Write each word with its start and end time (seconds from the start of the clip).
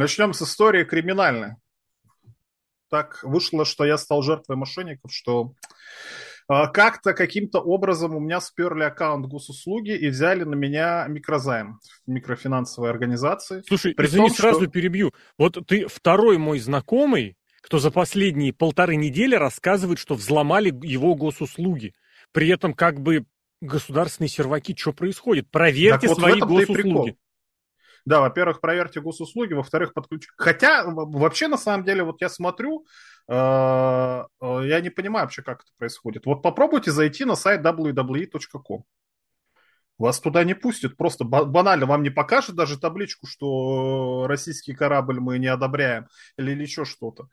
Начнем 0.00 0.32
с 0.32 0.40
истории 0.40 0.84
криминальной. 0.84 1.56
Так 2.88 3.22
вышло, 3.22 3.66
что 3.66 3.84
я 3.84 3.98
стал 3.98 4.22
жертвой 4.22 4.56
мошенников, 4.56 5.12
что 5.12 5.52
а, 6.48 6.68
как-то 6.68 7.12
каким-то 7.12 7.60
образом 7.60 8.16
у 8.16 8.18
меня 8.18 8.40
сперли 8.40 8.84
аккаунт 8.84 9.26
госуслуги 9.26 9.94
и 9.94 10.08
взяли 10.08 10.44
на 10.44 10.54
меня 10.54 11.04
микрозайм 11.06 11.80
в 12.06 12.10
микрофинансовой 12.10 12.88
организации. 12.88 13.62
Слушай, 13.68 13.92
При 13.92 14.06
извини, 14.06 14.28
том, 14.28 14.36
сразу 14.38 14.62
что... 14.62 14.70
перебью. 14.70 15.12
Вот 15.36 15.58
ты 15.66 15.86
второй 15.86 16.38
мой 16.38 16.60
знакомый, 16.60 17.36
кто 17.60 17.78
за 17.78 17.90
последние 17.90 18.54
полторы 18.54 18.96
недели 18.96 19.34
рассказывает, 19.34 19.98
что 19.98 20.14
взломали 20.14 20.72
его 20.82 21.14
госуслуги. 21.14 21.92
При 22.32 22.48
этом 22.48 22.72
как 22.72 23.02
бы 23.02 23.26
государственные 23.60 24.30
серваки, 24.30 24.74
что 24.74 24.94
происходит? 24.94 25.50
Проверьте 25.50 26.08
так 26.08 26.16
вот 26.16 26.18
свои 26.20 26.40
госуслуги. 26.40 27.18
Да, 28.04 28.20
во-первых, 28.20 28.60
проверьте 28.60 29.00
госуслуги, 29.00 29.52
во-вторых, 29.52 29.92
подключите. 29.92 30.32
Хотя, 30.36 30.84
вообще, 30.86 31.48
на 31.48 31.58
самом 31.58 31.84
деле, 31.84 32.02
вот 32.02 32.20
я 32.20 32.28
смотрю, 32.28 32.86
э, 33.28 33.34
э, 33.34 34.60
я 34.64 34.80
не 34.80 34.90
понимаю 34.90 35.26
вообще, 35.26 35.42
как 35.42 35.62
это 35.62 35.70
происходит. 35.78 36.26
Вот 36.26 36.42
попробуйте 36.42 36.90
зайти 36.90 37.24
на 37.24 37.36
сайт 37.36 37.64
www.com. 37.64 38.84
Вас 39.98 40.18
туда 40.18 40.44
не 40.44 40.54
пустят, 40.54 40.96
просто 40.96 41.24
банально 41.24 41.84
вам 41.84 42.02
не 42.02 42.08
покажет 42.08 42.54
даже 42.54 42.78
табличку, 42.78 43.26
что 43.26 44.24
российский 44.26 44.72
корабль 44.72 45.20
мы 45.20 45.38
не 45.38 45.48
одобряем 45.48 46.06
или 46.38 46.62
еще 46.62 46.86
что-то. 46.86 47.28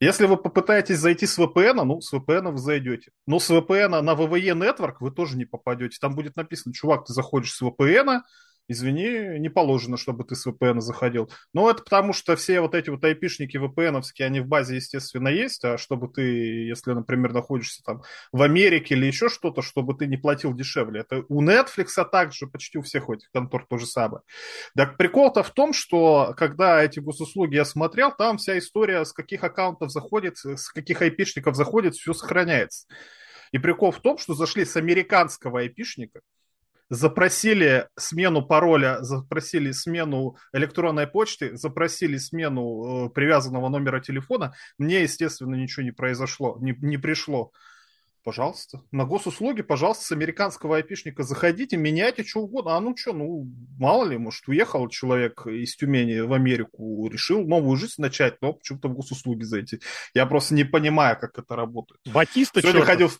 Если 0.00 0.26
вы 0.26 0.36
попытаетесь 0.36 0.98
зайти 0.98 1.24
с 1.24 1.38
VPN, 1.38 1.84
ну, 1.84 2.00
с 2.00 2.12
VPN 2.12 2.50
вы 2.50 2.58
зайдете. 2.58 3.12
Но 3.26 3.38
с 3.38 3.48
VPN 3.48 4.00
на 4.00 4.10
VVE 4.14 4.52
Network 4.52 4.96
вы 4.98 5.12
тоже 5.12 5.36
не 5.36 5.44
попадете. 5.44 5.98
Там 6.00 6.16
будет 6.16 6.34
написано, 6.34 6.74
чувак, 6.74 7.06
ты 7.06 7.12
заходишь 7.12 7.54
с 7.54 7.62
VPN, 7.62 8.22
извини, 8.68 9.38
не 9.38 9.48
положено, 9.48 9.96
чтобы 9.96 10.24
ты 10.24 10.34
с 10.34 10.46
VPN 10.46 10.80
заходил. 10.80 11.30
Но 11.52 11.70
это 11.70 11.82
потому, 11.82 12.12
что 12.12 12.36
все 12.36 12.60
вот 12.60 12.74
эти 12.74 12.90
вот 12.90 13.04
айпишники 13.04 13.56
vpn 13.56 14.02
они 14.20 14.40
в 14.40 14.46
базе, 14.46 14.76
естественно, 14.76 15.28
есть, 15.28 15.64
а 15.64 15.78
чтобы 15.78 16.08
ты, 16.08 16.22
если, 16.66 16.92
например, 16.92 17.32
находишься 17.32 17.82
там 17.82 18.02
в 18.32 18.42
Америке 18.42 18.94
или 18.94 19.06
еще 19.06 19.28
что-то, 19.28 19.62
чтобы 19.62 19.94
ты 19.94 20.06
не 20.06 20.16
платил 20.16 20.54
дешевле. 20.54 21.00
Это 21.00 21.24
у 21.28 21.42
Netflix, 21.42 21.88
а 21.96 22.04
также 22.04 22.46
почти 22.46 22.78
у 22.78 22.82
всех 22.82 23.08
этих 23.10 23.30
контор 23.30 23.66
то 23.68 23.78
же 23.78 23.86
самое. 23.86 24.22
Так 24.76 24.96
прикол-то 24.96 25.42
в 25.42 25.50
том, 25.50 25.72
что 25.72 26.34
когда 26.36 26.82
эти 26.82 27.00
госуслуги 27.00 27.56
я 27.56 27.64
смотрел, 27.64 28.12
там 28.16 28.38
вся 28.38 28.58
история, 28.58 29.04
с 29.04 29.12
каких 29.12 29.44
аккаунтов 29.44 29.90
заходит, 29.90 30.38
с 30.38 30.70
каких 30.70 31.02
айпишников 31.02 31.56
заходит, 31.56 31.94
все 31.94 32.12
сохраняется. 32.12 32.86
И 33.52 33.58
прикол 33.58 33.92
в 33.92 34.00
том, 34.00 34.18
что 34.18 34.34
зашли 34.34 34.64
с 34.64 34.76
американского 34.76 35.60
айпишника, 35.60 36.20
запросили 36.94 37.88
смену 37.96 38.42
пароля, 38.42 39.02
запросили 39.02 39.72
смену 39.72 40.36
электронной 40.52 41.06
почты, 41.06 41.56
запросили 41.56 42.16
смену 42.16 43.06
э, 43.06 43.10
привязанного 43.10 43.68
номера 43.68 44.00
телефона, 44.00 44.54
мне, 44.78 45.02
естественно, 45.02 45.54
ничего 45.54 45.84
не 45.84 45.92
произошло, 45.92 46.56
не, 46.60 46.76
не 46.80 46.96
пришло. 46.96 47.52
Пожалуйста. 48.22 48.80
На 48.90 49.04
госуслуги, 49.04 49.60
пожалуйста, 49.60 50.06
с 50.06 50.12
американского 50.12 50.76
айпишника 50.76 51.22
заходите, 51.22 51.76
меняйте 51.76 52.24
что 52.24 52.40
угодно. 52.40 52.74
А 52.74 52.80
ну 52.80 52.96
что, 52.96 53.12
ну, 53.12 53.46
мало 53.78 54.08
ли, 54.08 54.16
может, 54.16 54.48
уехал 54.48 54.88
человек 54.88 55.46
из 55.46 55.76
Тюмени 55.76 56.20
в 56.20 56.32
Америку, 56.32 57.06
решил 57.08 57.46
новую 57.46 57.76
жизнь 57.76 58.00
начать, 58.00 58.40
но 58.40 58.54
почему-то 58.54 58.88
в 58.88 58.94
госуслуги 58.94 59.42
зайти. 59.42 59.80
Я 60.14 60.24
просто 60.24 60.54
не 60.54 60.64
понимаю, 60.64 61.18
как 61.20 61.38
это 61.38 61.54
работает. 61.54 62.00
Батиста 62.06 62.62
Сегодня 62.62 62.80
ходил... 62.80 63.10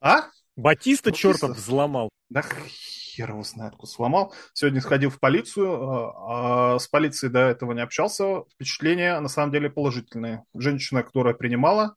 А? 0.00 0.28
Батиста, 0.54 1.10
Батиста 1.10 1.12
чертов 1.12 1.56
взломал. 1.56 2.08
Да 2.30 2.44
хер 3.18 3.30
его 3.30 3.42
знает, 3.42 3.74
кто 3.74 3.86
сломал. 3.86 4.32
Сегодня 4.52 4.80
сходил 4.80 5.10
в 5.10 5.18
полицию, 5.18 5.68
а, 5.72 6.74
а 6.74 6.78
с 6.78 6.86
полицией 6.86 7.32
до 7.32 7.40
этого 7.40 7.72
не 7.72 7.82
общался. 7.82 8.44
Впечатления 8.54 9.18
на 9.18 9.28
самом 9.28 9.52
деле 9.52 9.70
положительные. 9.70 10.44
Женщина, 10.54 11.02
которая 11.02 11.34
принимала, 11.34 11.96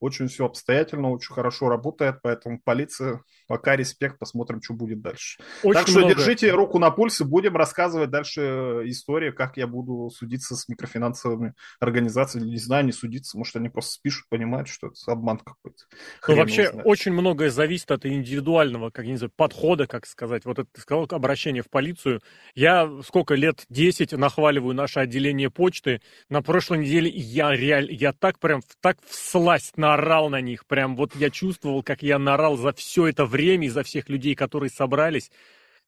очень 0.00 0.28
все 0.28 0.46
обстоятельно, 0.46 1.10
очень 1.10 1.34
хорошо 1.34 1.68
работает, 1.68 2.16
поэтому 2.22 2.60
полиция 2.62 3.22
пока 3.46 3.76
респект, 3.76 4.18
посмотрим, 4.18 4.62
что 4.62 4.74
будет 4.74 5.00
дальше. 5.00 5.42
Очень 5.62 5.74
так 5.74 5.88
что 5.88 5.98
много... 5.98 6.14
держите 6.14 6.50
руку 6.52 6.78
на 6.78 6.90
пульсе, 6.90 7.24
будем 7.24 7.56
рассказывать 7.56 8.10
дальше 8.10 8.82
историю, 8.84 9.34
как 9.34 9.56
я 9.56 9.66
буду 9.66 10.08
судиться 10.10 10.54
с 10.54 10.68
микрофинансовыми 10.68 11.54
организациями. 11.80 12.46
Не 12.46 12.58
знаю, 12.58 12.84
не 12.84 12.92
судиться, 12.92 13.36
может, 13.36 13.56
они 13.56 13.68
просто 13.68 13.92
спишут, 13.92 14.26
понимают, 14.28 14.68
что 14.68 14.86
это 14.86 14.96
обман 15.08 15.38
какой-то. 15.38 15.84
Ну, 16.28 16.36
вообще, 16.36 16.68
очень 16.68 17.12
многое 17.12 17.50
зависит 17.50 17.90
от 17.90 18.06
индивидуального, 18.06 18.90
как 18.90 19.04
не 19.04 19.16
знаю, 19.16 19.32
подхода, 19.34 19.86
как 19.86 20.06
сказать. 20.06 20.44
Вот 20.44 20.58
это 20.58 20.68
ты 20.72 20.80
сказал, 20.80 21.06
обращение 21.10 21.62
в 21.62 21.68
полицию. 21.70 22.20
Я 22.54 22.88
сколько 23.04 23.34
лет, 23.34 23.64
10, 23.68 24.12
нахваливаю 24.12 24.74
наше 24.74 25.00
отделение 25.00 25.50
почты. 25.50 26.00
На 26.28 26.40
прошлой 26.40 26.78
неделе 26.78 27.10
я 27.10 27.50
реально, 27.50 27.90
я 27.90 28.12
так 28.12 28.38
прям, 28.38 28.62
так 28.80 28.98
всласть 29.06 29.76
наорал 29.90 30.30
на 30.30 30.40
них. 30.40 30.66
Прям 30.66 30.96
вот 30.96 31.16
я 31.16 31.30
чувствовал, 31.30 31.82
как 31.82 32.02
я 32.02 32.18
наорал 32.18 32.56
за 32.56 32.72
все 32.72 33.08
это 33.08 33.24
время 33.24 33.40
время, 33.40 33.66
из-за 33.66 33.82
всех 33.82 34.08
людей, 34.08 34.34
которые 34.34 34.70
собрались. 34.70 35.30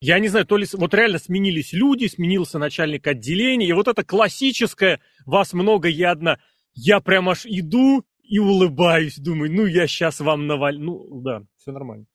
Я 0.01 0.19
не 0.19 0.29
знаю, 0.29 0.47
то 0.47 0.57
ли 0.57 0.67
вот 0.73 0.95
реально 0.95 1.19
сменились 1.19 1.73
люди, 1.73 2.07
сменился 2.07 2.59
начальник 2.59 3.07
отделения, 3.07 3.69
и 3.69 3.73
вот 3.73 3.87
это 3.89 4.03
классическое 4.03 5.01
«вас 5.27 5.53
много, 5.53 5.89
я 5.89 6.11
одна». 6.11 6.39
Я 6.75 7.01
прям 7.01 7.29
аж 7.29 7.45
иду 7.45 8.05
и 8.23 8.39
улыбаюсь, 8.39 9.19
думаю, 9.19 9.53
ну 9.53 9.67
я 9.67 9.87
сейчас 9.87 10.21
вам 10.21 10.47
навалю. 10.47 10.81
Ну 10.81 11.21
да, 11.21 11.43
все 11.59 11.71
нормально. 11.71 12.07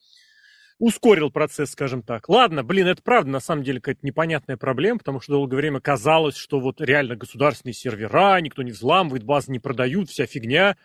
Ускорил 0.80 1.31
процесс, 1.31 1.72
скажем 1.72 2.02
так. 2.02 2.28
Ладно, 2.28 2.64
блин, 2.64 2.88
это 2.88 3.02
правда, 3.04 3.30
на 3.30 3.40
самом 3.40 3.64
деле, 3.64 3.80
какая-то 3.80 4.06
непонятная 4.06 4.58
проблема, 4.58 4.98
потому 5.00 5.22
что 5.22 5.34
долгое 5.34 5.58
время 5.58 5.80
казалось, 5.80 6.36
что 6.36 6.59
вот 6.59 6.81
реально 6.81 7.16
государственные 7.16 7.74
сервера, 7.74 8.40
никто 8.42 8.64
не 8.64 8.72
взламывает, 8.72 9.24
базы 9.24 9.52
не 9.52 9.59
продают, 9.59 10.09
вся 10.09 10.25
фигня. 10.25 10.75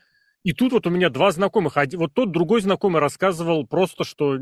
И 0.45 0.53
тут 0.53 0.73
вот 0.73 0.87
у 0.87 0.91
меня 0.91 1.09
два 1.09 1.31
знакомых. 1.31 1.77
Один, 1.77 2.01
вот 2.01 2.15
тот 2.15 2.33
другой 2.33 2.61
знакомый 2.61 3.01
рассказывал 3.01 3.67
просто, 3.67 4.05
что 4.05 4.39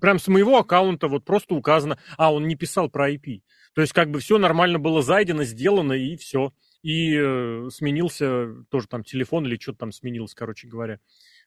прям 0.00 0.18
с 0.18 0.28
моего 0.28 0.58
аккаунта 0.58 1.08
вот 1.08 1.24
просто 1.24 1.54
указано, 1.54 1.98
а 2.16 2.32
он 2.32 2.46
не 2.46 2.54
писал 2.54 2.88
про 2.88 3.10
IP. 3.10 3.40
То 3.74 3.80
есть 3.80 3.92
как 3.92 4.10
бы 4.10 4.20
все 4.20 4.38
нормально 4.38 4.78
было 4.78 5.02
зайдено, 5.02 5.44
сделано 5.44 5.92
и 5.92 6.16
все. 6.16 6.52
И 6.82 7.16
э, 7.16 7.68
сменился 7.70 8.48
тоже 8.70 8.86
там 8.88 9.02
телефон 9.04 9.46
или 9.46 9.58
что-то 9.58 9.78
там 9.78 9.92
сменилось, 9.92 10.34
короче 10.34 10.68
говоря. 10.68 11.00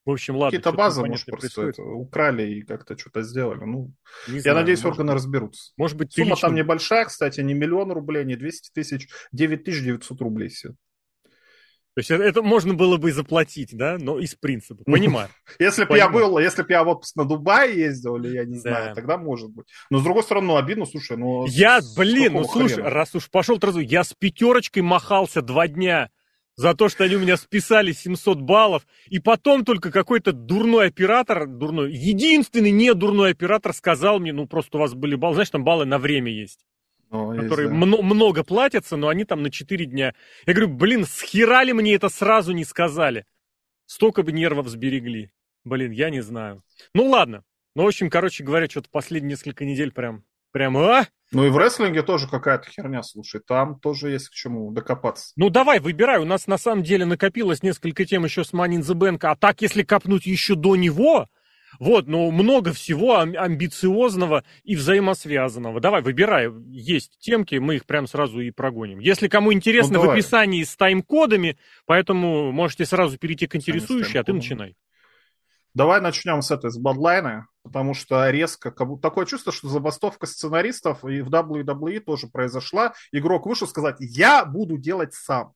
В 0.04 0.12
общем, 0.12 0.36
ладно. 0.36 0.58
Какие-то 0.58 0.76
базы, 0.76 1.04
может, 1.04 1.26
просто 1.26 1.64
это, 1.64 1.84
украли 1.84 2.44
и 2.54 2.62
как-то 2.64 2.98
что-то 2.98 3.22
сделали. 3.22 3.64
Ну, 3.64 3.94
не 4.28 4.36
я 4.36 4.42
знаю, 4.42 4.58
надеюсь, 4.58 4.84
органы 4.84 5.12
быть, 5.12 5.16
разберутся. 5.22 5.74
Может 5.78 5.98
быть, 5.98 6.14
Сумма 6.14 6.32
лично... 6.32 6.48
там 6.48 6.56
небольшая, 6.56 7.06
кстати, 7.06 7.42
не 7.42 7.54
миллион 7.54 7.92
рублей, 7.92 8.24
не 8.26 8.36
200 8.36 8.72
тысяч, 8.74 9.10
9900 9.34 10.22
рублей 10.22 10.50
все. 10.50 10.76
То 11.98 12.02
есть 12.02 12.12
это 12.12 12.44
можно 12.44 12.76
было 12.76 12.98
бы 12.98 13.10
и 13.10 13.12
заплатить, 13.12 13.76
да, 13.76 13.98
но 14.00 14.20
из 14.20 14.36
принципа. 14.36 14.84
Понимаю. 14.84 15.30
Если 15.60 15.84
бы 15.84 15.98
я 15.98 16.08
был, 16.10 16.38
если 16.38 16.62
бы 16.62 16.68
я 16.70 16.84
в 16.84 16.90
отпуск 16.90 17.16
на 17.16 17.26
Дубай 17.26 17.76
ездил, 17.76 18.18
или 18.18 18.36
я 18.36 18.46
не 18.46 18.60
знаю, 18.60 18.94
тогда 18.94 19.18
может 19.18 19.50
быть. 19.50 19.66
Но 19.90 19.98
с 19.98 20.04
другой 20.04 20.22
стороны, 20.22 20.46
ну 20.46 20.58
обидно, 20.58 20.86
слушай, 20.86 21.18
ну... 21.18 21.48
Я, 21.48 21.80
блин, 21.98 22.34
ну 22.34 22.44
слушай, 22.44 22.84
раз 22.84 23.16
уж 23.16 23.32
пошел 23.32 23.58
разу, 23.60 23.80
я 23.80 24.04
с 24.04 24.14
пятерочкой 24.14 24.84
махался 24.84 25.42
два 25.42 25.68
дня 25.68 26.12
за 26.56 26.76
то, 26.76 26.88
что 26.88 27.04
они 27.04 27.16
у 27.16 27.20
меня 27.20 27.36
списали 27.36 27.94
700 27.94 28.42
баллов, 28.42 28.86
и 29.08 29.18
потом 29.18 29.66
только 29.66 29.92
какой-то 29.92 30.34
дурной 30.34 30.90
оператор, 30.90 31.48
дурной, 31.48 31.92
единственный 31.96 32.70
не 32.70 32.94
дурной 32.94 33.32
оператор 33.32 33.74
сказал 33.74 34.20
мне, 34.20 34.34
ну 34.34 34.46
просто 34.46 34.78
у 34.78 34.82
вас 34.82 34.94
были 34.94 35.16
баллы, 35.16 35.34
знаешь, 35.34 35.50
там 35.50 35.64
баллы 35.64 35.86
на 35.86 35.98
время 35.98 36.32
есть. 36.32 36.60
О, 37.10 37.34
которые 37.34 37.70
есть, 37.70 37.80
да. 37.80 37.98
м- 37.98 38.06
много 38.06 38.44
платятся, 38.44 38.98
но 38.98 39.08
они 39.08 39.24
там 39.24 39.42
на 39.44 39.50
4 39.50 39.86
дня. 39.86 40.14
Я 40.46 40.54
говорю, 40.54 40.74
блин, 40.74 41.06
схерали 41.06 41.72
мне 41.72 41.94
это 41.96 42.10
сразу 42.10 42.52
не 42.54 42.66
сказали? 42.66 43.26
Столько 43.86 44.24
бы 44.24 44.32
нервов 44.32 44.68
сберегли. 44.68 45.32
Блин, 45.64 45.92
я 45.92 46.10
не 46.10 46.22
знаю. 46.22 46.64
Ну 46.94 47.06
ладно. 47.08 47.44
Ну, 47.76 47.84
в 47.84 47.88
общем, 47.88 48.10
короче 48.10 48.44
говоря, 48.44 48.68
что-то 48.68 48.90
последние 48.90 49.32
несколько 49.32 49.64
недель 49.64 49.92
прям, 49.92 50.24
прям, 50.52 50.78
а? 50.78 51.08
Ну 51.32 51.46
и 51.46 51.50
в 51.50 51.58
рестлинге 51.58 52.02
тоже 52.04 52.28
какая-то 52.28 52.70
херня, 52.70 53.04
слушай, 53.04 53.40
там 53.46 53.80
тоже 53.80 54.10
есть 54.12 54.30
к 54.30 54.34
чему 54.34 54.72
докопаться. 54.72 55.34
Ну 55.36 55.50
давай, 55.50 55.80
выбирай, 55.80 56.20
у 56.20 56.26
нас 56.26 56.48
на 56.48 56.58
самом 56.58 56.84
деле 56.84 57.06
накопилось 57.06 57.64
несколько 57.64 58.06
тем 58.06 58.24
еще 58.26 58.44
с 58.44 58.54
in 58.54 58.80
the 58.80 58.96
Bank, 58.96 59.20
а 59.24 59.36
так, 59.36 59.62
если 59.62 59.84
копнуть 59.84 60.26
еще 60.26 60.56
до 60.56 60.76
него, 60.76 61.28
вот, 61.80 62.08
но 62.08 62.32
много 62.32 62.74
всего 62.74 63.20
амбициозного 63.20 64.44
и 64.64 64.76
взаимосвязанного. 64.76 65.80
Давай, 65.80 66.02
выбирай. 66.02 66.52
Есть 66.70 67.18
темки, 67.20 67.56
мы 67.56 67.76
их 67.76 67.86
прям 67.86 68.08
сразу 68.08 68.40
и 68.40 68.52
прогоним. 68.52 69.00
Если 69.00 69.28
кому 69.28 69.54
интересно, 69.54 70.00
ну, 70.00 70.06
в 70.06 70.10
описании 70.10 70.64
с 70.64 70.76
тайм-кодами, 70.76 71.58
поэтому 71.86 72.52
можете 72.52 72.86
сразу 72.86 73.18
перейти 73.18 73.48
к 73.48 73.56
интересующей, 73.56 74.20
а 74.20 74.24
ты 74.24 74.34
начинай. 74.34 74.76
Давай 75.74 76.02
начнем 76.02 76.42
с 76.42 76.50
этой, 76.50 76.72
с 76.72 76.78
бадлайна, 76.80 77.50
потому 77.64 77.94
что 77.94 78.28
резко, 78.32 78.72
как 78.72 78.88
будто 78.88 79.04
такое 79.04 79.28
чувство, 79.28 79.52
что 79.52 79.68
забастовка 79.68 80.26
сценаристов 80.26 81.06
и 81.06 81.22
в 81.22 81.30
WWE 81.30 82.00
тоже 82.00 82.26
произошла. 82.28 82.94
Игрок 83.12 83.46
вышел 83.46 83.68
сказать, 83.68 83.98
я 84.00 84.44
буду 84.44 84.78
делать 84.80 85.14
сам. 85.14 85.54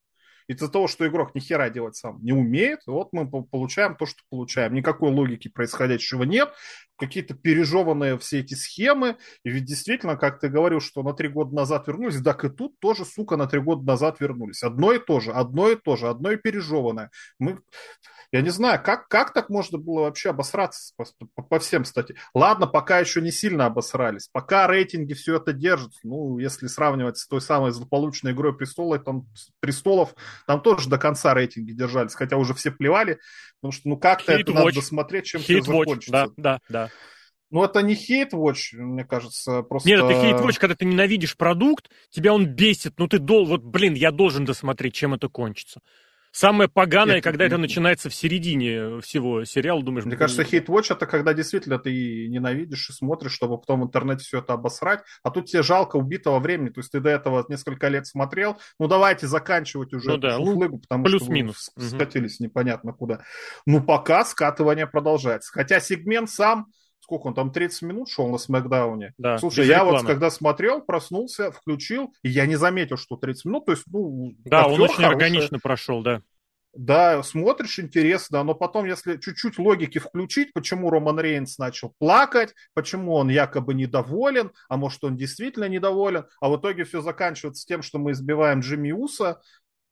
Из-за 0.52 0.70
того, 0.70 0.88
что 0.88 1.08
игрок 1.08 1.34
ни 1.34 1.40
хера 1.40 1.70
делать 1.70 1.96
сам 1.96 2.20
не 2.22 2.34
умеет, 2.34 2.82
вот 2.86 3.14
мы 3.14 3.26
получаем 3.28 3.96
то, 3.96 4.06
что 4.06 4.22
получаем. 4.30 4.74
Никакой 4.74 5.12
логики 5.12 5.48
происходящего 5.48 6.24
нет. 6.24 6.54
Какие-то 7.02 7.34
пережеванные 7.34 8.18
все 8.20 8.40
эти 8.40 8.54
схемы. 8.54 9.18
И 9.44 9.50
ведь 9.50 9.66
действительно, 9.66 10.16
как 10.16 10.40
ты 10.40 10.48
говорил, 10.48 10.80
что 10.80 11.04
на 11.04 11.14
три 11.14 11.28
года 11.28 11.54
назад 11.54 11.88
вернулись, 11.88 12.22
так 12.22 12.46
и 12.46 12.50
тут 12.50 12.80
тоже, 12.80 13.04
сука, 13.04 13.36
на 13.36 13.48
три 13.48 13.60
года 13.60 13.84
назад 13.84 14.20
вернулись. 14.20 14.64
Одно 14.64 14.94
и 14.94 15.00
то 15.00 15.20
же, 15.20 15.32
одно 15.32 15.70
и 15.70 15.76
то 15.76 15.98
же, 15.98 16.08
одно 16.08 16.32
и 16.32 16.38
пережеванное. 16.38 17.10
Мы... 17.40 17.60
Я 18.34 18.42
не 18.42 18.50
знаю, 18.50 18.82
как, 18.82 19.10
как 19.10 19.34
так 19.34 19.50
можно 19.50 19.78
было 19.78 20.04
вообще 20.04 20.30
обосраться 20.30 20.94
по, 20.96 21.06
по, 21.36 21.44
по 21.44 21.60
всем, 21.60 21.84
кстати. 21.84 22.16
Ладно, 22.34 22.66
пока 22.66 23.00
еще 23.00 23.20
не 23.20 23.32
сильно 23.32 23.66
обосрались. 23.66 24.30
Пока 24.32 24.68
рейтинги 24.68 25.14
все 25.14 25.36
это 25.36 25.52
держат. 25.52 25.92
Ну, 26.04 26.38
если 26.38 26.68
сравнивать 26.68 27.18
с 27.18 27.28
той 27.28 27.42
самой 27.42 27.72
злополучной 27.72 28.32
игрой 28.32 28.56
престолов, 28.56 29.04
там, 29.04 29.26
престолов, 29.60 30.16
там 30.48 30.62
тоже 30.62 30.88
до 30.88 30.98
конца 30.98 31.34
рейтинги 31.34 31.74
держались. 31.74 32.16
Хотя 32.16 32.38
уже 32.38 32.54
все 32.54 32.72
плевали. 32.72 33.20
Потому 33.60 33.74
что, 33.74 33.90
ну, 33.90 33.98
как-то 33.98 34.32
это 34.32 34.54
надо 34.54 34.76
досмотреть, 34.76 35.26
чем 35.26 35.42
все 35.42 35.62
закончится. 35.62 36.12
Да, 36.12 36.28
да, 36.38 36.60
да. 36.70 36.90
Ну, 37.52 37.64
это 37.66 37.82
не 37.82 37.96
хейт-watch, 37.96 38.78
мне 38.78 39.04
кажется, 39.04 39.62
просто... 39.64 39.90
Нет, 39.90 40.00
это 40.00 40.14
хейт-watch, 40.14 40.58
когда 40.58 40.76
ты 40.76 40.86
ненавидишь 40.86 41.36
продукт, 41.36 41.90
тебя 42.10 42.34
он 42.34 42.46
бесит, 42.46 42.94
ну 42.98 43.08
ты 43.08 43.20
дол... 43.20 43.46
вот, 43.46 43.62
блин, 43.62 43.94
я 43.94 44.12
должен 44.12 44.46
досмотреть, 44.46 44.94
чем 44.94 45.14
это 45.14 45.28
кончится. 45.28 45.82
Самое 46.32 46.70
поганое, 46.70 47.16
Нет, 47.16 47.26
когда 47.26 47.44
это 47.44 47.58
начинается 47.58 48.10
в 48.10 48.16
середине 48.16 49.02
всего 49.02 49.44
сериала, 49.44 49.84
думаешь... 49.84 50.06
Мне 50.06 50.16
кажется, 50.16 50.44
хейт-watch 50.44 50.94
это 50.94 51.06
когда 51.06 51.34
действительно 51.34 51.78
ты 51.78 52.30
ненавидишь 52.30 52.90
и 52.90 52.94
смотришь, 52.94 53.34
чтобы 53.34 53.58
потом 53.58 53.82
в 53.82 53.84
интернете 53.84 54.24
все 54.24 54.40
это 54.40 54.54
обосрать, 54.54 55.02
а 55.24 55.30
тут 55.30 55.48
тебе 55.48 55.62
жалко 55.62 55.98
убитого 55.98 56.40
времени, 56.40 56.70
то 56.70 56.80
есть 56.80 56.90
ты 56.94 57.02
до 57.02 57.10
этого 57.10 57.46
несколько 57.50 57.90
лет 57.90 58.08
смотрел, 58.08 58.58
ну 58.80 58.88
давайте 58.88 59.28
заканчивать 59.28 59.94
уже 59.94 60.12
ну, 60.12 60.18
да, 60.18 60.38
ну, 60.38 60.54
флыгу, 60.54 60.80
потому 60.80 61.04
плюс-минус. 61.04 61.70
что 61.78 61.90
скатились 61.90 62.40
угу. 62.40 62.46
непонятно 62.46 62.94
куда. 62.94 63.26
Ну 63.66 63.84
пока 63.84 64.24
скатывание 64.24 64.88
продолжается. 64.88 65.52
Хотя 65.52 65.82
сегмент 65.82 66.30
сам 66.30 66.68
сколько 67.12 67.28
он 67.28 67.34
там, 67.34 67.52
30 67.52 67.82
минут 67.82 68.10
шел 68.10 68.30
на 68.30 68.38
Смакдауне. 68.38 69.14
Да, 69.18 69.38
Слушай, 69.38 69.68
я 69.68 69.80
рекламы. 69.80 69.98
вот 69.98 70.08
когда 70.08 70.32
смотрел, 70.32 70.82
проснулся, 70.82 71.52
включил, 71.52 72.14
и 72.24 72.30
я 72.30 72.46
не 72.46 72.56
заметил, 72.56 72.96
что 72.96 73.18
30 73.18 73.46
минут, 73.46 73.66
то 73.66 73.74
есть, 73.74 73.84
ну... 73.88 74.34
Да, 74.46 74.66
он 74.66 74.80
очень 74.80 74.96
хороший. 74.96 75.06
органично 75.10 75.60
прошел, 75.60 76.02
да. 76.04 76.22
Да, 76.74 77.22
смотришь, 77.22 77.80
интересно, 77.80 78.44
но 78.44 78.56
потом, 78.56 78.86
если 78.86 79.18
чуть-чуть 79.18 79.60
логики 79.60 80.00
включить, 80.00 80.54
почему 80.54 80.90
Роман 80.90 81.20
Рейнс 81.20 81.58
начал 81.58 81.94
плакать, 82.00 82.54
почему 82.74 83.16
он 83.16 83.28
якобы 83.28 83.74
недоволен, 83.74 84.52
а 84.70 84.78
может 84.78 85.04
он 85.04 85.18
действительно 85.18 85.68
недоволен, 85.68 86.28
а 86.40 86.48
в 86.48 86.58
итоге 86.58 86.86
все 86.86 87.02
заканчивается 87.02 87.68
тем, 87.68 87.82
что 87.82 88.00
мы 88.00 88.12
избиваем 88.12 88.62
Джимми 88.62 88.94
Уса, 88.94 89.42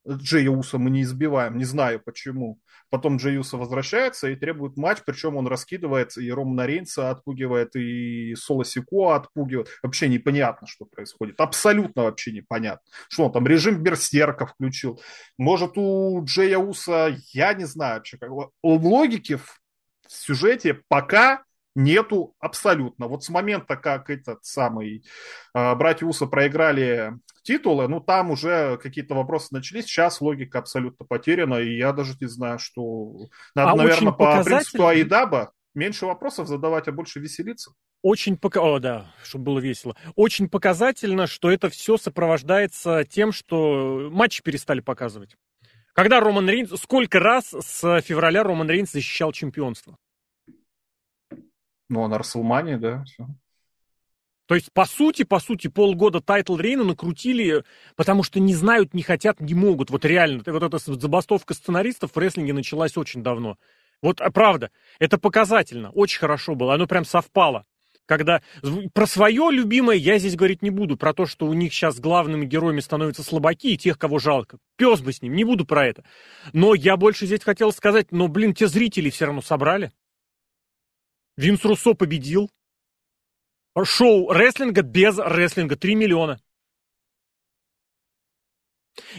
Джея 0.10 0.50
Уса 0.50 0.78
мы 0.78 0.90
не 0.90 1.04
избиваем, 1.04 1.58
не 1.58 1.66
знаю 1.66 2.02
почему. 2.04 2.60
Потом 2.90 3.18
Джей 3.18 3.38
Уса 3.38 3.58
возвращается 3.58 4.30
и 4.30 4.36
требует 4.36 4.76
матч, 4.76 5.00
причем 5.06 5.36
он 5.36 5.48
раскидывается, 5.48 6.22
и 6.22 6.32
Романа 6.32 6.66
Рейнса 6.66 7.12
отпугивает, 7.12 7.76
и 7.76 8.34
Соло 8.36 8.66
Сико 8.66 9.16
отпугивает. 9.16 9.70
Вообще 9.84 10.08
непонятно, 10.08 10.68
что 10.68 10.86
происходит. 10.86 11.40
Абсолютно 11.40 12.04
вообще 12.04 12.32
непонятно. 12.32 12.84
Что 13.10 13.26
он 13.26 13.32
там, 13.32 13.46
режим 13.46 13.84
Берсерка 13.84 14.48
включил. 14.48 15.00
Может, 15.38 15.74
у 15.76 16.24
Джея 16.24 16.58
Уса, 16.58 17.16
я 17.34 17.54
не 17.54 17.66
знаю 17.66 17.98
вообще, 17.98 18.18
как 18.18 18.32
логики 18.64 19.36
в 19.36 19.60
сюжете 20.08 20.82
пока 20.88 21.44
нету 21.80 22.36
абсолютно. 22.40 23.08
Вот 23.08 23.24
с 23.24 23.30
момента, 23.30 23.78
как 23.78 24.10
этот 24.10 24.44
самый 24.44 25.06
э, 25.56 25.76
братья 25.76 26.06
Уса 26.06 26.26
проиграли 26.28 27.14
титулы, 27.44 27.88
ну 27.88 28.02
там 28.02 28.32
уже 28.32 28.78
какие-то 28.78 29.16
вопросы 29.16 29.48
начались, 29.52 29.86
сейчас 29.86 30.22
логика 30.22 30.60
абсолютно 30.60 31.06
потеряна, 31.06 31.56
и 31.56 31.78
я 31.78 31.94
даже 31.94 32.16
не 32.20 32.28
знаю, 32.28 32.60
что 32.60 33.30
надо, 33.56 33.72
а 33.72 33.76
наверное, 33.76 34.12
по 34.12 34.44
принципу 34.44 34.86
Айдаба 34.86 35.54
меньше 35.74 36.06
вопросов 36.06 36.48
задавать, 36.48 36.88
а 36.88 36.92
больше 36.92 37.20
веселиться. 37.20 37.72
Очень 38.02 38.38
пока, 38.38 38.62
о, 38.62 38.80
да, 38.80 39.14
чтобы 39.24 39.46
было 39.46 39.60
весело. 39.60 39.96
Очень 40.16 40.50
показательно, 40.50 41.28
что 41.28 41.50
это 41.50 41.70
все 41.70 41.98
сопровождается 41.98 43.06
тем, 43.10 43.32
что 43.32 44.10
матчи 44.12 44.44
перестали 44.44 44.80
показывать. 44.82 45.36
Когда 45.94 46.20
Роман 46.20 46.50
Рейнс, 46.50 46.72
сколько 46.80 47.20
раз 47.20 47.54
с 47.54 48.02
февраля 48.02 48.44
Роман 48.44 48.70
Рейнс 48.70 48.92
защищал 48.92 49.32
чемпионство? 49.34 49.98
Ну, 51.90 52.04
а 52.04 52.08
на 52.08 52.18
Рестлмании, 52.18 52.78
да, 52.78 53.04
все. 53.04 53.28
То 54.46 54.56
есть, 54.56 54.74
по 54.74 54.86
сути, 54.86 55.24
по 55.24 55.40
сути, 55.40 55.68
полгода 55.68 56.22
title 56.22 56.58
reign 56.58 56.80
а 56.80 56.84
накрутили, 56.84 57.64
потому 57.96 58.24
что 58.24 58.40
не 58.40 58.56
знают, 58.56 58.96
не 58.96 59.04
хотят, 59.04 59.40
не 59.40 59.54
могут. 59.54 59.92
Вот 59.92 60.06
реально, 60.06 60.42
вот 60.44 60.64
эта 60.64 60.78
забастовка 60.80 61.54
сценаристов 61.54 62.16
в 62.16 62.18
рестлинге 62.18 62.54
началась 62.54 62.98
очень 62.98 63.22
давно. 63.22 63.58
Вот, 64.02 64.22
а 64.22 64.32
правда, 64.32 64.72
это 64.98 65.20
показательно, 65.20 65.92
очень 65.92 66.20
хорошо 66.20 66.56
было, 66.56 66.74
оно 66.74 66.88
прям 66.88 67.06
совпало. 67.06 67.66
Когда 68.08 68.42
про 68.94 69.06
свое 69.06 69.52
любимое 69.52 69.98
я 69.98 70.18
здесь 70.18 70.36
говорить 70.36 70.64
не 70.64 70.72
буду, 70.72 70.98
про 70.98 71.14
то, 71.14 71.28
что 71.28 71.46
у 71.46 71.54
них 71.54 71.72
сейчас 71.72 72.00
главными 72.00 72.48
героями 72.48 72.80
становятся 72.80 73.22
слабаки 73.22 73.74
и 73.74 73.78
тех, 73.78 74.00
кого 74.00 74.18
жалко. 74.18 74.58
Пес 74.78 75.02
бы 75.02 75.14
с 75.14 75.22
ним, 75.22 75.36
не 75.36 75.44
буду 75.44 75.64
про 75.64 75.86
это. 75.86 76.04
Но 76.54 76.74
я 76.74 76.98
больше 76.98 77.28
здесь 77.28 77.44
хотел 77.44 77.72
сказать, 77.72 78.08
но, 78.12 78.28
блин, 78.28 78.56
те 78.56 78.66
зрители 78.66 79.12
все 79.12 79.26
равно 79.26 79.44
собрали. 79.44 79.92
Винс 81.40 81.64
Руссо 81.64 81.94
победил. 81.94 82.52
Шоу 83.82 84.30
рестлинга 84.30 84.82
без 84.82 85.18
рестлинга. 85.18 85.78
3 85.78 85.96
миллиона. 85.96 86.42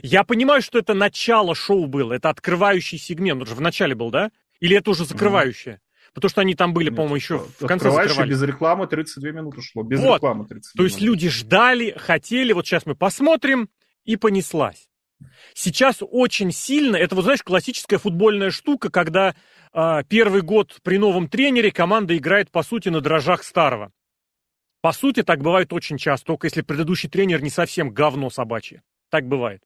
Я 0.02 0.24
понимаю, 0.24 0.60
что 0.60 0.78
это 0.78 0.92
начало 0.92 1.54
шоу 1.54 1.86
было. 1.86 2.12
Это 2.12 2.28
открывающий 2.28 2.98
сегмент. 2.98 3.40
Он 3.40 3.46
же 3.46 3.54
в 3.54 3.62
начале 3.62 3.94
был, 3.94 4.10
да? 4.10 4.30
Или 4.60 4.76
это 4.76 4.90
уже 4.90 5.06
закрывающее? 5.06 5.76
Mm. 5.76 6.10
Потому 6.12 6.28
что 6.28 6.40
они 6.42 6.54
там 6.54 6.74
были, 6.74 6.90
по-моему, 6.90 7.16
еще 7.16 7.38
в 7.38 7.66
конце 7.66 7.90
закрывали. 7.90 8.28
без 8.28 8.42
рекламы 8.42 8.86
32 8.86 9.30
минуты 9.30 9.62
шло. 9.62 9.82
Без 9.82 10.00
вот. 10.00 10.16
рекламы 10.16 10.44
32 10.46 10.72
То 10.76 10.84
есть 10.84 11.00
люди 11.00 11.30
ждали, 11.30 11.92
хотели. 11.96 12.52
Вот 12.52 12.66
сейчас 12.66 12.84
мы 12.84 12.94
посмотрим. 12.94 13.70
И 14.04 14.16
понеслась. 14.16 14.90
Сейчас 15.54 15.98
очень 16.00 16.52
сильно, 16.52 16.96
это 16.96 17.14
вот 17.14 17.24
знаешь, 17.24 17.42
классическая 17.42 17.98
футбольная 17.98 18.50
штука, 18.50 18.90
когда 18.90 19.34
первый 19.72 20.42
год 20.42 20.78
при 20.82 20.98
новом 20.98 21.28
тренере 21.28 21.70
команда 21.70 22.16
играет, 22.16 22.50
по 22.50 22.62
сути, 22.62 22.88
на 22.88 23.00
дрожжах 23.00 23.42
старого. 23.42 23.92
По 24.80 24.92
сути, 24.92 25.22
так 25.22 25.40
бывает 25.40 25.72
очень 25.72 25.98
часто, 25.98 26.26
только 26.26 26.46
если 26.46 26.62
предыдущий 26.62 27.08
тренер 27.08 27.42
не 27.42 27.50
совсем 27.50 27.90
говно 27.90 28.30
собачье. 28.30 28.82
Так 29.10 29.26
бывает. 29.26 29.62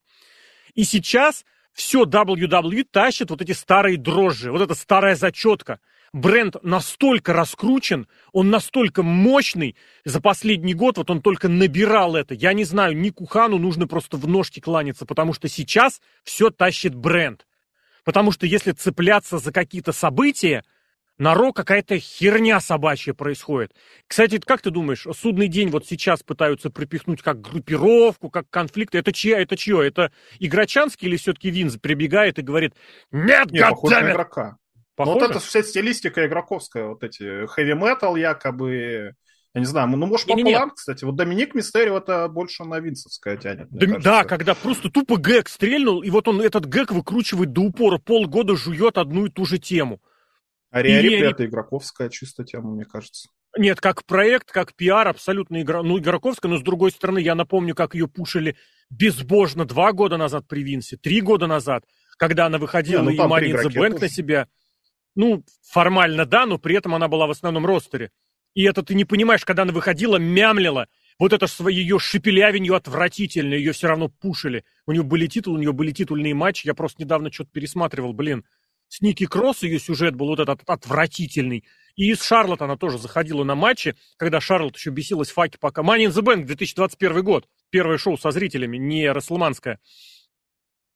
И 0.75 0.85
сейчас 0.85 1.45
все 1.73 2.05
WWE 2.05 2.85
тащит 2.91 3.31
вот 3.31 3.41
эти 3.41 3.53
старые 3.53 3.97
дрожжи, 3.97 4.51
вот 4.51 4.61
эта 4.61 4.75
старая 4.75 5.15
зачетка– 5.15 5.81
бренд 6.15 6.57
настолько 6.63 7.33
раскручен, 7.33 8.07
он 8.33 8.49
настолько 8.49 9.03
мощный, 9.03 9.77
за 10.05 10.21
последний 10.21 10.73
год 10.73 10.97
вот 10.97 11.11
он 11.11 11.21
только 11.21 11.49
набирал 11.49 12.17
это. 12.17 12.35
Я 12.35 12.53
не 12.55 12.65
знаю, 12.65 12.97
Нику 12.97 13.27
Хану 13.27 13.59
нужно 13.59 13.87
просто 13.87 14.17
в 14.17 14.27
ножки 14.27 14.61
кланяться, 14.61 15.05
потому 15.05 15.35
что 15.35 15.49
сейчас 15.49 16.01
все 16.23 16.51
тащит 16.51 16.95
бренд. 16.95 17.47
Потому 18.05 18.33
что 18.33 18.47
если 18.47 18.73
цепляться 18.73 19.39
за 19.39 19.53
какие-то 19.53 19.93
события, 19.93 20.63
на 21.17 21.35
Ро 21.35 21.53
какая-то 21.53 21.99
херня 21.99 22.61
собачья 22.61 23.15
происходит. 23.15 23.73
Кстати, 24.07 24.39
как 24.39 24.63
ты 24.63 24.71
думаешь, 24.71 25.07
судный 25.17 25.49
день 25.49 25.69
вот 25.71 25.87
сейчас 25.87 26.23
пытаются 26.23 26.71
припихнуть 26.71 27.23
как 27.23 27.41
группировку, 27.41 28.31
как 28.31 28.51
конфликт. 28.51 28.95
Это 28.95 29.13
чья, 29.13 29.41
это 29.41 29.57
чье? 29.57 29.87
Это 29.87 30.11
Игрочанский 30.41 31.09
или 31.09 31.17
все-таки 31.17 31.51
Винз 31.51 31.79
прибегает 31.79 32.39
и 32.39 32.43
говорит, 32.43 32.75
нет, 33.13 33.53
нет 33.53 33.71
похоже 33.71 34.01
на 34.01 34.11
игрока. 34.13 34.57
Похоже? 34.97 35.15
Ну, 35.15 35.21
вот 35.21 35.31
это 35.31 35.41
вся 35.41 35.63
стилистика 35.63 36.27
игроковская, 36.27 36.87
вот 36.87 37.03
эти 37.03 37.23
heavy 37.23 37.79
metal 37.79 38.19
якобы, 38.19 39.15
я 39.55 39.61
не 39.61 39.67
знаю, 39.67 39.89
ну, 39.89 40.07
может, 40.07 40.27
пополам, 40.27 40.71
кстати. 40.71 41.05
Вот 41.05 41.15
Доминик 41.15 41.55
Мистерио 41.55 41.99
это 41.99 42.29
больше 42.29 42.65
на 42.65 42.81
Винсовское 42.81 43.37
тянет. 43.37 43.69
Да, 43.71 43.99
да, 43.99 44.25
когда 44.25 44.55
просто 44.55 44.91
тупо 44.91 45.17
гэг 45.17 45.49
стрельнул, 45.49 46.03
и 46.03 46.11
вот 46.11 46.27
он 46.27 46.41
этот 46.41 46.67
гэг 46.67 46.91
выкручивает 46.91 47.53
до 47.53 47.61
упора, 47.61 47.99
полгода 47.99 48.57
жует 48.57 48.99
одну 48.99 49.27
и 49.27 49.31
ту 49.31 49.45
же 49.45 49.59
тему. 49.59 50.01
А 50.71 50.83
Риарип 50.83 51.13
и... 51.13 51.17
это 51.25 51.47
игроковская 51.47 52.09
чисто 52.09 52.43
тема, 52.45 52.73
мне 52.73 52.85
кажется. 52.85 53.29
Нет, 53.57 53.81
как 53.81 54.05
проект, 54.05 54.51
как 54.51 54.75
пиар, 54.75 55.07
абсолютно 55.07 55.63
игра... 55.63 55.85
ну, 55.85 56.01
игроковская, 56.01 56.51
но 56.51 56.59
с 56.59 56.63
другой 56.63 56.91
стороны, 56.91 57.21
я 57.21 57.37
напомню, 57.37 57.77
как 57.77 57.95
ее 57.95 58.09
пушили 58.09 58.57
безбожно 58.91 59.65
два 59.65 59.93
года 59.93 60.17
назад 60.17 60.49
при 60.49 60.65
Винсе, 60.65 60.97
три 60.97 61.21
года 61.21 61.47
назад, 61.47 61.85
когда 62.19 62.47
она 62.47 62.59
выходила 62.59 63.03
не, 63.03 63.17
ну, 63.17 63.39
и 63.39 63.53
in 63.53 63.63
the 63.63 63.73
Bank 63.73 64.01
на 64.01 64.09
себя. 64.09 64.49
Ну, 65.15 65.45
формально 65.63 66.27
да, 66.27 66.45
но 66.45 66.59
при 66.59 66.75
этом 66.75 66.93
она 66.97 67.07
была 67.07 67.29
в 67.29 67.31
основном 67.31 67.65
ростере. 67.67 68.11
И 68.55 68.63
это 68.63 68.83
ты 68.83 68.95
не 68.95 69.05
понимаешь, 69.05 69.45
когда 69.45 69.63
она 69.63 69.73
выходила, 69.73 70.17
мямлила. 70.17 70.87
Вот 71.19 71.33
это 71.33 71.47
свои 71.47 71.77
ее 71.77 71.99
шепелявенью 71.99 72.75
отвратительно, 72.75 73.55
ее 73.55 73.73
все 73.73 73.89
равно 73.89 74.09
пушили. 74.09 74.65
У 74.87 74.93
нее 74.93 75.03
были 75.03 75.27
титулы, 75.27 75.59
у 75.59 75.61
нее 75.61 75.73
были 75.73 75.93
титульные 75.93 76.35
матчи. 76.35 76.67
Я 76.67 76.75
просто 76.75 77.03
недавно 77.03 77.33
что-то 77.33 77.51
пересматривал, 77.51 78.13
блин. 78.13 78.45
С 78.89 79.01
Ники 79.01 79.27
Кросс 79.27 79.63
ее 79.63 79.79
сюжет 79.79 80.15
был 80.15 80.29
вот 80.29 80.41
этот 80.41 80.63
отвратительный. 80.67 81.65
И 81.97 82.11
из 82.11 82.23
Шарлотт 82.23 82.63
она 82.63 82.77
тоже 82.77 82.99
заходила 82.99 83.45
на 83.45 83.55
матчи, 83.55 83.97
когда 84.17 84.41
Шарлотт 84.41 84.77
еще 84.77 84.91
бесилась 84.91 85.31
в 85.31 85.35
факе 85.35 85.59
пока. 85.59 85.83
Money 85.83 86.07
in 86.07 86.11
the 86.11 86.23
Bank 86.23 86.45
2021 86.45 87.23
год. 87.25 87.49
Первое 87.71 87.99
шоу 87.99 88.17
со 88.19 88.31
зрителями, 88.31 88.77
не 88.77 89.11
Расселманское. 89.11 89.81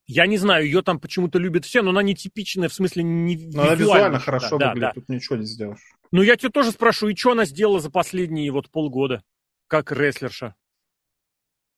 Я 0.06 0.26
не 0.26 0.38
знаю, 0.38 0.64
ее 0.64 0.82
там 0.82 0.98
почему-то 0.98 1.38
любят 1.38 1.64
все, 1.64 1.82
но 1.82 1.90
она 1.90 2.02
не 2.02 2.14
типичная, 2.14 2.68
в 2.68 2.74
смысле 2.74 3.02
не 3.02 3.36
но 3.36 3.62
Она 3.62 3.74
визуально 3.74 4.18
хорошо 4.18 4.56
да, 4.58 4.68
выглядит, 4.68 4.80
да, 4.80 4.92
тут 4.92 5.08
ничего 5.08 5.36
не 5.36 5.44
сделаешь. 5.44 5.80
Ну, 6.10 6.22
я 6.22 6.36
тебя 6.36 6.50
тоже 6.50 6.72
спрашиваю, 6.72 7.14
и 7.14 7.16
что 7.16 7.32
она 7.32 7.44
сделала 7.44 7.80
за 7.80 7.90
последние 7.90 8.50
вот 8.50 8.70
полгода, 8.70 9.22
как 9.66 9.92
рестлерша? 9.92 10.54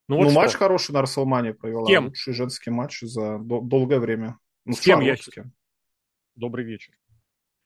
Ну, 0.09 0.17
вот 0.17 0.25
ну 0.25 0.31
матч 0.33 0.55
хороший 0.55 0.93
на 0.93 1.03
Расселмане 1.03 1.55
провела. 1.55 1.87
Кем? 1.87 2.07
Лучший 2.07 2.35
женский 2.35 2.71
матч 2.71 3.01
за 3.01 3.39
дол- 3.39 3.63
долгое 3.63 4.01
время. 4.01 4.39
Ну, 4.65 4.73
с, 4.73 4.81
кем 4.81 5.01
я? 5.01 5.17
С 5.17 5.29
кем? 5.29 5.53
Добрый 6.35 6.65
вечер. 6.65 6.95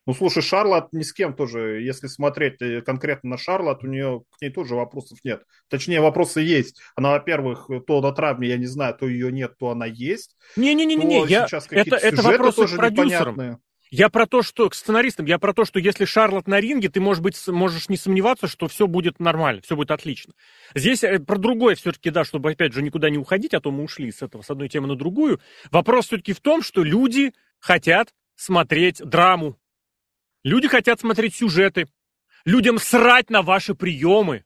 Ну, 0.06 0.12
слушай, 0.12 0.42
Шарлот 0.42 0.92
ни 0.92 1.02
с 1.02 1.14
кем 1.14 1.34
тоже, 1.34 1.80
если 1.80 2.08
смотреть 2.08 2.60
э, 2.60 2.82
конкретно 2.82 3.30
на 3.30 3.38
Шарлот, 3.38 3.82
у 3.82 3.86
нее 3.86 4.24
к 4.30 4.42
ней 4.42 4.50
тоже 4.50 4.74
вопросов 4.74 5.18
нет. 5.24 5.42
Точнее, 5.68 6.02
вопросы 6.02 6.42
есть. 6.42 6.78
Она, 6.94 7.12
во-первых, 7.12 7.70
то 7.86 8.02
на 8.02 8.12
травме, 8.12 8.48
я 8.48 8.58
не 8.58 8.66
знаю, 8.66 8.94
то 8.94 9.08
ее 9.08 9.32
нет, 9.32 9.56
то 9.58 9.70
она 9.70 9.86
есть. 9.86 10.36
Не-не-не, 10.56 11.24
я... 11.26 11.46
это, 11.70 11.96
это 11.96 12.22
вопросы 12.22 12.56
тоже 12.56 12.76
к 12.76 12.78
продюсерам. 12.78 13.34
Непонятные. 13.34 13.58
Я 13.96 14.08
про 14.08 14.26
то, 14.26 14.42
что 14.42 14.68
к 14.68 14.74
сценаристам, 14.74 15.26
я 15.26 15.38
про 15.38 15.54
то, 15.54 15.64
что 15.64 15.78
если 15.78 16.04
Шарлот 16.04 16.48
на 16.48 16.58
ринге, 16.58 16.88
ты, 16.88 17.00
может 17.00 17.22
быть, 17.22 17.40
можешь 17.46 17.88
не 17.88 17.96
сомневаться, 17.96 18.48
что 18.48 18.66
все 18.66 18.88
будет 18.88 19.20
нормально, 19.20 19.62
все 19.62 19.76
будет 19.76 19.92
отлично. 19.92 20.34
Здесь 20.74 21.04
э, 21.04 21.20
про 21.20 21.38
другое 21.38 21.76
все-таки, 21.76 22.10
да, 22.10 22.24
чтобы, 22.24 22.50
опять 22.50 22.72
же, 22.72 22.82
никуда 22.82 23.08
не 23.08 23.18
уходить, 23.18 23.54
а 23.54 23.60
то 23.60 23.70
мы 23.70 23.84
ушли 23.84 24.10
с 24.10 24.20
этого, 24.20 24.42
с 24.42 24.50
одной 24.50 24.68
темы 24.68 24.88
на 24.88 24.96
другую. 24.96 25.40
Вопрос 25.70 26.06
все-таки 26.06 26.32
в 26.32 26.40
том, 26.40 26.60
что 26.60 26.82
люди 26.82 27.34
хотят 27.60 28.12
смотреть 28.34 28.96
драму. 28.96 29.60
Люди 30.42 30.66
хотят 30.66 30.98
смотреть 30.98 31.36
сюжеты. 31.36 31.86
Людям 32.44 32.80
срать 32.80 33.30
на 33.30 33.42
ваши 33.42 33.76
приемы. 33.76 34.44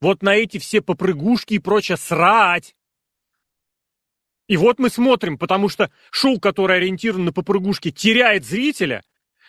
Вот 0.00 0.22
на 0.22 0.36
эти 0.36 0.58
все 0.58 0.80
попрыгушки 0.80 1.54
и 1.54 1.58
прочее 1.58 1.96
срать. 1.96 2.76
И 4.48 4.56
вот 4.56 4.78
мы 4.78 4.90
смотрим, 4.90 5.38
потому 5.38 5.68
что 5.68 5.90
шоу, 6.10 6.38
которое 6.38 6.78
ориентировано 6.78 7.26
на 7.26 7.32
попрыгушки, 7.32 7.90
теряет 7.90 8.44
зрителя. 8.44 9.02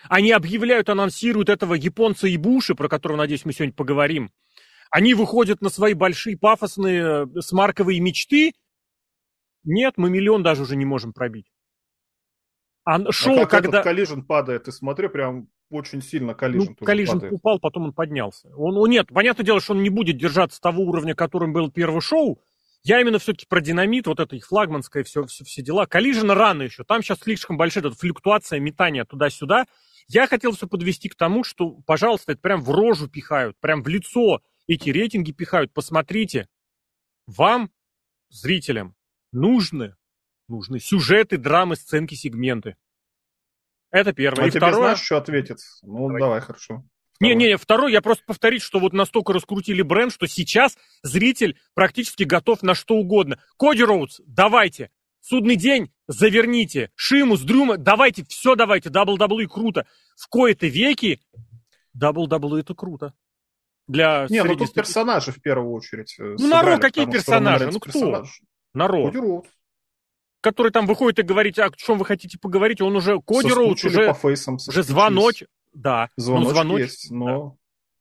Они 0.08 0.32
объявляют, 0.32 0.88
анонсируют 0.88 1.48
этого 1.48 1.74
японца 1.74 2.28
Ибуши, 2.28 2.74
про 2.74 2.88
которого, 2.88 3.16
надеюсь, 3.16 3.44
мы 3.44 3.52
сегодня 3.52 3.74
поговорим. 3.74 4.30
Они 4.90 5.14
выходят 5.14 5.60
на 5.60 5.68
свои 5.68 5.94
большие 5.94 6.38
пафосные 6.38 7.26
э, 7.26 7.40
смарковые 7.40 8.00
мечты. 8.00 8.52
Нет, 9.64 9.94
мы 9.96 10.08
миллион 10.08 10.42
даже 10.42 10.62
уже 10.62 10.76
не 10.76 10.84
можем 10.84 11.12
пробить. 11.12 11.46
А, 12.84 13.12
шоу, 13.12 13.40
а 13.40 13.46
как 13.46 13.64
когда... 13.64 13.82
Коллижен 13.82 14.24
падает, 14.24 14.64
ты 14.64 14.72
смотри, 14.72 15.08
прям 15.08 15.48
очень 15.68 16.00
сильно 16.00 16.32
Коллижен 16.32 16.74
ну, 16.80 16.86
Коллижен 16.86 17.22
упал, 17.30 17.58
потом 17.60 17.84
он 17.84 17.92
поднялся. 17.92 18.48
Он, 18.56 18.78
он, 18.78 18.88
нет, 18.88 19.08
понятное 19.12 19.44
дело, 19.44 19.60
что 19.60 19.74
он 19.74 19.82
не 19.82 19.90
будет 19.90 20.16
держаться 20.16 20.58
того 20.60 20.82
уровня, 20.82 21.14
которым 21.14 21.52
был 21.52 21.70
первый 21.70 22.00
шоу, 22.00 22.40
я 22.82 23.00
именно 23.00 23.18
все-таки 23.18 23.46
про 23.46 23.60
динамит, 23.60 24.06
вот 24.06 24.20
это 24.20 24.36
их 24.36 24.46
флагманское, 24.46 25.04
все, 25.04 25.24
все, 25.26 25.44
все 25.44 25.62
дела. 25.62 25.86
Коллижена 25.86 26.34
рано 26.34 26.62
еще. 26.62 26.84
Там 26.84 27.02
сейчас 27.02 27.20
слишком 27.20 27.56
большая 27.56 27.84
эта 27.84 27.94
флюктуация, 27.94 28.60
метание 28.60 29.04
туда-сюда. 29.04 29.66
Я 30.06 30.26
хотел 30.26 30.52
все 30.52 30.66
подвести 30.66 31.08
к 31.08 31.14
тому, 31.14 31.44
что, 31.44 31.72
пожалуйста, 31.86 32.32
это 32.32 32.40
прям 32.40 32.62
в 32.62 32.70
рожу 32.70 33.08
пихают, 33.08 33.58
прям 33.60 33.82
в 33.82 33.88
лицо 33.88 34.40
эти 34.66 34.90
рейтинги 34.90 35.32
пихают. 35.32 35.72
Посмотрите, 35.72 36.48
вам, 37.26 37.70
зрителям, 38.30 38.94
нужны, 39.32 39.96
нужны 40.48 40.80
сюжеты, 40.80 41.36
драмы, 41.36 41.76
сценки, 41.76 42.14
сегменты. 42.14 42.76
Это 43.90 44.12
первое. 44.12 44.44
А 44.44 44.48
И 44.48 44.50
тебе 44.50 44.60
второе... 44.60 44.80
знаешь, 44.80 45.00
что 45.00 45.18
ответит? 45.18 45.58
Ну, 45.82 46.06
давай, 46.08 46.20
давай 46.20 46.40
хорошо. 46.40 46.84
Не-не, 47.20 47.56
второй, 47.56 47.92
я 47.92 48.00
просто 48.00 48.22
повторить, 48.24 48.62
что 48.62 48.78
вот 48.78 48.92
настолько 48.92 49.32
раскрутили 49.32 49.82
бренд, 49.82 50.12
что 50.12 50.26
сейчас 50.26 50.78
зритель 51.02 51.58
практически 51.74 52.22
готов 52.22 52.62
на 52.62 52.74
что 52.74 52.94
угодно. 52.94 53.40
Коди 53.58 53.82
Роудс, 53.82 54.20
давайте. 54.24 54.90
Судный 55.20 55.56
день, 55.56 55.92
заверните. 56.06 56.90
Шимус, 56.94 57.40
Дрюма, 57.40 57.76
давайте, 57.76 58.24
все 58.28 58.54
давайте. 58.54 58.88
WWE 58.88 59.46
круто. 59.46 59.86
В 60.16 60.28
кои-то 60.28 60.68
веки 60.68 61.20
WWE 62.00 62.60
это 62.60 62.74
круто. 62.74 63.14
Для 63.88 64.26
Не, 64.28 64.44
ну 64.44 64.54
тут 64.54 64.72
персонажи 64.72 65.32
в 65.32 65.40
первую 65.40 65.72
очередь. 65.72 66.14
Э, 66.18 66.36
ну, 66.38 66.46
Наро, 66.46 66.78
какие 66.78 67.06
персонажи? 67.06 67.70
Ну, 67.72 67.80
кто? 67.80 67.90
Персонаж. 67.90 68.40
Наро. 68.74 69.06
Коди 69.06 69.18
Роудс 69.18 69.48
который 70.40 70.70
там 70.70 70.86
выходит 70.86 71.18
и 71.18 71.22
говорит, 71.22 71.58
а 71.58 71.66
о 71.66 71.70
чем 71.72 71.98
вы 71.98 72.04
хотите 72.04 72.38
поговорить, 72.38 72.80
он 72.80 72.94
уже 72.94 73.20
Коди 73.20 73.50
Роудс 73.50 73.84
уже, 73.84 74.06
по 74.06 74.14
фейсам, 74.14 74.56
уже 74.56 74.82
звоночек, 74.82 75.48
да. 75.78 76.10
Звоночек, 76.16 76.48
ну, 76.48 76.54
звоночек 76.54 76.86
есть, 76.86 77.10
но 77.12 77.56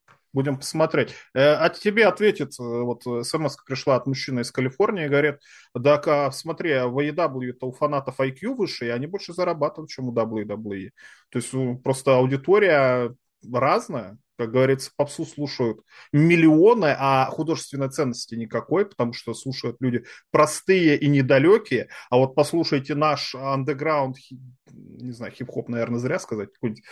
да. 0.07 0.13
будем 0.33 0.57
посмотреть. 0.57 1.13
Э, 1.35 1.53
а 1.53 1.69
тебе 1.69 2.07
ответит, 2.07 2.53
э, 2.59 2.63
вот 2.63 3.03
смс 3.03 3.55
пришла 3.65 3.97
от 3.97 4.07
мужчины 4.07 4.41
из 4.41 4.51
Калифорнии, 4.51 5.07
говорит, 5.07 5.39
да, 5.75 6.31
смотри, 6.31 6.71
в 6.79 6.97
AEW-то 6.97 7.67
у 7.67 7.71
фанатов 7.71 8.19
IQ 8.19 8.55
выше, 8.55 8.87
и 8.87 8.89
они 8.89 9.05
больше 9.05 9.33
зарабатывают, 9.33 9.91
чем 9.91 10.09
у 10.09 10.13
WWE. 10.13 10.89
То 11.29 11.37
есть 11.37 11.83
просто 11.83 12.17
аудитория 12.17 13.15
разная, 13.53 14.17
как 14.37 14.51
говорится, 14.51 14.91
попсу 14.95 15.25
слушают 15.25 15.81
миллионы, 16.11 16.95
а 16.97 17.25
художественной 17.31 17.89
ценности 17.89 18.35
никакой, 18.35 18.85
потому 18.85 19.13
что 19.13 19.33
слушают 19.33 19.77
люди 19.79 20.03
простые 20.31 20.97
и 20.97 21.07
недалекие. 21.07 21.89
А 22.09 22.17
вот 22.17 22.35
послушайте 22.35 22.95
наш 22.95 23.33
андеграунд, 23.35 24.17
не 24.71 25.11
знаю, 25.11 25.31
хип-хоп, 25.33 25.69
наверное, 25.69 25.99
зря 25.99 26.19
сказать, 26.19 26.53
какой-нибудь 26.53 26.83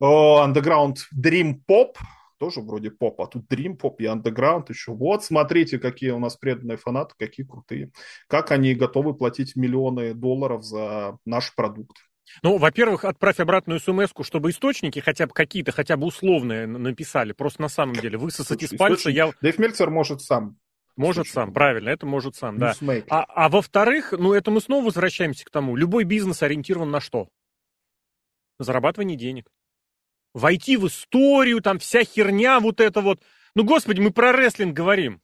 Underground 0.00 0.96
Dream 1.14 1.60
Pop, 1.68 1.94
тоже 2.38 2.60
вроде 2.60 2.90
поп, 2.90 3.20
а 3.20 3.26
тут 3.26 3.50
Dream 3.52 3.76
Pop 3.76 3.96
и 3.98 4.04
Underground 4.04 4.66
еще. 4.68 4.92
Вот, 4.92 5.24
смотрите, 5.24 5.78
какие 5.78 6.10
у 6.10 6.18
нас 6.18 6.36
преданные 6.36 6.76
фанаты, 6.76 7.14
какие 7.18 7.44
крутые. 7.44 7.90
Как 8.28 8.52
они 8.52 8.74
готовы 8.74 9.14
платить 9.14 9.56
миллионы 9.56 10.14
долларов 10.14 10.64
за 10.64 11.18
наш 11.24 11.54
продукт. 11.54 11.96
Ну, 12.42 12.58
во-первых, 12.58 13.04
отправь 13.04 13.40
обратную 13.40 13.80
смс 13.80 14.10
чтобы 14.22 14.50
источники 14.50 14.98
хотя 15.00 15.26
бы 15.26 15.32
какие-то, 15.32 15.72
хотя 15.72 15.96
бы 15.96 16.06
условные 16.06 16.66
написали. 16.66 17.32
Просто 17.32 17.62
на 17.62 17.68
самом 17.68 17.94
деле 17.94 18.18
высосать 18.18 18.60
Слушай, 18.60 18.74
из 18.74 18.78
пальца 18.78 19.10
я... 19.10 19.32
Дэйв 19.40 19.58
Мельцер 19.58 19.90
может 19.90 20.20
сам. 20.20 20.58
Может 20.96 21.28
сам, 21.28 21.52
правильно, 21.52 21.90
это 21.90 22.06
может 22.06 22.34
сам, 22.34 22.58
да. 22.58 22.74
А, 23.08 23.22
а 23.22 23.48
во-вторых, 23.48 24.12
ну 24.18 24.34
это 24.34 24.50
мы 24.50 24.60
снова 24.60 24.84
возвращаемся 24.84 25.44
к 25.44 25.50
тому, 25.50 25.76
любой 25.76 26.02
бизнес 26.02 26.42
ориентирован 26.42 26.90
на 26.90 27.00
что? 27.00 27.28
Зарабатывание 28.58 29.16
денег 29.16 29.48
войти 30.38 30.76
в 30.76 30.86
историю, 30.86 31.60
там 31.60 31.78
вся 31.78 32.04
херня 32.04 32.60
вот 32.60 32.80
это 32.80 33.00
вот. 33.00 33.20
Ну, 33.54 33.64
господи, 33.64 34.00
мы 34.00 34.10
про 34.10 34.32
рестлинг 34.32 34.74
говорим. 34.74 35.20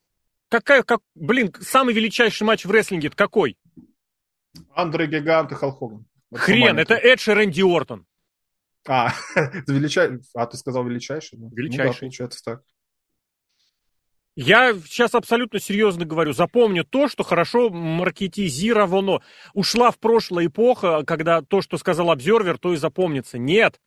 Какая, 0.49 0.83
как, 0.83 1.01
блин, 1.15 1.53
самый 1.61 1.93
величайший 1.93 2.45
матч 2.45 2.65
в 2.65 2.71
рестлинге 2.71 3.07
это 3.07 3.17
какой? 3.17 3.57
Андре 4.73 5.07
Гигант 5.07 5.51
и 5.51 5.55
Халк 5.55 5.79
Хоган. 5.79 6.05
Хрен, 6.33 6.77
это 6.77 6.95
Эдж 6.95 7.29
и 7.29 7.33
Рэнди 7.33 7.61
Ортон. 7.61 8.05
А, 8.87 9.11
величай... 9.67 10.19
а 10.35 10.45
ты 10.45 10.57
сказал 10.57 10.85
величайший? 10.85 11.39
Величайший. 11.39 11.85
Ну, 11.85 11.93
да, 11.93 11.99
получается 11.99 12.43
так. 12.43 12.63
Я 14.35 14.73
сейчас 14.73 15.15
абсолютно 15.15 15.59
серьезно 15.59 16.03
говорю. 16.05 16.33
Запомню 16.33 16.83
то, 16.83 17.07
что 17.07 17.23
хорошо 17.23 17.69
маркетизировано. 17.69 19.21
Ушла 19.53 19.91
в 19.91 19.97
прошлое 19.97 20.47
эпоха, 20.47 21.03
когда 21.05 21.41
то, 21.41 21.61
что 21.61 21.77
сказал 21.77 22.11
обзервер, 22.11 22.57
то 22.57 22.73
и 22.73 22.77
запомнится. 22.77 23.37
Нет. 23.37 23.79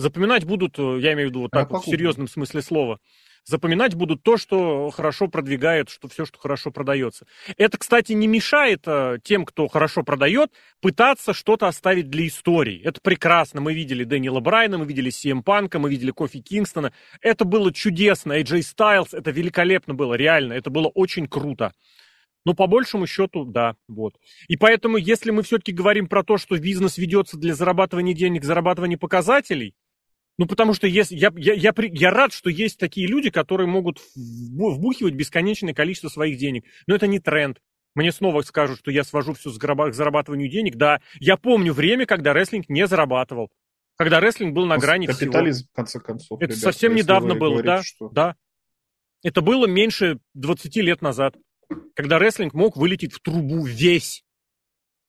Запоминать 0.00 0.44
будут, 0.44 0.78
э, 0.78 0.98
я 1.00 1.12
имею 1.12 1.28
в 1.28 1.30
виду 1.30 1.40
вот 1.42 1.50
так 1.50 1.70
вот, 1.70 1.84
в 1.84 1.84
серьезном 1.84 2.26
смысле 2.26 2.62
слова, 2.62 3.00
запоминать 3.44 3.94
будут 3.94 4.22
то, 4.22 4.38
что 4.38 4.88
хорошо 4.88 5.28
продвигает, 5.28 5.90
что 5.90 6.08
все, 6.08 6.24
что 6.24 6.38
хорошо 6.38 6.70
продается. 6.70 7.26
Это, 7.58 7.76
кстати, 7.76 8.14
не 8.14 8.26
мешает 8.26 8.80
а, 8.86 9.18
тем, 9.22 9.44
кто 9.44 9.68
хорошо 9.68 10.02
продает, 10.02 10.52
пытаться 10.80 11.34
что-то 11.34 11.68
оставить 11.68 12.08
для 12.08 12.26
истории. 12.28 12.80
Это 12.82 12.98
прекрасно. 13.02 13.60
Мы 13.60 13.74
видели 13.74 14.04
Дэниела 14.04 14.40
Брайна, 14.40 14.78
мы 14.78 14.86
видели 14.86 15.10
Сиэм 15.10 15.42
Панка, 15.42 15.78
мы 15.78 15.90
видели 15.90 16.12
Кофи 16.12 16.40
Кингстона. 16.40 16.94
Это 17.20 17.44
было 17.44 17.70
чудесно. 17.70 18.40
AJ 18.40 18.60
Styles, 18.60 19.08
это 19.12 19.30
великолепно 19.30 19.92
было, 19.92 20.14
реально. 20.14 20.54
Это 20.54 20.70
было 20.70 20.88
очень 20.88 21.26
круто. 21.26 21.74
Но 22.46 22.54
по 22.54 22.66
большему 22.66 23.06
счету, 23.06 23.44
да, 23.44 23.76
вот. 23.86 24.14
И 24.48 24.56
поэтому, 24.56 24.96
если 24.96 25.30
мы 25.30 25.42
все-таки 25.42 25.72
говорим 25.72 26.06
про 26.06 26.24
то, 26.24 26.38
что 26.38 26.58
бизнес 26.58 26.96
ведется 26.96 27.36
для 27.36 27.54
зарабатывания 27.54 28.14
денег, 28.14 28.44
зарабатывания 28.44 28.96
показателей, 28.96 29.74
ну, 30.40 30.46
потому 30.46 30.72
что 30.72 30.86
если, 30.86 31.16
я, 31.16 31.30
я, 31.36 31.52
я, 31.52 31.74
я 31.76 32.10
рад, 32.10 32.32
что 32.32 32.48
есть 32.48 32.78
такие 32.78 33.06
люди, 33.06 33.28
которые 33.28 33.66
могут 33.66 34.00
вбухивать 34.16 35.12
бесконечное 35.12 35.74
количество 35.74 36.08
своих 36.08 36.38
денег. 36.38 36.64
Но 36.86 36.94
это 36.94 37.06
не 37.06 37.18
тренд. 37.18 37.60
Мне 37.94 38.10
снова 38.10 38.40
скажут, 38.40 38.78
что 38.78 38.90
я 38.90 39.04
свожу 39.04 39.34
все 39.34 39.50
к 39.50 39.92
зарабатыванию 39.92 40.48
денег. 40.48 40.76
Да, 40.76 41.02
я 41.18 41.36
помню 41.36 41.74
время, 41.74 42.06
когда 42.06 42.32
рестлинг 42.32 42.70
не 42.70 42.86
зарабатывал. 42.86 43.50
Когда 43.98 44.18
рестлинг 44.18 44.54
был 44.54 44.64
на 44.64 44.78
грани 44.78 45.04
Капитализм, 45.04 45.64
всего. 45.64 45.72
в 45.74 45.76
конце 45.76 46.00
концов. 46.00 46.40
Это 46.40 46.52
ребят, 46.52 46.58
совсем 46.58 46.94
недавно 46.94 47.34
было, 47.34 47.50
говорите, 47.50 47.66
да, 47.66 47.82
что... 47.82 48.08
да. 48.08 48.36
Это 49.22 49.42
было 49.42 49.66
меньше 49.66 50.20
20 50.32 50.74
лет 50.76 51.02
назад, 51.02 51.36
когда 51.94 52.18
рестлинг 52.18 52.54
мог 52.54 52.78
вылететь 52.78 53.12
в 53.12 53.20
трубу 53.20 53.62
весь. 53.66 54.24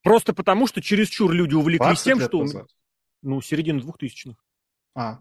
Просто 0.03 0.33
потому, 0.33 0.67
что 0.67 0.81
чересчур 0.81 1.31
люди 1.31 1.53
увлеклись 1.53 2.01
тем, 2.01 2.19
что... 2.19 2.41
Назад. 2.41 2.67
Ну, 3.21 3.39
середина 3.39 3.79
двухтысячных. 3.79 4.35
А. 4.95 5.19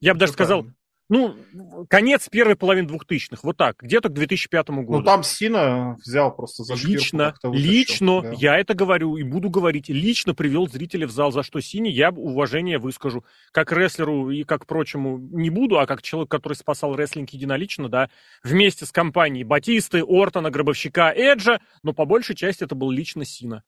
Я 0.00 0.14
бы 0.14 0.20
даже 0.20 0.32
сказал, 0.32 0.62
правильно. 0.62 0.76
ну, 1.08 1.86
конец 1.88 2.28
первой 2.28 2.56
половины 2.56 2.88
двухтысячных, 2.88 3.44
вот 3.44 3.56
так, 3.56 3.76
где-то 3.82 4.08
к 4.08 4.14
2005 4.14 4.68
году. 4.70 4.98
Ну, 4.98 5.02
там 5.02 5.22
Сина 5.22 5.96
взял 6.04 6.34
просто 6.34 6.64
за 6.64 6.74
Лично, 6.74 7.34
лично, 7.44 8.22
да. 8.22 8.32
я 8.32 8.58
это 8.58 8.74
говорю 8.74 9.16
и 9.16 9.22
буду 9.22 9.50
говорить, 9.50 9.88
лично 9.88 10.34
привел 10.34 10.68
зрителя 10.68 11.06
в 11.06 11.10
зал, 11.10 11.30
за 11.30 11.42
что 11.42 11.60
Сине 11.60 11.90
я 11.90 12.10
уважение 12.10 12.78
выскажу. 12.78 13.24
Как 13.52 13.72
рестлеру 13.72 14.30
и 14.30 14.44
как 14.44 14.66
прочему 14.66 15.18
не 15.18 15.50
буду, 15.50 15.78
а 15.78 15.86
как 15.86 16.02
человек, 16.02 16.30
который 16.30 16.54
спасал 16.54 16.96
рестлинг 16.96 17.30
единолично, 17.30 17.88
да, 17.88 18.10
вместе 18.42 18.86
с 18.86 18.92
компанией 18.92 19.44
Батисты, 19.44 20.02
Ортона, 20.02 20.50
Гробовщика, 20.50 21.12
Эджа, 21.14 21.60
но 21.82 21.92
по 21.92 22.04
большей 22.04 22.34
части 22.34 22.64
это 22.64 22.74
был 22.74 22.90
лично 22.90 23.24
Сина. 23.24 23.62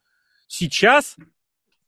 Сейчас 0.47 1.17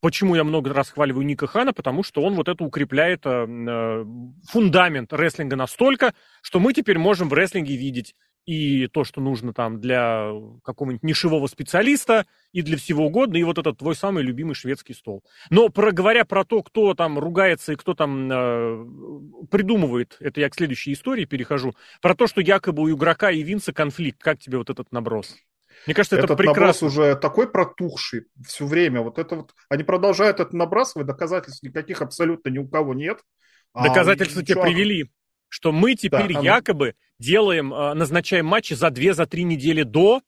Почему 0.07 0.37
я 0.37 0.45
много 0.45 0.73
раз 0.73 0.91
хваливаю 0.91 1.27
Ника 1.27 1.49
Хана? 1.49 1.73
Потому 1.73 2.05
что 2.05 2.23
он 2.23 2.35
вот 2.35 2.47
это 2.47 2.63
укрепляет 2.63 3.27
э, 3.27 3.45
э, 3.45 4.05
фундамент 4.49 5.13
рестлинга 5.13 5.57
настолько, 5.57 6.15
что 6.43 6.61
мы 6.61 6.73
теперь 6.75 6.97
можем 6.97 7.29
в 7.29 7.33
рестлинге 7.33 7.75
видеть 7.75 8.15
и 8.45 8.87
то, 8.87 9.03
что 9.03 9.21
нужно 9.21 9.53
там 9.53 9.81
для 9.81 10.31
какого-нибудь 10.63 11.03
нишевого 11.03 11.49
специалиста, 11.49 12.25
и 12.53 12.63
для 12.63 12.77
всего 12.77 13.07
угодно, 13.07 13.37
и 13.37 13.43
вот 13.43 13.59
этот 13.59 13.79
твой 13.79 13.97
самый 13.97 14.23
любимый 14.23 14.55
шведский 14.55 14.95
стол. 14.95 15.25
Но 15.51 15.71
про, 15.71 15.91
говоря 15.91 16.25
про 16.25 16.45
то, 16.45 16.63
кто 16.63 16.95
там 16.95 17.19
ругается 17.19 17.73
и 17.73 17.77
кто 17.77 17.95
там 17.95 18.31
э, 18.31 18.87
придумывает, 19.51 20.19
это 20.21 20.41
я 20.41 20.49
к 20.49 20.55
следующей 20.55 20.93
истории 20.93 21.25
перехожу, 21.25 21.75
про 22.01 22.15
то, 22.15 22.29
что 22.29 22.41
якобы 22.41 22.85
у 22.85 22.97
игрока 22.97 23.33
и 23.33 23.43
Винса 23.43 23.73
конфликт, 23.73 24.23
как 24.23 24.39
тебе 24.39 24.59
вот 24.59 24.71
этот 24.71 24.93
наброс? 24.93 25.35
Мне 25.85 25.95
кажется, 25.95 26.17
это 26.17 26.25
этот 26.25 26.39
прекрасно. 26.39 26.61
наброс 26.61 26.83
уже 26.83 27.17
такой 27.17 27.51
протухший 27.51 28.27
все 28.47 28.67
время. 28.67 29.03
Вот 29.03 29.19
это 29.19 29.37
вот, 29.37 29.55
они 29.69 29.85
продолжают 29.85 30.41
это 30.41 30.57
набрасывать, 30.57 31.07
доказательств 31.07 31.63
никаких 31.63 32.03
абсолютно 32.03 32.49
ни 32.49 32.59
у 32.59 32.67
кого 32.67 32.95
нет. 32.95 33.21
А 33.73 33.89
доказательства 33.89 34.43
а, 34.43 34.45
тебе 34.45 34.63
привели, 34.63 35.11
что 35.49 35.73
мы 35.73 35.95
теперь 35.95 36.33
да, 36.33 36.41
якобы 36.41 36.95
делаем, 37.19 37.73
а, 37.75 37.95
назначаем 37.95 38.47
матчи 38.47 38.75
за 38.75 38.91
две, 38.91 39.15
за 39.15 39.27
три 39.27 39.45
недели 39.45 39.83
до, 39.83 40.23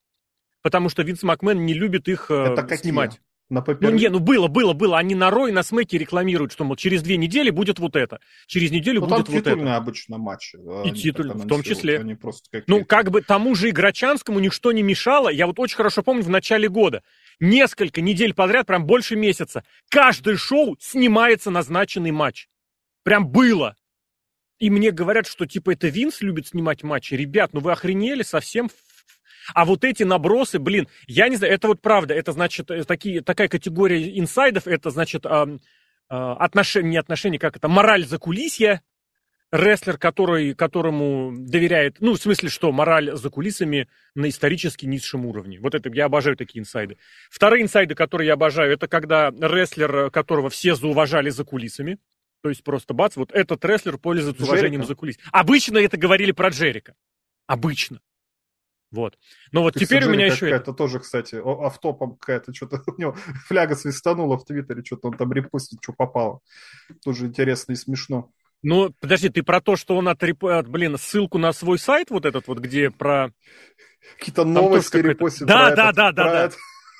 потому 0.62 0.88
что 0.88 1.02
Винс 1.02 1.23
Макмен 1.23 1.64
не 1.64 1.75
любит 1.75 2.09
их 2.09 2.31
э, 2.31 2.35
это 2.35 2.76
снимать. 2.76 3.21
На 3.50 3.64
ну, 3.81 3.90
не, 3.90 4.11
ну 4.11 4.19
было, 4.19 4.47
было, 4.47 4.75
было. 4.75 4.99
Они 4.99 5.14
на 5.14 5.31
Рой, 5.31 5.52
на 5.52 5.62
Смеке 5.62 5.97
рекламируют, 5.97 6.52
что, 6.52 6.64
мол, 6.64 6.76
через 6.76 7.02
две 7.02 7.17
недели 7.17 7.49
будет 7.49 7.78
вот 7.78 7.97
это. 7.97 8.21
Через 8.47 8.71
неделю 8.71 9.00
ну, 9.00 9.07
будет 9.07 9.26
там 9.26 9.35
вот 9.35 9.47
это. 9.47 9.76
обычно 9.76 10.19
матчи. 10.19 10.59
И 10.85 10.90
титульные, 10.90 11.38
в 11.38 11.49
том 11.49 11.62
числе. 11.62 12.19
ну, 12.67 12.85
как 12.85 13.11
бы 13.11 13.23
тому 13.23 13.55
же 13.55 13.71
и 13.71 13.73
Грачанскому 13.73 14.38
ничто 14.38 14.73
не 14.73 14.83
мешало. 14.83 15.31
Я 15.31 15.47
вот 15.47 15.59
очень 15.59 15.76
хорошо 15.76 16.02
помню 16.02 16.23
в 16.23 16.28
начале 16.28 16.69
года. 16.69 17.02
Несколько 17.40 18.02
недель 18.02 18.35
подряд, 18.35 18.67
прям 18.67 18.85
больше 18.85 19.17
месяца. 19.17 19.64
Каждое 19.88 20.37
шоу 20.37 20.76
снимается 20.78 21.50
назначенный 21.50 22.11
матч. 22.11 22.49
Прям 23.02 23.28
было. 23.28 23.76
И 24.59 24.69
мне 24.69 24.90
говорят, 24.90 25.26
что 25.26 25.47
типа 25.47 25.73
это 25.73 25.88
Винс 25.88 26.21
любит 26.21 26.49
снимать 26.49 26.83
матчи. 26.83 27.14
Ребят, 27.14 27.55
ну 27.55 27.61
вы 27.61 27.73
охренели 27.73 28.23
совсем 28.23 28.69
а 29.55 29.64
вот 29.64 29.85
эти 29.85 30.02
набросы, 30.02 30.59
блин, 30.59 30.88
я 31.07 31.28
не 31.28 31.37
знаю, 31.37 31.55
это 31.55 31.69
вот 31.69 31.81
правда, 31.81 32.14
это 32.14 32.33
значит, 32.33 32.71
э, 32.71 32.85
такие, 32.85 33.23
такая 33.23 33.49
категория 33.49 34.19
инсайдов, 34.19 34.67
это 34.67 34.90
значит 34.90 35.26
э, 35.26 35.28
э, 35.28 36.14
отношения, 36.14 36.90
не 36.90 36.97
отношения, 36.97 37.38
как 37.38 37.57
это, 37.57 37.69
мораль 37.69 38.05
за 38.05 38.19
кулисья, 38.19 38.83
рестлер, 39.50 39.97
который, 39.97 40.55
которому 40.55 41.33
доверяет, 41.35 41.97
ну, 42.00 42.14
в 42.14 42.19
смысле, 42.19 42.50
что 42.50 42.71
мораль 42.71 43.17
за 43.17 43.31
кулисами 43.31 43.88
на 44.14 44.28
исторически 44.28 44.85
низшем 44.85 45.25
уровне. 45.25 45.59
Вот 45.59 45.75
это, 45.75 45.88
я 45.90 46.05
обожаю 46.05 46.37
такие 46.37 46.61
инсайды. 46.61 46.99
Вторые 47.31 47.62
инсайды, 47.62 47.95
которые 47.95 48.26
я 48.26 48.35
обожаю, 48.35 48.73
это 48.73 48.88
когда 48.88 49.31
рестлер, 49.31 50.11
которого 50.11 50.50
все 50.50 50.75
зауважали 50.75 51.31
за 51.31 51.45
кулисами, 51.45 51.99
то 52.43 52.50
есть 52.50 52.62
просто 52.62 52.95
бац, 52.95 53.17
вот 53.17 53.33
этот 53.33 53.64
рестлер 53.64 53.99
пользуется 53.99 54.43
Джерика. 54.43 54.52
уважением 54.52 54.85
за 54.85 54.95
кулис. 54.95 55.19
Обычно 55.33 55.78
это 55.78 55.97
говорили 55.97 56.33
про 56.33 56.50
Джерика. 56.50 56.95
Обычно. 57.47 58.00
Вот. 58.90 59.18
Но 59.52 59.62
вот 59.62 59.75
Ты 59.75 59.80
теперь 59.80 60.07
у 60.07 60.11
меня 60.11 60.26
еще... 60.26 60.49
Это 60.49 60.73
тоже, 60.73 61.00
кстати, 61.00 61.40
автопом 61.45 62.16
какая-то, 62.16 62.54
что-то 62.54 62.83
у 62.90 63.00
него 63.00 63.16
фляга 63.47 63.76
свистанула 63.76 64.38
в 64.38 64.45
Твиттере, 64.45 64.83
что-то 64.85 65.09
он 65.09 65.16
там 65.16 65.33
репостит, 65.33 65.80
что 65.83 65.92
попало. 65.92 66.40
Тоже 67.04 67.26
интересно 67.26 67.73
и 67.73 67.76
смешно. 67.76 68.30
Ну, 68.62 68.92
подожди, 69.00 69.28
ты 69.28 69.42
про 69.42 69.61
то, 69.61 69.76
что 69.76 69.97
он 69.97 70.09
от, 70.09 70.21
блин, 70.21 70.97
ссылку 70.99 71.38
на 71.38 71.52
свой 71.52 71.78
сайт 71.78 72.11
вот 72.11 72.25
этот 72.25 72.49
вот, 72.49 72.59
где 72.59 72.90
про... 72.90 73.33
Какие-то 74.18 74.45
новости 74.45 74.97
репостит. 74.97 75.47
Да, 75.47 75.75
да, 75.75 75.92
да, 75.92 76.12
да, 76.12 76.49
да. 76.49 76.50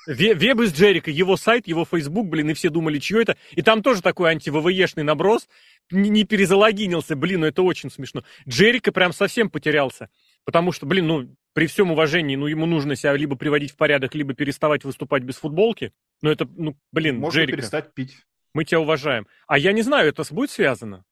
Веб 0.07 0.61
из 0.61 0.73
Джерика, 0.73 1.11
его 1.11 1.37
сайт, 1.37 1.67
его 1.67 1.85
фейсбук, 1.85 2.27
блин, 2.29 2.49
и 2.49 2.53
все 2.53 2.69
думали, 2.69 2.97
чье 2.97 3.21
это. 3.21 3.37
И 3.51 3.61
там 3.61 3.83
тоже 3.83 4.01
такой 4.01 4.31
анти-ВВЕшный 4.31 5.03
наброс. 5.03 5.47
Не 5.91 6.23
перезалогинился, 6.23 7.15
блин, 7.15 7.41
ну 7.41 7.47
это 7.47 7.61
очень 7.61 7.91
смешно. 7.91 8.23
Джерика 8.47 8.91
прям 8.91 9.13
совсем 9.13 9.49
потерялся. 9.49 10.09
Потому 10.45 10.71
что, 10.71 10.85
блин, 10.85 11.07
ну, 11.07 11.35
при 11.53 11.67
всем 11.67 11.91
уважении, 11.91 12.35
ну, 12.35 12.47
ему 12.47 12.65
нужно 12.65 12.95
себя 12.95 13.13
либо 13.13 13.35
приводить 13.35 13.71
в 13.71 13.75
порядок, 13.75 14.15
либо 14.15 14.33
переставать 14.33 14.83
выступать 14.83 15.23
без 15.23 15.35
футболки. 15.35 15.91
Ну, 16.21 16.29
это, 16.29 16.47
ну, 16.55 16.75
блин, 16.91 17.17
Можно 17.19 17.39
Джерика. 17.39 17.57
перестать 17.57 17.93
пить. 17.93 18.25
Мы 18.53 18.65
тебя 18.65 18.79
уважаем. 18.79 19.27
А 19.47 19.57
я 19.57 19.71
не 19.73 19.81
знаю, 19.81 20.09
это 20.09 20.23
будет 20.33 20.51
связано? 20.51 21.03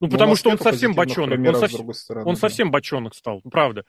Ну, 0.00 0.06
ну 0.06 0.12
потому 0.12 0.36
что 0.36 0.50
он 0.50 0.58
совсем 0.58 0.94
бочонок. 0.94 1.40
Он, 1.40 1.68
сов... 1.68 1.96
стороны, 1.96 2.26
он 2.26 2.34
да. 2.34 2.40
совсем 2.40 2.70
бочонок 2.70 3.14
стал, 3.14 3.40
правда. 3.42 3.84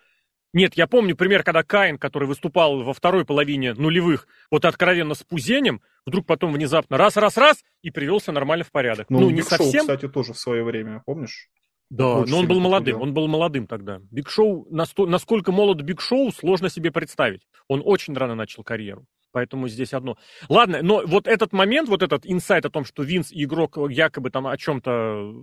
Нет, 0.52 0.74
я 0.74 0.88
помню 0.88 1.16
пример, 1.16 1.44
когда 1.44 1.62
Каин, 1.62 2.00
который 2.00 2.28
выступал 2.28 2.82
во 2.82 2.94
второй 2.94 3.24
половине 3.24 3.74
нулевых, 3.74 4.28
вот 4.50 4.66
откровенно 4.66 5.14
с 5.14 5.22
пузенем, 5.22 5.82
вдруг 6.08 6.26
потом 6.26 6.54
внезапно 6.54 6.98
раз-раз-раз 6.98 7.64
и 7.84 7.92
привелся 7.92 8.32
нормально 8.32 8.66
в 8.66 8.72
порядок. 8.72 9.12
Ну, 9.12 9.20
ну 9.20 9.30
не 9.30 9.42
Шоу, 9.42 9.50
совсем. 9.50 9.82
кстати, 9.82 10.08
тоже 10.08 10.34
в 10.34 10.40
свое 10.40 10.64
время, 10.64 11.04
помнишь? 11.06 11.50
Да, 11.90 12.24
но 12.26 12.40
он 12.40 12.48
был 12.48 12.60
молодым, 12.60 12.86
делал. 12.86 13.02
он 13.02 13.14
был 13.14 13.28
молодым 13.28 13.66
тогда. 13.66 14.00
Big 14.12 14.30
Show, 14.30 14.68
насколько 14.70 15.52
молод 15.52 15.82
Big 15.82 16.02
Show, 16.02 16.32
сложно 16.32 16.70
себе 16.70 16.92
представить. 16.92 17.48
Он 17.68 17.82
очень 17.84 18.14
рано 18.14 18.36
начал 18.36 18.64
карьеру. 18.64 19.06
Поэтому 19.32 19.68
здесь 19.68 19.94
одно. 19.94 20.18
Ладно, 20.48 20.80
но 20.82 21.04
вот 21.06 21.28
этот 21.28 21.54
момент, 21.54 21.90
вот 21.90 22.02
этот 22.02 22.26
инсайт 22.26 22.66
о 22.66 22.70
том, 22.70 22.86
что 22.86 23.04
Винс 23.04 23.32
и 23.32 23.44
игрок 23.44 23.78
якобы 23.90 24.32
там 24.32 24.48
о 24.48 24.58
чем-то 24.58 25.34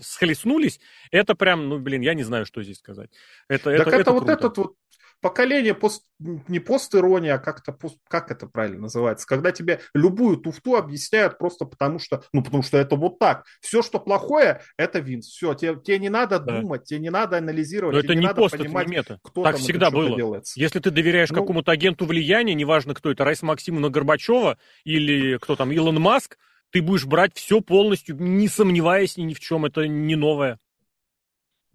схлестнулись, 0.00 0.80
это 1.10 1.34
прям, 1.34 1.68
ну, 1.68 1.78
блин, 1.78 2.00
я 2.00 2.14
не 2.14 2.22
знаю, 2.22 2.46
что 2.46 2.62
здесь 2.62 2.78
сказать. 2.78 3.10
Это, 3.48 3.64
так 3.64 3.80
это, 3.80 3.90
это, 3.90 4.00
это 4.00 4.12
вот 4.12 4.24
круто. 4.24 4.32
этот 4.32 4.58
вот 4.58 4.74
поколение 5.20 5.74
пост, 5.74 6.04
не 6.18 6.60
пост-ирония, 6.60 7.34
а 7.34 7.38
как-то 7.38 7.72
пост, 7.72 7.98
как 8.08 8.30
это 8.30 8.46
правильно 8.46 8.82
называется, 8.82 9.26
когда 9.26 9.52
тебе 9.52 9.80
любую 9.94 10.36
туфту 10.38 10.76
объясняют 10.76 11.38
просто 11.38 11.64
потому 11.64 11.98
что, 11.98 12.22
ну 12.32 12.42
потому 12.42 12.62
что 12.62 12.78
это 12.78 12.96
вот 12.96 13.18
так. 13.18 13.44
Все, 13.60 13.82
что 13.82 13.98
плохое, 13.98 14.60
это 14.76 15.00
Винс. 15.00 15.26
Все, 15.26 15.54
тебе, 15.54 15.76
тебе 15.80 15.98
не 15.98 16.08
надо 16.08 16.38
да. 16.38 16.60
думать, 16.60 16.84
тебе 16.84 17.00
не 17.00 17.10
надо 17.10 17.38
анализировать, 17.38 17.94
Но 17.94 18.00
это 18.00 18.14
не, 18.14 18.26
не 18.26 18.34
пост, 18.34 18.56
понимать, 18.56 18.86
это 18.86 18.90
не 18.90 18.96
мета. 18.96 19.18
кто 19.22 19.42
так 19.42 19.54
там 19.54 19.62
всегда 19.62 19.90
было. 19.90 20.16
Делается. 20.16 20.58
Если 20.58 20.78
ты 20.80 20.90
доверяешь 20.90 21.30
ну, 21.30 21.40
какому-то 21.40 21.72
агенту 21.72 22.06
влияния, 22.06 22.54
неважно 22.54 22.77
кто 22.86 23.10
это, 23.10 23.24
Райс 23.24 23.42
Максимовна 23.42 23.90
Горбачева 23.90 24.58
или 24.84 25.38
кто 25.38 25.56
там, 25.56 25.72
Илон 25.72 26.00
Маск, 26.00 26.38
ты 26.70 26.82
будешь 26.82 27.06
брать 27.06 27.34
все 27.34 27.60
полностью, 27.60 28.16
не 28.16 28.48
сомневаясь 28.48 29.16
ни 29.16 29.34
в 29.34 29.40
чем, 29.40 29.64
это 29.64 29.86
не 29.86 30.16
новое. 30.16 30.58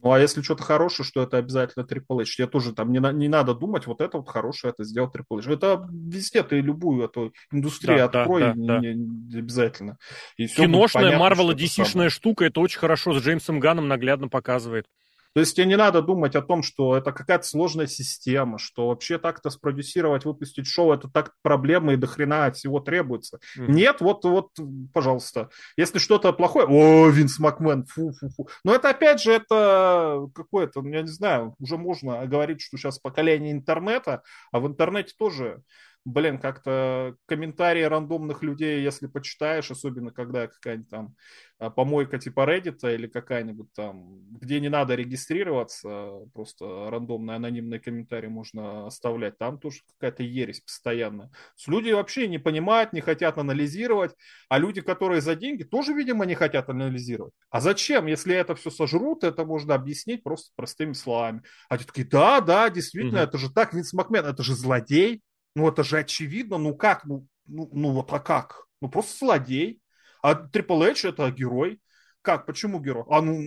Ну, 0.04 0.12
а 0.12 0.20
если 0.20 0.42
что-то 0.42 0.64
хорошее, 0.64 1.08
что 1.08 1.24
это 1.24 1.38
обязательно 1.38 1.84
Triple 1.84 2.24
H. 2.24 2.38
Я 2.38 2.48
тоже 2.48 2.74
там 2.74 2.92
не, 2.92 3.00
на, 3.00 3.14
не 3.14 3.30
надо 3.30 3.54
думать, 3.54 3.88
вот 3.88 4.02
это 4.02 4.18
вот 4.18 4.28
хорошее, 4.28 4.74
это 4.74 4.84
сделал 4.84 5.10
Triple 5.10 5.40
H. 5.40 5.48
Это 5.48 5.88
везде, 5.90 6.44
ты 6.44 6.60
любую 6.60 7.06
эту 7.06 7.34
индустрию 7.54 8.00
да, 8.00 8.22
открой, 8.22 8.42
да, 8.42 8.54
да, 8.54 8.80
не, 8.80 8.96
не 8.96 9.40
обязательно. 9.40 9.98
И 10.36 10.48
Киношная 10.48 11.18
Marvel 11.18 11.56
DC-шная 11.56 12.10
штука, 12.10 12.44
это 12.44 12.60
очень 12.60 12.80
хорошо 12.80 13.18
с 13.18 13.24
Джеймсом 13.24 13.62
Ганом 13.62 13.88
наглядно 13.88 14.28
показывает. 14.28 14.88
То 15.34 15.40
есть 15.40 15.56
тебе 15.56 15.66
не 15.66 15.78
надо 15.78 16.02
думать 16.02 16.36
о 16.36 16.42
том, 16.42 16.62
что 16.64 16.96
это 16.96 17.12
какая-то 17.12 17.46
сложная 17.46 17.88
система, 17.88 18.58
что 18.60 18.88
вообще 18.88 19.18
так-то 19.18 19.50
спродюсировать, 19.50 20.26
выпустить 20.26 20.68
шоу, 20.68 20.94
это 20.94 21.10
так 21.10 21.34
проблемы 21.42 21.94
и 21.94 21.98
до 21.98 22.08
хрена 22.08 22.46
от 22.46 22.58
всего 22.58 22.80
требуется. 22.80 23.40
Mm-hmm. 23.58 23.72
Нет, 23.72 24.02
вот, 24.02 24.24
вот, 24.26 24.50
пожалуйста. 24.94 25.50
Если 25.76 25.98
что-то 25.98 26.32
плохое, 26.34 26.68
о, 26.68 27.10
Винс 27.10 27.40
Макмен, 27.40 27.86
фу-фу-фу. 27.86 28.48
Но 28.64 28.76
это 28.76 28.90
опять 28.90 29.22
же, 29.22 29.32
это 29.32 30.28
какое-то, 30.36 30.82
я 30.86 31.02
не 31.02 31.08
знаю, 31.08 31.56
уже 31.60 31.78
можно 31.78 32.26
говорить, 32.28 32.62
что 32.62 32.78
сейчас 32.78 33.00
поколение 33.00 33.52
интернета, 33.52 34.22
а 34.52 34.60
в 34.60 34.68
интернете 34.68 35.14
тоже 35.18 35.64
блин, 36.06 36.38
как-то 36.38 37.16
комментарии 37.26 37.84
рандомных 37.84 38.44
людей, 38.44 38.82
если 38.82 39.08
почитаешь, 39.08 39.72
особенно 39.72 40.12
когда 40.12 40.48
какая-нибудь 40.48 40.90
там 40.90 41.16
а, 41.60 41.70
помойка 41.70 42.20
типа 42.20 42.42
Reddit 42.42 42.94
или 42.94 43.08
какая-нибудь 43.08 43.72
там, 43.74 44.20
где 44.32 44.60
не 44.60 44.70
надо 44.70 44.96
регистрироваться, 44.96 46.12
просто 46.34 46.90
рандомные 46.90 47.38
анонимные 47.38 47.80
комментарии 47.80 48.28
можно 48.28 48.88
оставлять, 48.88 49.38
там 49.38 49.58
тоже 49.60 49.80
какая-то 49.94 50.24
ересь 50.24 50.60
постоянно. 50.60 51.32
Люди 51.68 51.92
вообще 51.92 52.28
не 52.28 52.38
понимают, 52.38 52.92
не 52.92 53.02
хотят 53.02 53.38
анализировать, 53.38 54.14
а 54.50 54.58
люди, 54.58 54.82
которые 54.82 55.22
за 55.22 55.36
деньги, 55.36 55.64
тоже, 55.64 55.94
видимо, 55.94 56.26
не 56.26 56.36
хотят 56.36 56.70
анализировать. 56.70 57.34
А 57.50 57.62
зачем? 57.62 58.08
Если 58.08 58.36
это 58.36 58.56
все 58.56 58.70
сожрут, 58.70 59.24
это 59.24 59.46
можно 59.46 59.76
объяснить 59.76 60.24
просто 60.24 60.52
простыми 60.56 60.94
словами. 60.94 61.44
А 61.70 61.78
те 61.78 61.86
такие, 61.86 62.06
да, 62.06 62.42
да, 62.42 62.70
действительно, 62.70 63.22
угу. 63.22 63.30
это 63.30 63.38
же 63.38 63.50
так, 63.50 63.74
Винс 63.74 63.94
Макмен, 63.94 64.26
это 64.26 64.44
же 64.44 64.54
злодей, 64.54 65.22
ну, 65.56 65.68
это 65.68 65.84
же 65.84 66.00
очевидно. 66.00 66.58
Ну, 66.58 66.76
как? 66.76 67.06
Ну, 67.06 67.28
ну, 67.46 67.70
ну 67.74 67.92
вот, 67.92 68.12
а 68.14 68.20
как? 68.20 68.66
Ну, 68.82 68.90
просто 68.90 69.18
злодей. 69.26 69.82
А 70.22 70.34
Triple 70.34 70.92
H 70.92 71.06
это 71.06 71.30
герой. 71.32 71.82
как, 72.22 72.46
почему 72.46 72.80
герой? 72.82 73.06
А 73.10 73.22
ну, 73.22 73.40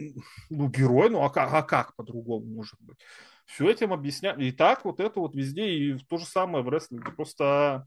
ну 0.51 0.69
герой, 0.69 1.11
ну 1.11 1.23
а 1.23 1.31
как, 1.31 1.53
а 1.53 1.63
как 1.63 1.97
по-другому 1.97 2.47
может 2.47 2.77
быть? 2.81 2.99
Все 3.47 3.71
этим 3.71 3.93
объясняют. 3.93 4.41
И 4.41 4.53
так 4.53 4.85
вот 4.85 5.01
это 5.01 5.21
вот 5.21 5.35
везде, 5.35 5.69
и 5.71 5.99
то 6.09 6.19
же 6.19 6.27
самое 6.27 6.65
в 6.65 6.69
рестлинге. 6.69 7.13
Просто 7.13 7.87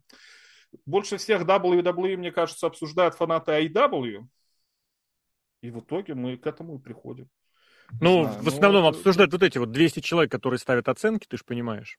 больше 0.86 1.17
всех 1.17 1.43
WWE, 1.43 2.17
мне 2.17 2.32
кажется, 2.32 2.67
обсуждают 2.67 3.15
фанаты 3.15 3.51
IW. 3.51 4.27
И 5.62 5.71
в 5.71 5.79
итоге 5.79 6.15
мы 6.15 6.38
к 6.38 6.47
этому 6.47 6.77
и 6.77 6.82
приходим. 6.82 7.29
Ну, 8.02 8.23
знаю, 8.23 8.43
в 8.43 8.47
основном 8.47 8.84
ну, 8.84 8.89
обсуждают 8.89 9.32
вот 9.32 9.43
эти 9.43 9.58
вот 9.58 9.71
200 9.71 9.99
человек, 10.02 10.32
которые 10.32 10.60
ставят 10.60 10.88
оценки, 10.88 11.25
ты 11.28 11.38
же 11.38 11.43
понимаешь. 11.45 11.97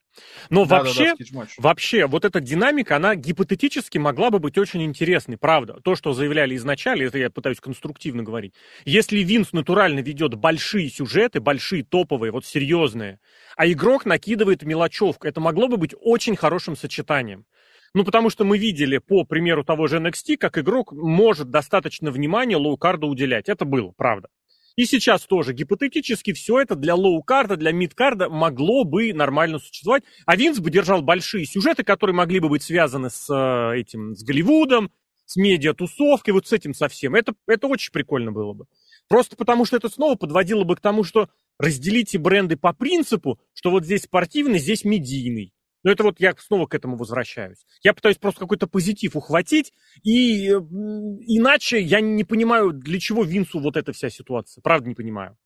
Но 0.48 0.64
да, 0.64 0.78
вообще, 0.78 1.14
да, 1.18 1.24
да, 1.32 1.46
вообще, 1.58 2.06
вот 2.06 2.24
эта 2.24 2.40
динамика, 2.40 2.96
она 2.96 3.14
гипотетически 3.16 3.98
могла 3.98 4.30
бы 4.30 4.38
быть 4.38 4.58
очень 4.58 4.82
интересной, 4.82 5.36
правда. 5.36 5.80
То, 5.82 5.96
что 5.96 6.12
заявляли 6.12 6.56
изначально, 6.56 7.04
это 7.04 7.18
я 7.18 7.30
пытаюсь 7.30 7.60
конструктивно 7.60 8.22
говорить. 8.22 8.54
Если 8.84 9.18
Винс 9.18 9.52
натурально 9.52 10.00
ведет 10.00 10.34
большие 10.34 10.88
сюжеты, 10.88 11.40
большие 11.40 11.84
топовые, 11.84 12.32
вот 12.32 12.44
серьезные, 12.44 13.18
а 13.56 13.66
игрок 13.66 14.06
накидывает 14.06 14.62
мелочевку, 14.62 15.26
это 15.26 15.40
могло 15.40 15.68
бы 15.68 15.76
быть 15.76 15.94
очень 16.00 16.36
хорошим 16.36 16.76
сочетанием. 16.76 17.44
Ну, 17.92 18.04
потому 18.04 18.30
что 18.30 18.44
мы 18.44 18.56
видели, 18.56 18.98
по 18.98 19.24
примеру 19.24 19.64
того 19.64 19.88
же 19.88 19.98
NXT, 19.98 20.36
как 20.36 20.58
игрок 20.58 20.92
может 20.92 21.50
достаточно 21.50 22.12
внимания 22.12 22.56
low-card 22.56 23.03
у 23.03 23.08
уделять. 23.08 23.48
Это 23.48 23.64
было, 23.64 23.92
правда. 23.96 24.28
И 24.76 24.84
сейчас 24.84 25.22
тоже 25.22 25.52
гипотетически 25.52 26.32
все 26.32 26.60
это 26.60 26.74
для 26.74 26.94
low-card 26.94 27.44
а, 27.44 27.56
для 27.56 27.72
mid-card 27.72 28.22
а 28.22 28.28
могло 28.28 28.84
бы 28.84 29.12
нормально 29.12 29.58
существовать. 29.58 30.04
А 30.26 30.36
Винс 30.36 30.58
бы 30.58 30.70
держал 30.70 31.02
большие 31.02 31.44
сюжеты, 31.44 31.82
которые 31.82 32.14
могли 32.14 32.40
бы 32.40 32.48
быть 32.48 32.62
связаны 32.62 33.10
с 33.10 33.28
э, 33.28 33.80
этим, 33.80 34.14
с 34.14 34.22
Голливудом, 34.22 34.90
с 35.26 35.36
медиа-тусовкой, 35.36 36.32
вот 36.32 36.46
с 36.46 36.52
этим 36.52 36.74
совсем. 36.74 37.14
Это, 37.14 37.34
это 37.46 37.66
очень 37.66 37.92
прикольно 37.92 38.32
было 38.32 38.52
бы. 38.52 38.66
Просто 39.08 39.36
потому 39.36 39.64
что 39.64 39.76
это 39.76 39.88
снова 39.88 40.14
подводило 40.14 40.64
бы 40.64 40.76
к 40.76 40.80
тому, 40.80 41.04
что 41.04 41.28
разделите 41.58 42.18
бренды 42.18 42.56
по 42.56 42.72
принципу, 42.72 43.38
что 43.52 43.70
вот 43.70 43.84
здесь 43.84 44.02
спортивный, 44.02 44.58
здесь 44.58 44.84
медийный. 44.84 45.52
Но 45.82 45.90
это 45.90 46.02
вот 46.02 46.20
я 46.20 46.34
снова 46.38 46.66
к 46.66 46.74
этому 46.74 46.96
возвращаюсь. 46.96 47.64
Я 47.82 47.94
пытаюсь 47.94 48.18
просто 48.18 48.40
какой-то 48.40 48.66
позитив 48.66 49.16
ухватить, 49.16 49.72
и 50.02 50.48
иначе 50.48 51.80
я 51.80 52.00
не 52.00 52.24
понимаю, 52.24 52.72
для 52.72 53.00
чего 53.00 53.24
Винсу 53.24 53.60
вот 53.60 53.76
эта 53.76 53.92
вся 53.92 54.10
ситуация. 54.10 54.60
Правда 54.62 54.88
не 54.88 54.94
понимаю. 54.94 55.36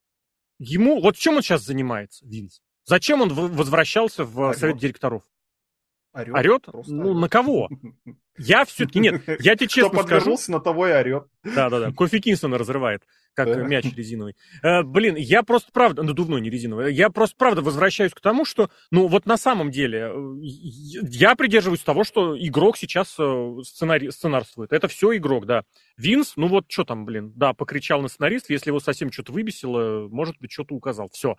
Ему, 0.59 1.01
вот 1.01 1.17
чем 1.17 1.37
он 1.37 1.43
сейчас 1.43 1.65
занимается, 1.65 2.27
Винс? 2.27 2.61
Зачем 2.85 3.23
он 3.23 3.33
возвращался 3.33 4.25
в 4.25 4.39
Орет. 4.41 4.59
совет 4.59 4.79
директоров? 4.79 5.23
Орет? 6.15 6.35
Орет? 6.35 6.63
Ну, 6.87 7.11
орет. 7.11 7.21
на 7.21 7.29
кого? 7.29 7.69
Я 8.39 8.65
все-таки, 8.65 8.99
нет, 9.01 9.23
я 9.41 9.57
тебе 9.57 9.69
честно 9.69 9.91
Кто 10.03 10.21
скажу. 10.21 10.37
на 10.49 10.61
того 10.61 10.89
и 10.89 10.93
орет. 10.93 11.25
Да-да-да, 11.43 11.93
Кофи 11.93 12.21
Кингстона 12.21 12.59
разрывает 12.59 13.03
как 13.35 13.49
мяч 13.69 13.85
резиновый. 13.95 14.35
Э, 14.63 14.83
блин, 14.83 15.17
я 15.17 15.43
просто 15.43 15.71
правда, 15.73 16.03
надувной, 16.03 16.41
не 16.41 16.51
резиновый, 16.51 16.95
я 16.95 17.11
просто 17.11 17.37
правда 17.37 17.63
возвращаюсь 17.63 18.13
к 18.13 18.21
тому, 18.21 18.45
что, 18.45 18.71
ну 18.91 19.09
вот 19.09 19.27
на 19.27 19.37
самом 19.37 19.71
деле, 19.71 20.11
э, 20.13 20.35
я 20.43 21.35
придерживаюсь 21.35 21.81
того, 21.81 22.05
что 22.05 22.37
игрок 22.39 22.77
сейчас 22.77 23.15
э, 23.19 23.57
сценарий, 23.63 24.11
сценарствует. 24.11 24.73
Это 24.73 24.89
все 24.89 25.17
игрок, 25.17 25.47
да. 25.47 25.65
Винс, 25.97 26.35
ну 26.37 26.47
вот 26.47 26.67
что 26.69 26.85
там, 26.85 27.05
блин, 27.05 27.33
да, 27.37 27.53
покричал 27.53 28.01
на 28.01 28.09
сценарист, 28.09 28.51
если 28.51 28.71
его 28.71 28.81
совсем 28.81 29.13
что-то 29.13 29.33
выбесило, 29.33 30.09
может 30.09 30.37
быть, 30.39 30.53
что-то 30.53 30.75
указал. 30.75 31.09
Все. 31.13 31.37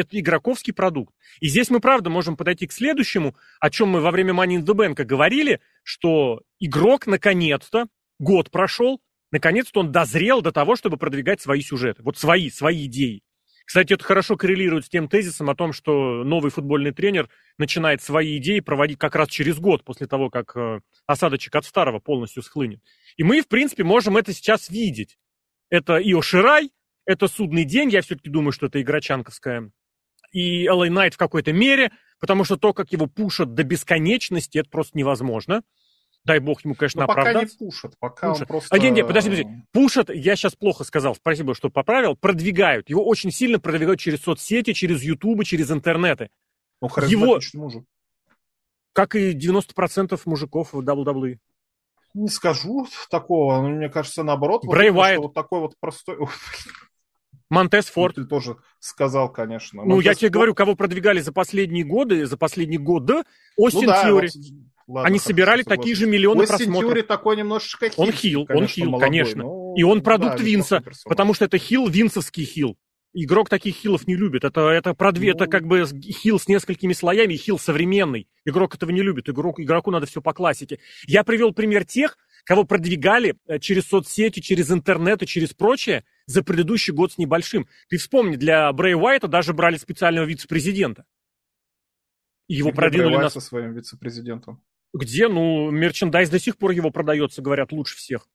Это 0.00 0.18
игроковский 0.18 0.72
продукт. 0.72 1.14
И 1.40 1.48
здесь 1.48 1.70
мы, 1.70 1.80
правда, 1.80 2.10
можем 2.10 2.36
подойти 2.36 2.66
к 2.66 2.72
следующему, 2.72 3.36
о 3.60 3.70
чем 3.70 3.88
мы 3.88 4.00
во 4.00 4.10
время 4.10 4.32
Money 4.32 4.60
in 4.60 4.64
the 4.64 4.74
Bank 4.74 5.02
говорили, 5.04 5.60
что 5.82 6.42
игрок 6.58 7.06
наконец-то, 7.06 7.86
год 8.18 8.50
прошел, 8.50 9.00
Наконец-то 9.32 9.80
он 9.80 9.92
дозрел 9.92 10.40
до 10.40 10.52
того, 10.52 10.76
чтобы 10.76 10.96
продвигать 10.96 11.40
свои 11.40 11.60
сюжеты. 11.60 12.02
Вот 12.02 12.16
свои, 12.16 12.50
свои 12.50 12.86
идеи. 12.86 13.22
Кстати, 13.64 13.94
это 13.94 14.04
хорошо 14.04 14.36
коррелирует 14.36 14.86
с 14.86 14.88
тем 14.88 15.08
тезисом 15.08 15.50
о 15.50 15.56
том, 15.56 15.72
что 15.72 16.22
новый 16.22 16.52
футбольный 16.52 16.92
тренер 16.92 17.28
начинает 17.58 18.00
свои 18.00 18.38
идеи 18.38 18.60
проводить 18.60 18.98
как 18.98 19.16
раз 19.16 19.28
через 19.28 19.58
год 19.58 19.84
после 19.84 20.06
того, 20.06 20.30
как 20.30 20.56
э, 20.56 20.80
осадочек 21.06 21.54
от 21.56 21.64
старого 21.64 21.98
полностью 21.98 22.44
схлынет. 22.44 22.80
И 23.16 23.24
мы, 23.24 23.42
в 23.42 23.48
принципе, 23.48 23.82
можем 23.82 24.16
это 24.16 24.32
сейчас 24.32 24.70
видеть. 24.70 25.18
Это 25.68 25.96
и 25.96 26.14
Оширай, 26.14 26.70
это 27.06 27.26
судный 27.26 27.64
день, 27.64 27.90
я 27.90 28.02
все-таки 28.02 28.30
думаю, 28.30 28.52
что 28.52 28.66
это 28.66 28.80
игра 28.80 29.00
чанковская, 29.00 29.72
и 30.36 30.66
LA 30.66 30.88
Knight 30.88 31.12
в 31.12 31.16
какой-то 31.16 31.54
мере, 31.54 31.90
потому 32.20 32.44
что 32.44 32.58
то, 32.58 32.74
как 32.74 32.92
его 32.92 33.06
пушат 33.06 33.54
до 33.54 33.64
бесконечности, 33.64 34.58
это 34.58 34.68
просто 34.68 34.98
невозможно. 34.98 35.62
Дай 36.24 36.40
бог 36.40 36.62
ему, 36.62 36.74
конечно, 36.74 37.00
Но 37.00 37.04
оправдаться. 37.04 37.40
пока 37.40 37.50
не 37.50 37.58
пушат, 37.58 37.94
пока 37.98 38.28
пушат. 38.28 38.42
он 38.42 38.46
просто... 38.46 38.74
А, 38.74 38.78
нет, 38.78 38.92
нет, 38.92 39.06
подожди, 39.06 39.30
подожди. 39.30 39.48
Пушат, 39.72 40.10
я 40.10 40.36
сейчас 40.36 40.54
плохо 40.54 40.84
сказал, 40.84 41.14
спасибо, 41.14 41.54
что 41.54 41.70
поправил, 41.70 42.16
продвигают. 42.16 42.90
Его 42.90 43.02
очень 43.06 43.30
сильно 43.30 43.58
продвигают 43.58 43.98
через 43.98 44.20
соцсети, 44.20 44.74
через 44.74 45.02
ютубы, 45.02 45.46
через 45.46 45.70
интернеты. 45.70 46.28
Ну, 46.82 46.88
Его... 47.06 47.40
мужик. 47.54 47.84
Как 48.92 49.14
и 49.14 49.32
90% 49.32 50.20
мужиков 50.26 50.74
в 50.74 50.80
WWE. 50.80 51.38
Не 52.12 52.28
скажу 52.28 52.86
такого, 53.10 53.62
но 53.62 53.68
мне 53.68 53.88
кажется, 53.88 54.22
наоборот. 54.22 54.66
Брэй 54.66 54.90
вот, 54.90 55.00
Уайт. 55.00 55.18
Вот 55.18 55.34
такой 55.34 55.60
вот 55.60 55.74
простой... 55.80 56.18
Монтес 57.48 57.86
Форд. 57.86 58.16
Ты 58.16 58.24
тоже 58.24 58.56
сказал, 58.78 59.32
конечно. 59.32 59.82
Ну, 59.82 59.96
Монтес 59.96 60.06
я 60.06 60.14
тебе 60.14 60.28
Форд... 60.28 60.34
говорю, 60.34 60.54
кого 60.54 60.74
продвигали 60.74 61.20
за 61.20 61.32
последние 61.32 61.84
годы, 61.84 62.26
за 62.26 62.36
последний 62.36 62.78
год, 62.78 63.04
да? 63.04 63.24
Остин 63.56 63.82
ну, 63.82 63.86
да, 63.86 64.02
Тьюри. 64.02 64.30
Вот 64.34 64.66
Ладно, 64.88 65.08
Они 65.08 65.18
собирали 65.18 65.64
такие 65.64 65.96
же 65.96 66.06
миллионы 66.06 66.42
Остин 66.42 66.56
просмотров. 66.58 66.90
Тьюри 66.92 67.02
такой 67.02 67.36
немножечко 67.36 67.90
хил. 67.90 68.04
Он 68.04 68.12
хил, 68.12 68.46
конечно, 68.46 68.62
он 68.62 68.68
хил, 68.68 68.90
молодой, 68.90 69.08
конечно. 69.08 69.42
Но... 69.42 69.74
И 69.76 69.82
он 69.82 70.00
продукт 70.00 70.36
да, 70.36 70.44
Винса, 70.44 70.82
потому 71.04 71.34
что 71.34 71.44
это 71.46 71.58
хил, 71.58 71.88
винсовский 71.88 72.44
хил. 72.44 72.76
Игрок 73.12 73.48
таких 73.48 73.74
хилов 73.74 74.06
не 74.06 74.14
любит. 74.14 74.44
Это, 74.44 74.68
это, 74.68 74.94
продве... 74.94 75.32
ну... 75.32 75.36
это 75.36 75.46
как 75.50 75.66
бы 75.66 75.84
хил 75.86 76.38
с 76.38 76.46
несколькими 76.46 76.92
слоями, 76.92 77.34
хил 77.34 77.58
современный. 77.58 78.28
Игрок 78.44 78.76
этого 78.76 78.90
не 78.90 79.02
любит. 79.02 79.28
Игрок, 79.28 79.58
игроку 79.58 79.90
надо 79.90 80.06
все 80.06 80.22
по 80.22 80.32
классике. 80.32 80.78
Я 81.08 81.24
привел 81.24 81.52
пример 81.52 81.84
тех, 81.84 82.16
кого 82.44 82.62
продвигали 82.62 83.34
э, 83.48 83.58
через 83.58 83.88
соцсети, 83.88 84.38
через 84.38 84.70
интернет 84.70 85.20
и 85.22 85.26
через 85.26 85.52
прочее 85.52 86.04
за 86.26 86.42
предыдущий 86.42 86.92
год 86.92 87.12
с 87.12 87.18
небольшим. 87.18 87.66
Ты 87.88 87.96
вспомни, 87.96 88.36
для 88.36 88.72
Брэй 88.72 88.94
Уайта 88.94 89.28
даже 89.28 89.52
брали 89.54 89.76
специального 89.76 90.26
вице-президента. 90.26 91.04
Его 92.48 92.70
и 92.70 92.72
продвинули 92.72 93.16
на... 93.16 93.30
со 93.30 93.40
своим 93.40 93.72
вице-президентом. 93.72 94.62
Где? 94.92 95.28
Ну, 95.28 95.70
мерчендайз 95.70 96.30
до 96.30 96.38
сих 96.38 96.56
пор 96.56 96.72
его 96.72 96.90
продается, 96.90 97.42
говорят, 97.42 97.72
лучше 97.72 97.96
всех. 97.96 98.28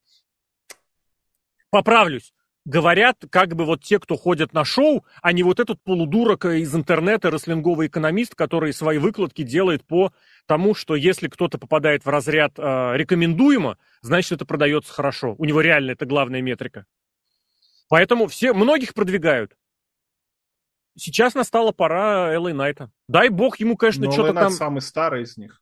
Поправлюсь. 1.70 2.34
Говорят, 2.64 3.24
как 3.28 3.56
бы 3.56 3.64
вот 3.64 3.82
те, 3.82 3.98
кто 3.98 4.16
ходят 4.16 4.52
на 4.52 4.64
шоу, 4.64 5.04
а 5.20 5.32
не 5.32 5.42
вот 5.42 5.58
этот 5.58 5.82
полудурок 5.82 6.44
из 6.44 6.72
интернета, 6.76 7.30
рослинговый 7.30 7.88
экономист, 7.88 8.36
который 8.36 8.72
свои 8.72 8.98
выкладки 8.98 9.42
делает 9.42 9.84
по 9.84 10.12
тому, 10.46 10.72
что 10.74 10.94
если 10.94 11.26
кто-то 11.26 11.58
попадает 11.58 12.04
в 12.04 12.08
разряд 12.08 12.52
э, 12.58 12.92
рекомендуемо, 12.94 13.78
значит, 14.00 14.32
это 14.32 14.44
продается 14.44 14.92
хорошо. 14.92 15.34
У 15.38 15.44
него 15.44 15.60
реально 15.60 15.92
это 15.92 16.06
главная 16.06 16.40
метрика. 16.40 16.86
Поэтому 17.92 18.26
все, 18.26 18.54
многих 18.54 18.94
продвигают. 18.94 19.54
Сейчас 20.96 21.34
настала 21.34 21.72
пора 21.72 22.32
Элли 22.32 22.52
Найта. 22.52 22.90
Дай 23.06 23.28
бог 23.28 23.60
ему, 23.60 23.76
конечно, 23.76 24.10
что-то 24.10 24.32
там... 24.32 24.50
самый 24.50 24.80
старый 24.80 25.24
из 25.24 25.36
них. 25.36 25.60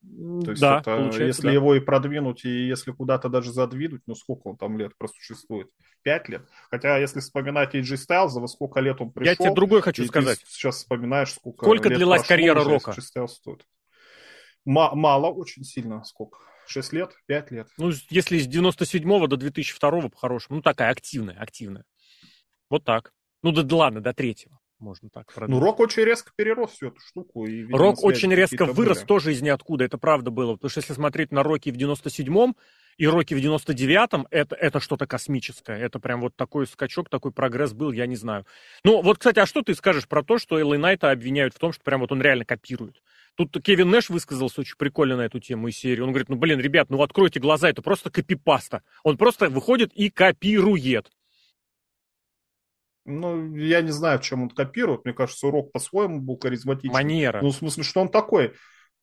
То 0.00 0.52
есть 0.52 0.62
да, 0.62 0.80
это, 0.80 1.10
если 1.22 1.48
да. 1.48 1.52
его 1.52 1.74
и 1.74 1.80
продвинуть, 1.80 2.46
и 2.46 2.66
если 2.66 2.92
куда-то 2.92 3.28
даже 3.28 3.52
задвинуть, 3.52 4.00
ну 4.06 4.14
сколько 4.14 4.48
он 4.48 4.56
там 4.56 4.78
лет 4.78 4.96
просуществует? 4.96 5.68
Пять 6.00 6.30
лет? 6.30 6.48
Хотя, 6.70 6.96
если 6.96 7.20
вспоминать 7.20 7.74
AJ 7.74 7.98
Styles, 8.08 8.40
во 8.40 8.48
сколько 8.48 8.80
лет 8.80 8.98
он 8.98 9.12
пришел... 9.12 9.32
Я 9.32 9.36
тебе 9.36 9.54
другое 9.54 9.82
хочу 9.82 10.02
сказать. 10.06 10.38
сейчас 10.48 10.76
вспоминаешь, 10.76 11.34
сколько 11.34 11.62
Сколько 11.66 11.90
длилась 11.90 12.22
прошло, 12.22 12.36
карьера 12.36 12.64
Рока? 12.64 12.94
Мало, 14.64 15.26
очень 15.26 15.62
сильно. 15.62 16.02
Сколько? 16.04 16.38
Шесть 16.66 16.92
лет? 16.92 17.14
Пять 17.26 17.50
лет? 17.50 17.68
Ну, 17.78 17.92
если 18.10 18.38
с 18.38 18.46
97 18.46 19.26
до 19.26 19.36
2002 19.36 20.08
по-хорошему. 20.08 20.56
Ну, 20.56 20.62
такая 20.62 20.90
активная, 20.90 21.38
активная. 21.38 21.84
Вот 22.68 22.84
так. 22.84 23.12
Ну, 23.42 23.52
да, 23.52 23.62
да 23.62 23.76
ладно, 23.76 24.00
до 24.00 24.12
третьего 24.12 24.58
можно 24.78 25.08
так 25.10 25.32
продать. 25.32 25.50
Ну, 25.50 25.60
Рок 25.60 25.80
очень 25.80 26.02
резко 26.02 26.30
перерос 26.34 26.72
всю 26.72 26.88
эту 26.88 27.00
штуку. 27.00 27.46
И, 27.46 27.62
видимо, 27.62 27.78
Рок 27.78 28.04
очень 28.04 28.32
резко 28.34 28.64
вырос 28.64 28.98
были. 28.98 29.06
тоже 29.06 29.32
из 29.32 29.42
ниоткуда, 29.42 29.84
это 29.84 29.98
правда 29.98 30.30
было. 30.30 30.54
Потому 30.54 30.70
что 30.70 30.80
если 30.80 30.92
смотреть 30.92 31.32
на 31.32 31.42
Роки 31.42 31.70
в 31.70 31.76
97-м 31.76 32.56
и 32.98 33.06
Роки 33.06 33.34
в 33.34 33.38
99-м, 33.38 34.26
это, 34.30 34.56
это 34.56 34.80
что-то 34.80 35.06
космическое. 35.06 35.78
Это 35.78 35.98
прям 35.98 36.20
вот 36.20 36.34
такой 36.36 36.66
скачок, 36.66 37.08
такой 37.08 37.32
прогресс 37.32 37.72
был, 37.72 37.92
я 37.92 38.06
не 38.06 38.16
знаю. 38.16 38.46
Ну, 38.84 39.02
вот, 39.02 39.18
кстати, 39.18 39.38
а 39.38 39.46
что 39.46 39.62
ты 39.62 39.74
скажешь 39.74 40.08
про 40.08 40.22
то, 40.22 40.38
что 40.38 40.58
Элли 40.58 40.76
Найта 40.76 41.10
обвиняют 41.10 41.54
в 41.54 41.58
том, 41.58 41.72
что 41.72 41.82
прям 41.82 42.00
вот 42.00 42.12
он 42.12 42.22
реально 42.22 42.44
копирует? 42.44 43.02
Тут 43.36 43.62
Кевин 43.62 43.90
Нэш 43.90 44.08
высказался 44.08 44.62
очень 44.62 44.76
прикольно 44.78 45.16
на 45.16 45.22
эту 45.22 45.40
тему 45.40 45.68
из 45.68 45.76
серии. 45.76 46.00
Он 46.00 46.08
говорит, 46.08 46.30
ну, 46.30 46.36
блин, 46.36 46.58
ребят, 46.58 46.88
ну, 46.88 47.02
откройте 47.02 47.38
глаза, 47.38 47.68
это 47.68 47.82
просто 47.82 48.10
копипаста. 48.10 48.82
Он 49.04 49.18
просто 49.18 49.50
выходит 49.50 49.92
и 49.92 50.08
копирует. 50.08 51.10
Ну, 53.06 53.54
я 53.54 53.80
не 53.80 53.92
знаю, 53.92 54.18
в 54.18 54.22
чем 54.22 54.42
он 54.42 54.50
копирует. 54.50 55.04
Мне 55.04 55.14
кажется, 55.14 55.46
урок 55.46 55.72
по-своему 55.72 56.20
был 56.20 56.38
харизматичный. 56.38 56.92
Манера. 56.92 57.40
Ну, 57.40 57.50
в 57.50 57.54
смысле, 57.54 57.82
что 57.82 58.00
он 58.00 58.08
такой. 58.08 58.52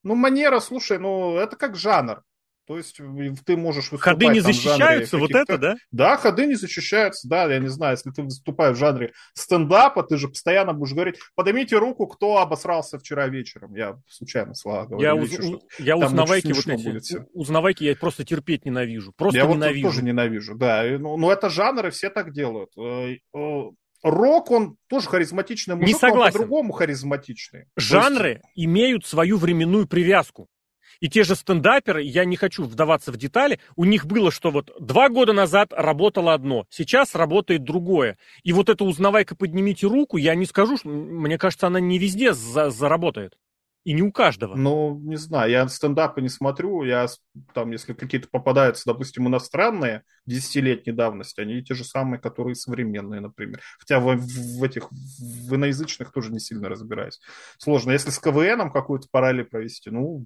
Ну, 0.02 0.14
манера, 0.14 0.60
слушай, 0.60 0.98
ну, 0.98 1.36
это 1.36 1.56
как 1.56 1.76
жанр. 1.76 2.22
То 2.66 2.78
есть 2.78 2.98
ты 3.44 3.56
можешь 3.58 3.92
выступать 3.92 4.14
Ходы 4.14 4.26
не 4.28 4.40
защищаются, 4.40 5.18
вот 5.18 5.32
это, 5.32 5.58
да? 5.58 5.76
Да, 5.90 6.16
ходы 6.16 6.46
не 6.46 6.54
защищаются, 6.54 7.28
да, 7.28 7.44
я 7.52 7.58
не 7.58 7.68
знаю, 7.68 7.92
если 7.92 8.10
ты 8.10 8.22
выступаешь 8.22 8.76
в 8.76 8.80
жанре 8.80 9.12
стендапа, 9.34 10.02
ты 10.02 10.16
же 10.16 10.28
постоянно 10.28 10.72
будешь 10.72 10.94
говорить, 10.94 11.16
поднимите 11.34 11.76
руку, 11.76 12.06
кто 12.06 12.38
обосрался 12.38 12.98
вчера 12.98 13.28
вечером. 13.28 13.74
Я 13.74 14.00
случайно 14.08 14.54
слова 14.54 14.86
говорю. 14.86 15.02
Я, 15.02 15.14
уз... 15.14 15.30
я 15.78 15.96
узнавайки 15.98 16.52
вот 16.52 16.66
эти, 16.66 17.26
узнавайки 17.34 17.84
я 17.84 17.94
просто 17.96 18.24
терпеть 18.24 18.64
ненавижу, 18.64 19.12
просто 19.14 19.40
я 19.40 19.46
ненавижу. 19.46 19.78
Я 19.78 19.84
вот 19.84 19.92
тоже 19.92 20.02
ненавижу, 20.02 20.54
да. 20.54 20.84
Ну, 20.98 21.18
но 21.18 21.30
это 21.30 21.50
жанр, 21.50 21.88
и 21.88 21.90
все 21.90 22.08
так 22.08 22.32
делают. 22.32 22.70
Рок, 24.04 24.50
он 24.50 24.76
тоже 24.86 25.08
харизматичный 25.08 25.76
мужик, 25.76 25.88
не 25.88 25.94
согласен. 25.94 26.34
по-другому 26.34 26.72
харизматичный. 26.74 27.64
Жанры 27.74 28.28
есть... 28.28 28.42
имеют 28.54 29.06
свою 29.06 29.38
временную 29.38 29.88
привязку. 29.88 30.48
И 31.00 31.08
те 31.08 31.24
же 31.24 31.34
стендаперы, 31.34 32.02
я 32.02 32.26
не 32.26 32.36
хочу 32.36 32.64
вдаваться 32.64 33.12
в 33.12 33.16
детали, 33.16 33.60
у 33.76 33.84
них 33.84 34.04
было, 34.04 34.30
что 34.30 34.50
вот 34.50 34.72
два 34.78 35.08
года 35.08 35.32
назад 35.32 35.72
работало 35.72 36.34
одно, 36.34 36.66
сейчас 36.68 37.14
работает 37.14 37.64
другое. 37.64 38.18
И 38.42 38.52
вот 38.52 38.68
это 38.68 38.84
узнавайка, 38.84 39.34
поднимите 39.34 39.86
руку, 39.86 40.18
я 40.18 40.34
не 40.34 40.44
скажу, 40.44 40.76
мне 40.84 41.38
кажется, 41.38 41.66
она 41.66 41.80
не 41.80 41.98
везде 41.98 42.34
за 42.34 42.70
заработает. 42.70 43.38
И 43.84 43.92
не 43.92 44.02
у 44.02 44.10
каждого. 44.10 44.56
Ну, 44.56 44.98
не 44.98 45.16
знаю, 45.16 45.50
я 45.50 45.68
стендапы 45.68 46.22
не 46.22 46.30
смотрю, 46.30 46.84
я 46.84 47.06
там, 47.52 47.70
если 47.70 47.92
какие-то 47.92 48.28
попадаются, 48.30 48.84
допустим, 48.86 49.28
иностранные, 49.28 50.04
десятилетней 50.24 50.94
давности, 50.94 51.40
они 51.40 51.62
те 51.62 51.74
же 51.74 51.84
самые, 51.84 52.18
которые 52.18 52.54
современные, 52.54 53.20
например. 53.20 53.60
Хотя 53.78 54.00
в, 54.00 54.16
в 54.16 54.64
этих, 54.64 54.90
в 54.90 55.54
иноязычных 55.54 56.12
тоже 56.12 56.32
не 56.32 56.40
сильно 56.40 56.70
разбираюсь. 56.70 57.20
Сложно. 57.58 57.90
Если 57.90 58.08
с 58.08 58.18
КВНом 58.18 58.72
какую-то 58.72 59.08
параллель 59.10 59.44
провести, 59.44 59.90
ну, 59.90 60.24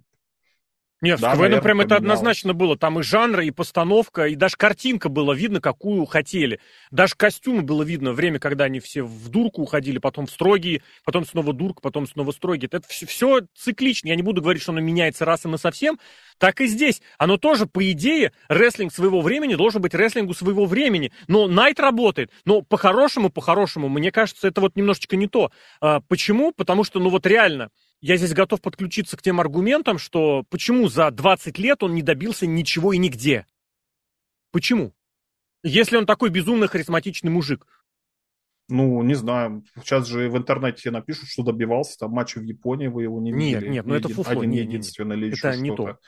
нет, 1.01 1.21
да, 1.21 1.35
в 1.35 1.39
КВН 1.39 1.61
прям 1.61 1.81
это 1.81 1.97
однозначно 1.97 2.55
было. 2.55 2.77
Там 2.77 2.99
и 2.99 3.03
жанры, 3.03 3.47
и 3.47 3.51
постановка, 3.53 4.27
и 4.27 4.35
даже 4.35 4.57
картинка 4.57 5.09
было 5.09 5.33
видно, 5.33 5.61
какую 5.61 6.05
хотели. 6.07 6.59
Даже 6.91 7.15
костюмы 7.15 7.63
было 7.63 7.85
видно. 7.85 8.13
Время, 8.13 8.41
когда 8.41 8.65
они 8.65 8.81
все 8.81 9.03
в 9.03 9.29
дурку 9.29 9.63
уходили, 9.63 9.99
потом 9.99 10.27
в 10.27 10.31
строгие, 10.31 10.83
потом 11.05 11.25
снова 11.25 11.53
дурка, 11.53 11.81
потом 11.81 12.09
снова 12.09 12.33
строгие. 12.33 12.69
Это 12.71 12.87
все, 12.89 13.07
все 13.07 13.43
циклично. 13.55 14.09
Я 14.09 14.17
не 14.17 14.23
буду 14.23 14.43
говорить, 14.43 14.63
что 14.63 14.73
оно 14.73 14.81
меняется 14.81 15.25
раз 15.25 15.45
и 15.45 15.49
на 15.49 15.57
совсем. 15.57 16.01
Так 16.39 16.61
и 16.61 16.67
здесь. 16.67 17.01
Оно 17.17 17.37
тоже, 17.37 17.67
по 17.67 17.89
идее, 17.91 18.33
рестлинг 18.49 18.93
своего 18.93 19.21
времени 19.21 19.55
должен 19.55 19.81
быть 19.81 19.95
рестлингу 19.95 20.35
своего 20.35 20.67
времени. 20.67 21.13
Но 21.29 21.47
Найт 21.47 21.79
работает. 21.79 22.33
Но 22.45 22.63
по-хорошему, 22.63 23.31
по-хорошему, 23.31 23.89
мне 23.89 24.11
кажется, 24.11 24.49
это 24.49 24.61
вот 24.61 24.75
немножечко 24.75 25.15
не 25.15 25.29
то. 25.29 25.53
А, 25.81 26.01
почему? 26.09 26.53
Потому 26.53 26.83
что, 26.83 26.99
ну 26.99 27.09
вот 27.09 27.25
реально, 27.25 27.71
я 28.01 28.17
здесь 28.17 28.33
готов 28.33 28.61
подключиться 28.61 29.17
к 29.17 29.23
тем 29.23 29.41
аргументам, 29.41 29.99
что 29.99 30.45
почему 30.51 30.89
за 30.89 31.11
20 31.11 31.59
лет 31.59 31.83
он 31.83 31.95
не 31.95 32.03
добился 32.03 32.47
ничего 32.47 32.93
и 32.93 32.99
нигде. 32.99 33.47
Почему? 34.53 34.93
Если 35.63 35.97
он 35.97 36.07
такой 36.07 36.31
безумно 36.31 36.69
харизматичный 36.69 37.31
мужик. 37.31 37.67
Ну, 38.69 39.03
не 39.03 39.15
знаю. 39.15 39.65
Сейчас 39.83 40.07
же 40.07 40.29
в 40.29 40.37
интернете 40.37 40.91
напишут, 40.91 41.29
что 41.29 41.43
добивался 41.43 41.99
там 41.99 42.13
матча 42.13 42.39
в 42.39 42.45
Японии, 42.45 42.87
вы 42.87 43.05
его 43.05 43.21
не 43.21 43.33
видели. 43.33 43.65
Нет, 43.65 43.71
нет, 43.71 43.87
ну 43.87 43.95
это 43.95 44.09
фуфло. 44.09 44.33
Один 44.33 44.51
нет, 44.51 44.67
единственный 44.67 45.17
нет, 45.17 45.25
или 45.25 45.31
еще 45.33 45.49
Это 45.49 45.59
не 45.59 45.75
то. 45.75 45.99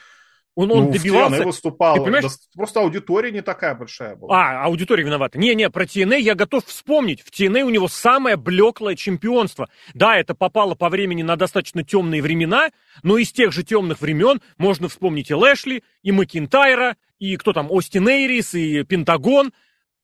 Он, 0.56 0.70
он 0.72 0.84
ну, 0.86 0.92
добивался... 0.92 1.42
В 1.42 1.46
выступал. 1.46 1.94
Ты 1.94 2.02
понимаешь? 2.02 2.32
Просто 2.54 2.80
аудитория 2.80 3.30
не 3.30 3.40
такая 3.40 3.74
большая 3.74 4.16
была. 4.16 4.36
А, 4.36 4.64
аудитория 4.64 5.04
виновата. 5.04 5.38
Не-не, 5.38 5.70
про 5.70 5.84
TNA 5.84 6.18
я 6.18 6.34
готов 6.34 6.66
вспомнить. 6.66 7.22
В 7.22 7.30
TNA 7.30 7.62
у 7.62 7.70
него 7.70 7.88
самое 7.88 8.36
блеклое 8.36 8.96
чемпионство. 8.96 9.68
Да, 9.94 10.16
это 10.16 10.34
попало 10.34 10.74
по 10.74 10.88
времени 10.88 11.22
на 11.22 11.36
достаточно 11.36 11.84
темные 11.84 12.20
времена, 12.20 12.70
но 13.02 13.16
из 13.16 13.32
тех 13.32 13.52
же 13.52 13.62
темных 13.62 14.00
времен 14.00 14.40
можно 14.58 14.88
вспомнить 14.88 15.30
и 15.30 15.34
Лэшли, 15.34 15.84
и 16.02 16.12
Макинтайра, 16.12 16.96
и 17.18 17.36
кто 17.36 17.52
там, 17.52 17.70
Остин 17.70 18.08
Эйрис, 18.08 18.54
и 18.54 18.82
Пентагон. 18.82 19.52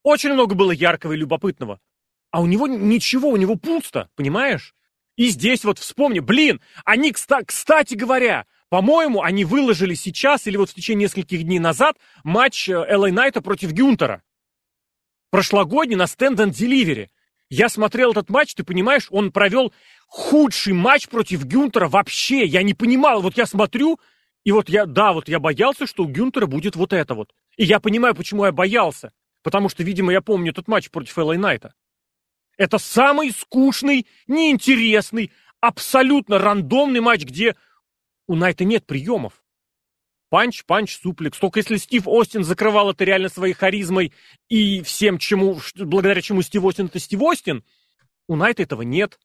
Очень 0.02 0.34
много 0.34 0.54
было 0.54 0.70
яркого 0.70 1.12
и 1.12 1.16
любопытного. 1.16 1.80
А 2.30 2.40
у 2.40 2.46
него 2.46 2.68
ничего, 2.68 3.30
у 3.30 3.36
него 3.36 3.56
пусто, 3.56 4.08
понимаешь? 4.14 4.74
И 5.16 5.28
здесь 5.28 5.64
вот 5.64 5.78
вспомни, 5.78 6.20
блин, 6.20 6.60
они, 6.84 7.12
кстати 7.12 7.94
говоря, 7.94 8.44
по-моему, 8.68 9.22
они 9.22 9.44
выложили 9.44 9.94
сейчас 9.94 10.46
или 10.46 10.56
вот 10.56 10.70
в 10.70 10.74
течение 10.74 11.04
нескольких 11.04 11.44
дней 11.44 11.58
назад 11.58 11.96
матч 12.24 12.68
Элай 12.68 13.12
Найта 13.12 13.40
против 13.40 13.72
Гюнтера. 13.72 14.22
Прошлогодний 15.30 15.96
на 15.96 16.04
Stand 16.04 16.36
and 16.36 16.50
Delivery. 16.50 17.08
Я 17.48 17.68
смотрел 17.68 18.10
этот 18.10 18.28
матч, 18.28 18.54
ты 18.54 18.64
понимаешь, 18.64 19.06
он 19.10 19.30
провел 19.30 19.72
худший 20.08 20.72
матч 20.72 21.08
против 21.08 21.44
Гюнтера 21.44 21.88
вообще. 21.88 22.44
Я 22.44 22.62
не 22.62 22.74
понимал, 22.74 23.22
вот 23.22 23.36
я 23.36 23.46
смотрю, 23.46 24.00
и 24.44 24.50
вот 24.50 24.68
я, 24.68 24.86
да, 24.86 25.12
вот 25.12 25.28
я 25.28 25.38
боялся, 25.38 25.86
что 25.86 26.04
у 26.04 26.08
Гюнтера 26.08 26.46
будет 26.46 26.74
вот 26.74 26.92
это 26.92 27.14
вот. 27.14 27.32
И 27.56 27.64
я 27.64 27.78
понимаю, 27.78 28.14
почему 28.14 28.44
я 28.44 28.52
боялся. 28.52 29.12
Потому 29.42 29.68
что, 29.68 29.84
видимо, 29.84 30.12
я 30.12 30.20
помню 30.20 30.50
этот 30.50 30.66
матч 30.66 30.90
против 30.90 31.16
Элай 31.18 31.38
Найта. 31.38 31.72
Это 32.56 32.78
самый 32.78 33.30
скучный, 33.30 34.06
неинтересный, 34.26 35.30
абсолютно 35.60 36.38
рандомный 36.38 37.00
матч, 37.00 37.22
где 37.22 37.54
у 38.26 38.34
Knight 38.34 38.60
а 38.60 38.64
нет 38.64 38.86
приемов. 38.86 39.42
Punch, 40.28 40.64
punch, 40.64 40.98
suplex. 40.98 41.38
Только 41.38 41.60
если 41.60 41.76
Стив 41.76 42.02
Остин 42.06 42.42
закрывал 42.42 42.90
это 42.90 43.04
реально 43.04 43.28
своей 43.28 43.54
харизмой 43.54 44.12
и 44.48 44.82
всем, 44.82 45.18
чему, 45.18 45.58
благодаря 45.76 46.20
чему 46.20 46.42
Стив 46.42 46.64
Остин 46.64 46.86
это 46.86 46.98
Стив 46.98 47.22
Остин, 47.22 47.64
у 48.28 48.34
Knight 48.34 48.58
а 48.58 48.62
этого 48.62 48.82
нет. 48.82 49.18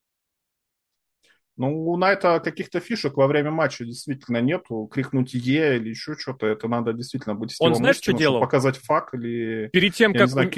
Ну, 1.57 1.89
у 1.89 1.97
Knight 1.97 2.33
а 2.33 2.39
каких-то 2.39 2.79
фишек 2.79 3.17
во 3.17 3.27
время 3.27 3.51
матча 3.51 3.83
действительно 3.83 4.41
нету. 4.41 4.87
Крикнуть 4.91 5.33
Yeah 5.33 5.77
или 5.77 5.89
еще 5.89 6.15
что-то, 6.15 6.45
это 6.45 6.67
надо 6.67 6.93
действительно 6.93 7.35
быть 7.35 7.55
Он 7.59 7.75
знаешь, 7.75 7.97
что 7.97 8.13
делал? 8.13 8.39
Показать 8.39 8.77
fuck 8.77 9.13
или... 9.13 9.69
Перед 9.73 9.95
тем, 9.95 10.13
как... 10.13 10.29
Знаю. 10.29 10.51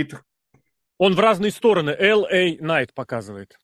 Он 0.97 1.15
в 1.15 1.19
разные 1.19 1.51
стороны 1.51 1.89
LA 1.89 2.59
Knight 2.59 2.89
показывает. 2.93 3.57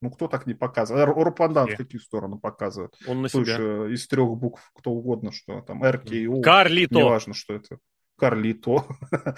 Ну, 0.00 0.10
кто 0.10 0.28
так 0.28 0.46
не 0.46 0.54
показывает? 0.54 1.08
Рупандан 1.08 1.68
в 1.68 1.76
какие 1.76 2.00
стороны 2.00 2.38
показывает? 2.38 2.94
Он 3.06 3.22
на 3.22 3.28
себя. 3.28 3.44
Слушай, 3.44 3.94
из 3.94 4.06
трех 4.06 4.30
букв, 4.36 4.70
кто 4.74 4.90
угодно, 4.90 5.30
что 5.30 5.60
там, 5.60 5.84
РКО. 5.84 6.40
Карлито. 6.42 6.94
Неважно, 6.94 7.34
что 7.34 7.54
это. 7.54 7.78
Карлито. 8.16 8.86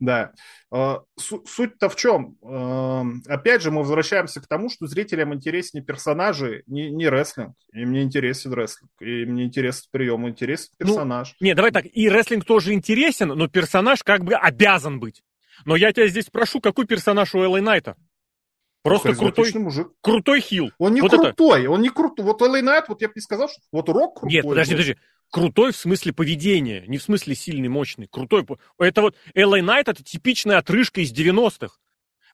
да. 0.00 0.32
А, 0.72 1.02
суть-то 1.16 1.88
в 1.88 1.94
чем? 1.94 2.36
А, 2.42 3.04
опять 3.28 3.62
же, 3.62 3.70
мы 3.70 3.80
возвращаемся 3.80 4.40
к 4.40 4.48
тому, 4.48 4.68
что 4.68 4.88
зрителям 4.88 5.32
интереснее 5.32 5.84
персонажи, 5.84 6.64
не, 6.66 6.90
не 6.90 7.08
рестлинг. 7.08 7.54
Им 7.72 7.92
не 7.92 8.02
интересен 8.02 8.52
рестлинг. 8.52 8.90
Им 9.00 9.34
не 9.34 9.44
интересен 9.44 9.84
прием, 9.92 10.28
интересен 10.28 10.70
ну, 10.80 10.86
персонаж. 10.86 11.36
Ну, 11.38 11.46
не, 11.46 11.54
давай 11.54 11.70
так, 11.70 11.84
и 11.86 12.08
рестлинг 12.08 12.44
тоже 12.44 12.72
интересен, 12.72 13.28
но 13.28 13.46
персонаж 13.46 14.02
как 14.02 14.24
бы 14.24 14.34
обязан 14.34 14.98
быть. 14.98 15.22
Но 15.64 15.76
я 15.76 15.92
тебя 15.92 16.08
здесь 16.08 16.26
прошу, 16.26 16.60
какой 16.60 16.86
персонаж 16.86 17.34
у 17.34 17.42
LA 17.42 17.60
Knight 17.60 17.87
а? 17.87 17.96
Просто 18.82 19.14
крутой, 19.14 19.52
мужик. 19.54 19.88
крутой 20.00 20.40
heel. 20.40 20.70
Он 20.78 20.94
не 20.94 21.02
вот 21.02 21.10
крутой, 21.10 21.62
это... 21.62 21.70
он 21.70 21.82
не 21.82 21.90
крутой. 21.90 22.24
Вот 22.24 22.40
LA 22.40 22.62
Knight, 22.62 22.88
вот 22.88 23.02
я 23.02 23.08
бы 23.08 23.14
не 23.16 23.20
сказал, 23.20 23.48
что 23.48 23.60
вот 23.72 23.88
Рок 23.88 24.20
крутой. 24.20 24.32
Нет, 24.32 24.44
подожди, 24.46 24.74
подожди. 24.74 24.96
Крутой 25.30 25.72
в 25.72 25.76
смысле 25.76 26.12
поведения, 26.12 26.84
не 26.86 26.98
в 26.98 27.02
смысле 27.02 27.34
сильный, 27.34 27.68
мощный. 27.68 28.08
Крутой. 28.08 28.46
Это 28.78 29.02
вот 29.02 29.16
LA 29.34 29.60
Knight 29.60 29.88
это 29.88 30.02
типичная 30.02 30.58
отрыжка 30.58 31.02
из 31.02 31.12
90-х. 31.12 31.76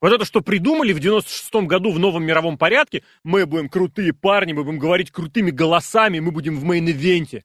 Вот 0.00 0.12
это, 0.12 0.24
что 0.24 0.40
придумали 0.40 0.92
в 0.92 0.98
96-м 0.98 1.66
году 1.66 1.90
в 1.90 1.98
новом 1.98 2.24
мировом 2.24 2.58
порядке, 2.58 3.02
мы 3.24 3.46
будем 3.46 3.68
крутые 3.68 4.12
парни, 4.12 4.52
мы 4.52 4.62
будем 4.62 4.78
говорить 4.78 5.10
крутыми 5.10 5.50
голосами, 5.50 6.20
мы 6.20 6.30
будем 6.30 6.58
в 6.58 6.64
main 6.64 6.92
event 6.92 7.28
е. 7.28 7.42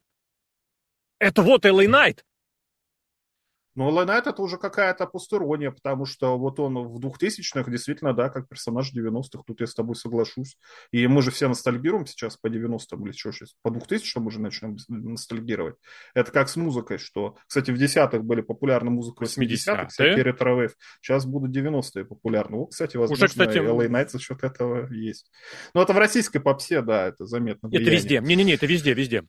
Это 1.19 1.41
вот 1.41 1.65
LA 1.65 1.87
Knight. 1.87 2.25
Но 3.75 3.89
LA 3.89 3.99
Knight 3.99 4.27
это 4.27 4.41
уже 4.41 4.57
какая-то 4.57 5.07
постирония, 5.07 5.71
потому 5.71 6.05
что 6.05 6.37
вот 6.37 6.59
он 6.59 6.75
в 6.75 6.99
2000-х 6.99 7.69
действительно, 7.71 8.13
да, 8.13 8.29
как 8.29 8.47
персонаж 8.47 8.93
90-х, 8.93 9.43
тут 9.45 9.61
я 9.61 9.67
с 9.67 9.73
тобой 9.73 9.95
соглашусь. 9.95 10.57
И 10.91 11.07
мы 11.07 11.21
же 11.21 11.31
все 11.31 11.47
ностальгируем 11.47 12.05
сейчас 12.05 12.37
по 12.37 12.47
90-м 12.47 13.05
или 13.05 13.13
что 13.13 13.31
сейчас, 13.31 13.55
по 13.61 13.69
2000-м 13.69 14.27
уже 14.27 14.41
начнем 14.41 14.77
ностальгировать. 14.87 15.75
Это 16.13 16.31
как 16.31 16.49
с 16.49 16.55
музыкой, 16.55 16.97
что, 16.97 17.37
кстати, 17.47 17.71
в 17.71 17.77
десятых 17.77 18.23
были 18.23 18.41
популярны 18.41 18.91
музыка 18.91 19.23
80-х, 19.25 19.87
всякие 19.87 20.23
ретро 20.23 20.51
Сейчас 21.01 21.25
будут 21.25 21.55
90-е 21.55 22.05
популярны. 22.05 22.57
Вот, 22.57 22.71
кстати, 22.71 22.97
возможно, 22.97 23.25
уже, 23.25 23.29
кстати, 23.29 23.57
LA 23.57 23.87
Knight 23.87 24.09
за 24.09 24.19
счет 24.19 24.43
этого 24.43 24.91
есть. 24.91 25.31
Но 25.73 25.81
это 25.81 25.93
в 25.93 25.97
российской 25.97 26.39
попсе, 26.39 26.81
да, 26.81 27.07
это 27.07 27.25
заметно. 27.25 27.69
Влияние. 27.69 27.87
Это 27.87 27.95
везде. 27.95 28.19
Не-не-не, 28.19 28.53
это 28.53 28.65
везде, 28.65 28.93
везде. 28.93 29.23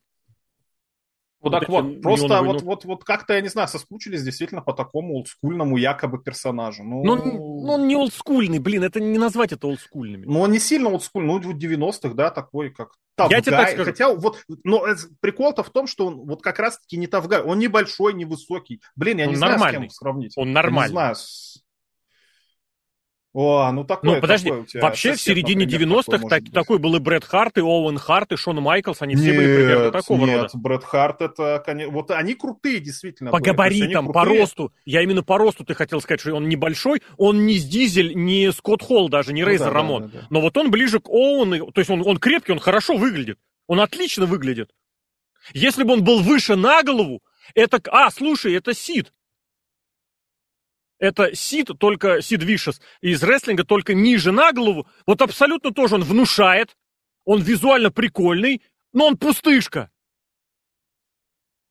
Ну 1.43 1.51
вот 1.51 1.59
так 1.59 1.69
вот, 1.69 2.01
просто 2.03 2.43
вот, 2.43 2.63
вот, 2.63 2.85
вот 2.85 3.05
как-то, 3.05 3.35
я 3.35 3.41
не 3.41 3.49
знаю, 3.49 3.67
соскучились 3.67 4.23
действительно 4.23 4.63
по 4.63 4.73
такому 4.73 5.15
олдскульному 5.15 5.77
якобы 5.77 6.19
персонажу. 6.19 6.85
Ну, 6.85 7.03
ну, 7.03 7.17
ну 7.17 7.73
он 7.73 7.89
не 7.89 7.97
олдскульный, 7.97 8.61
блин, 8.61 8.85
это 8.85 9.01
не 9.01 9.19
назвать 9.19 9.53
это 9.53 9.67
олдскульными. 9.67 10.25
Ну, 10.25 10.41
он 10.41 10.53
не 10.53 10.61
сильно 10.61 10.89
олдскульный, 10.89 11.27
ну, 11.27 11.41
в 11.41 11.57
90-х, 11.57 12.15
да, 12.15 12.31
такой, 12.31 12.71
как 12.71 12.93
Тавгай. 13.17 13.39
Я 13.39 13.43
тебе 13.43 13.57
так 13.57 13.69
скажу. 13.71 13.85
Хотя 13.85 14.15
вот, 14.15 14.45
но 14.65 14.87
прикол-то 15.21 15.63
в 15.63 15.71
том, 15.71 15.87
что 15.87 16.07
он 16.07 16.27
вот 16.27 16.43
как 16.43 16.59
раз-таки 16.59 16.97
не 16.97 17.07
Тавгай, 17.07 17.43
он 17.43 17.59
небольшой, 17.59 18.15
невысокий. 18.15 18.81
Блин, 18.97 19.19
я 19.19 19.27
он 19.27 19.35
не 19.35 19.39
нормальный. 19.39 19.59
знаю, 19.59 19.75
с 19.75 19.79
кем 19.79 19.91
сравнить. 19.91 20.33
Он 20.37 20.53
нормальный. 20.53 20.95
Я 20.95 21.09
не 21.09 21.15
знаю, 21.15 21.17
О, 23.35 23.73
ну 23.73 23.85
такой. 23.85 24.15
Ну, 24.15 24.21
подожди, 24.21 24.53
вообще 24.75 25.15
в 25.15 25.21
середине 25.21 25.65
90-х 25.65 26.29
так, 26.29 26.43
такой 26.53 26.79
был 26.79 26.97
и 26.97 26.99
Брэд 26.99 27.25
Харт, 27.25 27.57
и 27.57 27.63
Оуэн 27.63 27.97
Харт, 27.97 28.33
и 28.33 28.37
Шон 28.37 28.61
Майклс, 28.61 29.01
они 29.01 29.17
все 29.17 29.29
нет, 29.29 29.37
были 29.37 29.57
примерно 29.57 29.91
такого 29.91 30.19
нет, 30.19 30.29
рода. 30.29 30.51
Нет, 30.53 30.63
Брэд 30.63 30.85
Харт 30.85 31.23
это, 31.23 31.63
конечно, 31.65 31.93
вот 31.93 32.11
они 32.11 32.35
крутые 32.35 32.81
действительно 32.81 33.31
По 33.31 33.39
были. 33.39 33.49
габаритам, 33.49 34.13
по 34.13 34.27
росту, 34.27 34.71
я 34.85 35.03
именно 35.03 35.23
по 35.23 35.39
росту 35.39 35.65
ты 35.65 35.75
хотел 35.75 36.03
сказать, 36.03 36.21
что 36.21 36.35
он 36.35 36.47
небольшой, 36.47 37.03
он 37.17 37.47
не 37.47 37.57
с 37.57 37.65
Дизель, 37.65 38.15
не 38.15 38.53
Скотт 38.53 38.83
Холл 38.83 39.09
даже, 39.09 39.33
не 39.33 39.43
ну, 39.43 39.49
Рейзер 39.49 39.69
да, 39.69 39.73
Рамон, 39.73 40.03
да, 40.03 40.09
да, 40.09 40.21
да. 40.21 40.27
но 40.29 40.41
вот 40.43 40.55
он 40.59 40.71
ближе 40.71 41.01
к 41.01 41.09
Оуэну, 41.09 41.73
то 41.73 41.79
есть 41.81 41.91
он, 41.91 42.07
он 42.07 42.19
крепкий, 42.19 42.53
он 42.53 42.59
хорошо 42.59 42.99
выглядит, 42.99 43.39
он 43.67 43.81
отлично 43.81 44.27
выглядит. 44.27 44.71
Если 45.55 45.85
бы 45.85 45.95
он 45.95 46.05
был 46.05 46.21
выше 46.21 46.55
на 46.55 46.83
голову, 46.83 47.23
это... 47.55 47.81
А, 47.91 48.11
слушай, 48.11 48.55
это 48.55 48.75
Сид. 48.75 49.13
Это 51.03 51.35
Сид, 51.35 51.69
только 51.81 52.23
Сид 52.23 52.45
Вишес 52.45 52.81
из 53.01 53.25
рестлинга, 53.25 53.65
только 53.65 53.93
ниже 53.93 54.31
на 54.31 54.53
голову. 54.53 54.87
Вот 55.05 55.21
абсолютно 55.21 55.73
тоже 55.73 55.97
он 55.97 56.05
внушает. 56.05 56.77
Он 57.25 57.43
визуально 57.43 57.91
прикольный, 57.91 58.63
но 58.93 59.09
он 59.09 59.17
пустышка. 59.17 59.91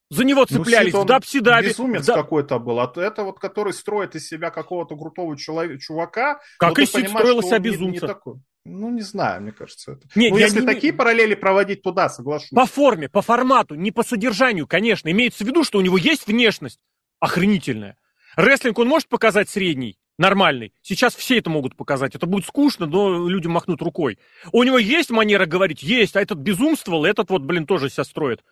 За 0.10 0.26
него 0.26 0.42
ну, 0.50 0.58
цеплялись 0.58 0.92
ну, 0.92 1.04
в 1.04 1.06
Дапсидаби. 1.06 1.68
Безумец 1.68 2.06
да... 2.06 2.16
какой-то 2.16 2.60
был. 2.60 2.82
А 2.82 2.92
это 2.98 3.24
вот, 3.24 3.40
который 3.40 3.72
строит 3.72 4.16
из 4.16 4.28
себя 4.28 4.50
какого-то 4.50 4.98
крутого 4.98 5.38
человека, 5.38 5.80
чувака. 5.80 6.42
Как 6.60 6.78
и 6.80 6.86
Сид 6.86 7.08
строил 7.08 7.42
себя 7.42 7.60
безумца. 7.60 7.86
Не, 7.86 7.92
не 7.94 8.00
такой. 8.00 8.36
Ну, 8.66 8.90
не 8.90 9.02
знаю, 9.02 9.44
мне 9.44 9.54
кажется, 9.54 9.94
это. 9.94 10.10
Нет, 10.14 10.34
ну, 10.34 10.40
если 10.40 10.60
не... 10.60 10.66
такие 10.66 10.92
параллели 10.92 11.36
проводить 11.36 11.84
туда, 11.84 12.10
соглашусь. 12.10 12.50
По 12.50 12.66
форме, 12.66 13.08
по 13.08 13.22
формату, 13.22 13.76
не 13.76 13.92
по 13.92 14.04
содержанию, 14.04 14.68
конечно. 14.68 15.10
Имеется 15.10 15.46
в 15.46 15.48
виду, 15.48 15.64
что 15.64 15.78
у 15.78 15.82
него 15.82 15.98
есть 15.98 16.28
внешность 16.28 16.82
охренительная. 17.22 17.96
Рестлинг 18.36 18.80
он 18.80 18.88
может 18.88 19.08
показать 19.08 19.50
средний, 19.50 19.98
нормальный. 20.18 20.74
Сейчас 20.82 21.16
все 21.16 21.38
это 21.38 21.50
могут 21.50 21.76
показать. 21.76 22.16
Это 22.16 22.26
будет 22.26 22.46
скучно, 22.46 22.86
но 22.86 23.28
люди 23.28 23.48
махнут 23.48 23.82
рукой. 23.82 24.20
У 24.52 24.64
него 24.64 24.78
есть 24.78 25.10
манера 25.10 25.46
говорить? 25.46 25.84
Есть. 25.84 26.16
А 26.16 26.22
этот 26.22 26.40
безумствовал, 26.40 27.06
этот 27.06 27.30
вот, 27.30 27.42
блин, 27.42 27.66
тоже 27.66 27.90
себя 27.90 28.04
строит. 28.04 28.44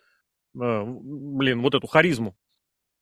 Э, 0.54 0.82
блин, 0.84 1.62
вот 1.62 1.74
эту 1.74 1.86
харизму. 1.86 2.36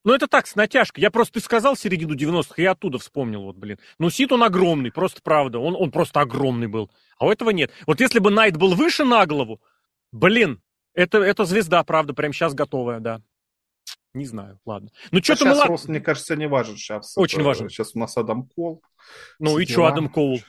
Ну, 0.05 0.14
это 0.14 0.29
так, 0.29 0.47
с 0.47 0.55
натяжкой. 0.55 1.03
Я 1.03 1.11
просто, 1.11 1.35
ты 1.35 1.41
сказал 1.41 1.77
середину 1.77 2.14
90-х, 2.14 2.62
я 2.62 2.71
оттуда 2.71 2.99
вспомнил, 2.99 3.43
вот, 3.43 3.57
блин. 3.57 3.79
Ну, 3.99 4.11
Сит, 4.11 4.33
он 4.33 4.43
огромный, 4.43 4.93
просто 4.93 5.21
правда. 5.23 5.59
Он, 5.59 5.75
он 5.75 5.91
просто 5.91 6.21
огромный 6.21 6.69
был. 6.69 6.91
А 7.19 7.27
у 7.27 7.31
этого 7.31 7.51
нет. 7.51 7.73
Вот 7.87 8.01
если 8.01 8.21
бы 8.21 8.31
Найт 8.31 8.57
был 8.57 8.75
выше 8.75 9.05
на 9.05 9.27
голову, 9.27 9.61
блин, 10.12 10.62
это, 10.95 11.19
это 11.19 11.45
звезда, 11.45 11.83
правда, 11.85 12.14
прямо 12.14 12.33
сейчас 12.33 12.55
готовая, 12.55 13.01
да. 13.01 13.23
Не 14.14 14.25
знаю, 14.25 14.59
ладно. 14.64 14.90
Ну, 15.11 15.23
что-то 15.23 15.44
мы... 15.44 15.64
рост, 15.64 15.88
мне 15.88 16.01
кажется, 16.01 16.35
не 16.35 16.49
важен 16.49 16.77
сейчас. 16.77 17.16
Очень 17.16 17.38
это, 17.38 17.47
важен. 17.47 17.68
Сейчас 17.68 17.94
у 17.94 17.99
нас 17.99 18.16
Адам 18.16 18.49
Кол. 18.49 18.83
Ну, 19.38 19.59
и 19.59 19.66
что 19.66 19.87
Адам 19.87 20.09
Кол? 20.09 20.40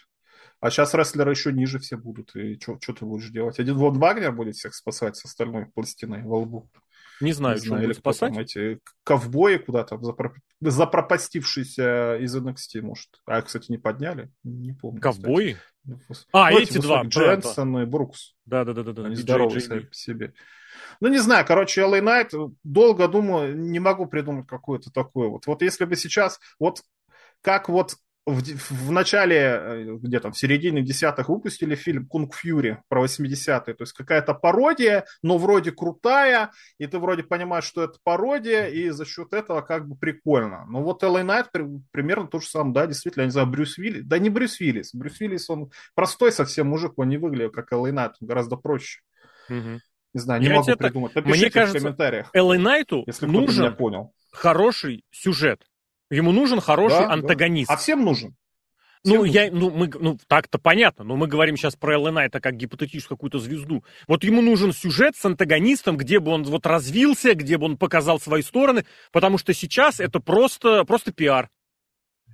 А 0.62 0.70
сейчас 0.72 0.94
рестлеры 0.94 1.32
еще 1.32 1.54
ниже 1.54 1.80
все 1.80 1.98
будут. 1.98 2.36
И 2.36 2.60
что 2.60 2.78
ты 2.78 3.06
будешь 3.06 3.30
делать? 3.30 3.60
Один 3.60 3.78
Вон 3.78 3.98
Вагнер 3.98 4.32
будет 4.32 4.56
всех 4.56 4.76
спасать 4.76 5.16
с 5.16 5.26
остальной 5.26 5.68
пластиной 5.68 6.24
во 6.24 6.40
лбу. 6.40 6.70
Не 7.22 7.34
знаю, 7.34 7.56
не 7.56 7.62
знаю 7.68 7.84
или 7.84 7.94
спасать. 7.94 8.34
Там, 8.34 8.42
эти 8.42 8.80
ковбои 9.04 9.58
куда-то 9.58 9.98
запро... 10.02 10.34
запропастившиеся 10.62 12.18
из 12.18 12.36
NXT, 12.36 12.82
может. 12.82 13.10
А, 13.26 13.42
кстати, 13.42 13.72
не 13.72 13.78
подняли? 13.78 14.32
Не 14.44 14.74
помню. 14.74 15.02
Ковбои? 15.02 15.58
Кстати. 16.10 16.30
А, 16.32 16.52
ну, 16.52 16.60
эти 16.60 16.78
два. 16.78 17.04
Дженсон 17.04 17.74
да, 17.74 17.84
и 17.84 17.86
Брукс. 17.86 18.36
Да-да-да. 18.46 19.06
Они 19.06 19.16
здоровы 19.16 19.60
сами 19.60 19.80
по 19.80 19.94
себе. 19.94 20.34
Ну, 21.02 21.08
не 21.10 21.20
знаю, 21.20 21.46
короче, 21.46 21.82
LA 21.82 22.02
Knight, 22.02 22.56
долго 22.64 23.08
думаю, 23.08 23.58
не 23.58 23.80
могу 23.80 24.06
придумать 24.06 24.48
какое-то 24.48 24.92
такое 24.92 25.28
вот. 25.30 25.48
Вот 25.48 25.62
если 25.62 25.86
бы 25.86 25.96
сейчас, 25.96 26.40
вот 26.60 26.82
как 27.42 27.70
вот 27.70 27.96
в, 28.32 28.72
в 28.72 28.92
начале, 28.92 29.38
э, 29.38 29.98
где-то 30.02 30.32
в 30.32 30.38
середине 30.38 30.82
десятых 30.82 31.30
выпустили 31.30 31.76
фильм 31.76 32.08
«Кунг 32.08 32.36
Фьюри» 32.36 32.80
про 32.88 33.04
80-е, 33.04 33.74
то 33.74 33.82
есть 33.82 33.94
какая-то 33.94 34.34
пародия, 34.34 35.06
но 35.22 35.38
вроде 35.38 35.72
крутая, 35.72 36.52
и 36.78 36.88
ты 36.88 37.00
вроде 37.00 37.24
понимаешь, 37.24 37.66
что 37.66 37.84
это 37.84 38.00
пародия, 38.04 38.68
и 38.68 38.90
за 38.90 39.06
счет 39.06 39.34
этого 39.34 39.62
как 39.62 39.88
бы 39.88 39.96
прикольно. 39.96 40.66
Но 40.68 40.82
вот 40.82 41.04
LA 41.04 41.24
Knight 41.24 41.82
примерно 41.92 42.28
то 42.28 42.40
же 42.40 42.48
самое, 42.48 42.74
да, 42.74 42.88
действительно, 42.88 43.24
я 43.24 43.28
не 43.28 43.32
знаю, 43.32 43.48
Брюс 43.48 43.78
Виллис, 43.78 44.06
да 44.06 44.20
не 44.20 44.30
Брюс 44.30 44.60
Виллис, 44.60 44.94
Брюс 44.94 45.20
Виллис, 45.20 45.50
он 45.50 45.72
простой 45.96 46.32
совсем 46.32 46.68
мужик, 46.68 46.94
он 46.98 47.10
не 47.10 47.18
выглядит 47.18 47.54
как 47.54 47.72
LA 47.72 47.92
Knight, 47.92 48.12
он 48.22 48.28
гораздо 48.28 48.56
проще. 48.56 49.02
Угу. 49.50 49.80
Не 50.14 50.20
знаю, 50.20 50.42
не 50.42 50.48
я 50.48 50.56
могу 50.56 50.76
придумать. 50.76 51.14
Напишите 51.16 51.46
Мне 51.46 51.52
кажется, 51.52 51.78
в 51.78 51.82
комментариях. 51.82 52.30
Элли 52.34 52.58
Найту 52.58 53.04
если 53.06 53.28
нужен 53.28 53.76
понял. 53.76 54.14
хороший 54.32 55.04
сюжет. 55.12 55.64
Ему 56.10 56.32
нужен 56.32 56.60
хороший 56.60 57.00
да, 57.00 57.12
антагонист. 57.12 57.70
Да. 57.70 57.76
А 57.76 57.78
всем 57.78 58.04
нужен. 58.04 58.36
Всем 59.04 59.16
ну, 59.16 59.26
нужен. 59.26 59.34
я, 59.34 59.52
ну, 59.52 59.70
мы, 59.70 59.90
ну, 60.00 60.18
так-то 60.28 60.58
понятно, 60.58 61.06
но 61.06 61.16
мы 61.16 61.28
говорим 61.28 61.56
сейчас 61.56 61.76
про 61.76 61.94
Элли 61.94 62.10
Найта 62.10 62.42
как 62.42 62.56
гипотетическую 62.56 63.18
какую-то 63.18 63.40
звезду. 63.40 63.84
Вот 64.08 64.24
ему 64.24 64.42
нужен 64.42 64.74
сюжет 64.74 65.16
с 65.16 65.24
антагонистом, 65.24 65.96
где 65.96 66.20
бы 66.20 66.32
он 66.32 66.44
вот 66.44 66.66
развился, 66.66 67.34
где 67.34 67.58
бы 67.58 67.66
он 67.66 67.78
показал 67.78 68.20
свои 68.20 68.42
стороны, 68.42 68.86
потому 69.12 69.38
что 69.38 69.54
сейчас 69.54 70.00
это 70.00 70.20
просто, 70.20 70.84
просто 70.84 71.14
пиар. 71.14 71.50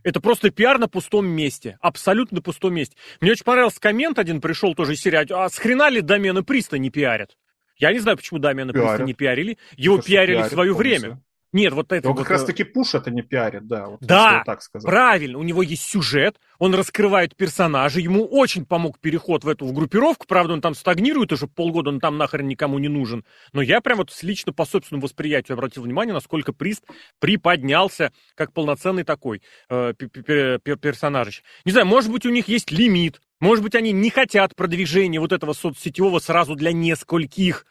Это 0.03 0.19
просто 0.21 0.51
пиар 0.51 0.77
на 0.79 0.87
пустом 0.87 1.27
месте. 1.27 1.77
Абсолютно 1.81 2.35
на 2.35 2.41
пустом 2.41 2.73
месте. 2.75 2.95
Мне 3.21 3.31
очень 3.31 3.43
понравился 3.43 3.79
коммент 3.79 4.19
один, 4.19 4.39
пришел 4.39 4.75
тоже 4.75 4.93
из 4.93 5.01
серии. 5.01 5.31
А 5.31 5.49
с 5.49 5.57
хрена 5.57 5.89
ли 5.89 6.01
домены 6.01 6.43
Приста 6.43 6.77
не 6.77 6.91
пиарят? 6.91 7.35
Я 7.77 7.91
не 7.91 7.99
знаю, 7.99 8.17
почему 8.17 8.39
Дамиана 8.39 8.71
Приста 8.71 9.03
не 9.03 9.13
пиарили. 9.13 9.57
Его 9.75 9.97
Потому 9.97 10.07
пиарили 10.07 10.41
в 10.43 10.47
свое 10.47 10.73
время. 10.73 11.21
Нет, 11.55 11.71
вот 11.71 11.93
это... 11.93 12.09
вот, 12.09 12.17
как 12.17 12.31
раз 12.31 12.43
таки 12.43 12.65
Пуш 12.65 12.95
это 12.95 13.11
не 13.11 13.21
пиарит, 13.21 13.65
да. 13.65 13.85
Вот, 13.87 14.01
да, 14.01 14.43
так 14.45 14.61
сказать. 14.61 14.85
правильно. 14.85 15.37
У 15.37 15.43
него 15.43 15.63
есть 15.63 15.83
сюжет, 15.83 16.37
он 16.59 16.75
раскрывает 16.75 17.37
персонажа, 17.37 18.01
ему 18.01 18.25
очень 18.25 18.65
помог 18.65 18.99
переход 18.99 19.45
в 19.45 19.47
эту 19.47 19.65
в 19.65 19.71
группировку, 19.71 20.27
правда, 20.27 20.51
он 20.51 20.59
там 20.59 20.75
стагнирует 20.75 21.31
уже 21.31 21.47
полгода, 21.47 21.91
он 21.91 22.01
там 22.01 22.17
нахрен 22.17 22.45
никому 22.45 22.77
не 22.77 22.89
нужен. 22.89 23.23
Но 23.53 23.61
я 23.61 23.79
прям 23.79 23.99
вот 23.99 24.11
лично 24.21 24.51
по 24.51 24.65
собственному 24.65 25.05
восприятию 25.05 25.55
обратил 25.55 25.83
внимание, 25.83 26.13
насколько 26.13 26.51
Прист 26.51 26.83
приподнялся 27.19 28.11
как 28.35 28.51
полноценный 28.51 29.05
такой 29.05 29.41
э, 29.69 29.93
персонаж. 29.93 31.41
Не 31.63 31.71
знаю, 31.71 31.87
может 31.87 32.11
быть, 32.11 32.25
у 32.25 32.31
них 32.31 32.49
есть 32.49 32.69
лимит, 32.69 33.21
может 33.39 33.63
быть, 33.63 33.75
они 33.75 33.93
не 33.93 34.09
хотят 34.09 34.57
продвижения 34.57 35.21
вот 35.21 35.31
этого 35.31 35.53
соцсетевого 35.53 36.19
сразу 36.19 36.55
для 36.55 36.73
нескольких. 36.73 37.65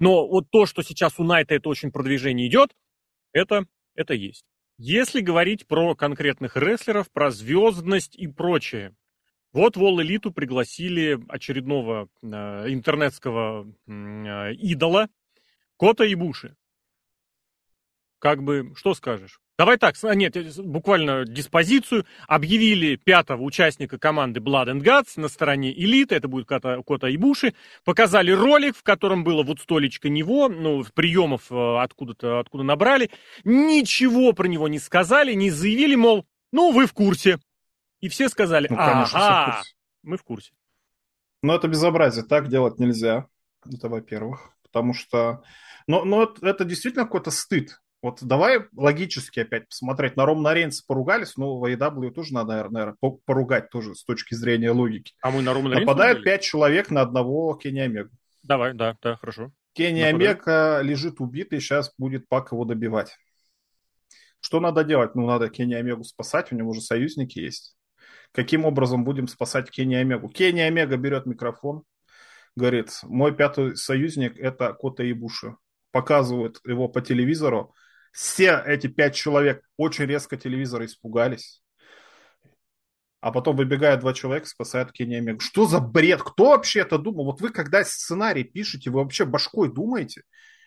Но 0.00 0.26
вот 0.26 0.50
то, 0.50 0.66
что 0.66 0.82
сейчас 0.82 1.12
у 1.18 1.22
Найта 1.22 1.54
это 1.54 1.68
очень 1.68 1.92
продвижение 1.92 2.48
идет, 2.48 2.70
это, 3.32 3.66
это 3.94 4.14
есть. 4.14 4.44
Если 4.78 5.20
говорить 5.20 5.66
про 5.66 5.94
конкретных 5.94 6.56
рестлеров, 6.56 7.10
про 7.10 7.30
звездность 7.30 8.16
и 8.16 8.26
прочее, 8.26 8.94
вот 9.52 9.76
в 9.76 9.82
All 9.82 9.96
Elite 10.02 10.32
пригласили 10.32 11.18
очередного 11.28 12.08
э, 12.22 12.26
интернетского 12.68 13.66
э, 13.86 14.54
идола 14.54 15.08
Кота 15.76 16.04
и 16.04 16.14
Буши. 16.14 16.56
Как 18.20 18.42
бы, 18.42 18.72
что 18.76 18.94
скажешь? 18.94 19.40
Давай 19.58 19.78
так, 19.78 19.94
нет, 20.14 20.36
буквально 20.58 21.24
диспозицию. 21.24 22.06
Объявили 22.28 22.96
пятого 22.96 23.42
участника 23.42 23.98
команды 23.98 24.40
Blood 24.40 24.66
and 24.72 24.82
Guts 24.82 25.12
на 25.16 25.28
стороне 25.28 25.72
элиты, 25.72 26.14
это 26.14 26.28
будет 26.28 26.46
Кота, 26.46 26.82
Кота 26.82 27.08
Ибуши. 27.08 27.54
Показали 27.84 28.30
ролик, 28.30 28.76
в 28.76 28.82
котором 28.82 29.24
было 29.24 29.42
вот 29.42 29.60
столечко 29.60 30.10
него, 30.10 30.48
ну, 30.48 30.84
приемов 30.94 31.50
э, 31.50 31.78
откуда-то, 31.78 32.40
откуда 32.40 32.62
набрали. 32.62 33.10
Ничего 33.44 34.34
про 34.34 34.46
него 34.48 34.68
не 34.68 34.78
сказали, 34.78 35.32
не 35.32 35.50
заявили, 35.50 35.94
мол, 35.94 36.26
ну, 36.52 36.72
вы 36.72 36.86
в 36.86 36.92
курсе. 36.92 37.38
И 38.00 38.08
все 38.08 38.28
сказали, 38.28 38.66
ну, 38.68 38.76
конечно, 38.76 39.18
ага, 39.18 39.62
мы 40.02 40.18
в 40.18 40.24
курсе. 40.24 40.52
Но 41.42 41.54
это 41.54 41.68
безобразие, 41.68 42.24
так 42.24 42.48
делать 42.48 42.78
нельзя. 42.78 43.28
Это 43.64 43.88
во-первых. 43.88 44.50
Потому 44.62 44.92
что... 44.92 45.42
Но, 45.86 46.04
но 46.04 46.34
это 46.42 46.64
действительно 46.64 47.04
какой-то 47.04 47.30
стыд. 47.30 47.80
Вот 48.02 48.22
давай 48.22 48.66
логически 48.74 49.40
опять 49.40 49.68
посмотреть. 49.68 50.16
На 50.16 50.24
Романа 50.24 50.54
Рейнса 50.54 50.82
поругались, 50.86 51.36
но 51.36 51.58
в 51.58 51.64
AEW 51.64 52.12
тоже 52.12 52.32
надо, 52.32 52.68
наверное, 52.70 52.96
поругать 53.26 53.70
тоже 53.70 53.94
с 53.94 54.04
точки 54.04 54.34
зрения 54.34 54.70
логики. 54.70 55.12
А 55.22 55.30
мы 55.30 55.42
на 55.42 55.52
Романа 55.52 55.74
Рейнса 55.74 55.86
Нападают 55.86 56.24
пять 56.24 56.42
человек 56.42 56.90
на 56.90 57.02
одного 57.02 57.54
Кенни 57.54 57.80
Омегу. 57.80 58.10
Давай, 58.42 58.72
да, 58.72 58.96
да, 59.02 59.16
хорошо. 59.16 59.52
Кенни 59.74 60.00
Омега 60.00 60.80
лежит 60.80 61.20
убитый, 61.20 61.60
сейчас 61.60 61.92
будет 61.98 62.26
Пак 62.28 62.52
его 62.52 62.64
добивать. 62.64 63.16
Что 64.40 64.60
надо 64.60 64.82
делать? 64.82 65.14
Ну, 65.14 65.26
надо 65.26 65.50
Кенни 65.50 65.74
Омегу 65.74 66.02
спасать, 66.04 66.50
у 66.52 66.56
него 66.56 66.70
уже 66.70 66.80
союзники 66.80 67.38
есть. 67.38 67.76
Каким 68.32 68.64
образом 68.64 69.04
будем 69.04 69.28
спасать 69.28 69.70
Кенни 69.70 69.94
Омегу? 69.94 70.30
Кенни 70.30 70.60
Омега 70.60 70.96
берет 70.96 71.26
микрофон, 71.26 71.82
говорит, 72.56 72.98
мой 73.02 73.34
пятый 73.34 73.76
союзник– 73.76 74.38
это 74.38 74.72
Кота 74.72 75.04
Ибуши. 75.04 75.56
Показывают 75.92 76.60
его 76.64 76.88
по 76.88 77.00
телевизору, 77.00 77.74
все 78.10 78.62
эти 78.66 78.86
пять 78.86 79.14
человек 79.14 79.62
очень 79.76 80.06
резко 80.06 80.36
телевизора 80.36 80.86
испугались. 80.86 81.62
А 83.20 83.32
потом 83.32 83.56
выбегают 83.56 84.00
два 84.00 84.14
человека, 84.14 84.46
спасают 84.46 84.92
Кенни. 84.92 85.38
Что 85.40 85.66
за 85.66 85.78
бред? 85.80 86.22
Кто 86.22 86.50
вообще 86.50 86.80
это 86.80 86.98
думал? 86.98 87.26
Вот 87.26 87.40
вы 87.40 87.50
когда 87.50 87.84
сценарий 87.84 88.44
пишете, 88.44 88.90
вы 88.90 89.02
вообще 89.02 89.26
башкой 89.26 89.70
думаете? 89.70 90.22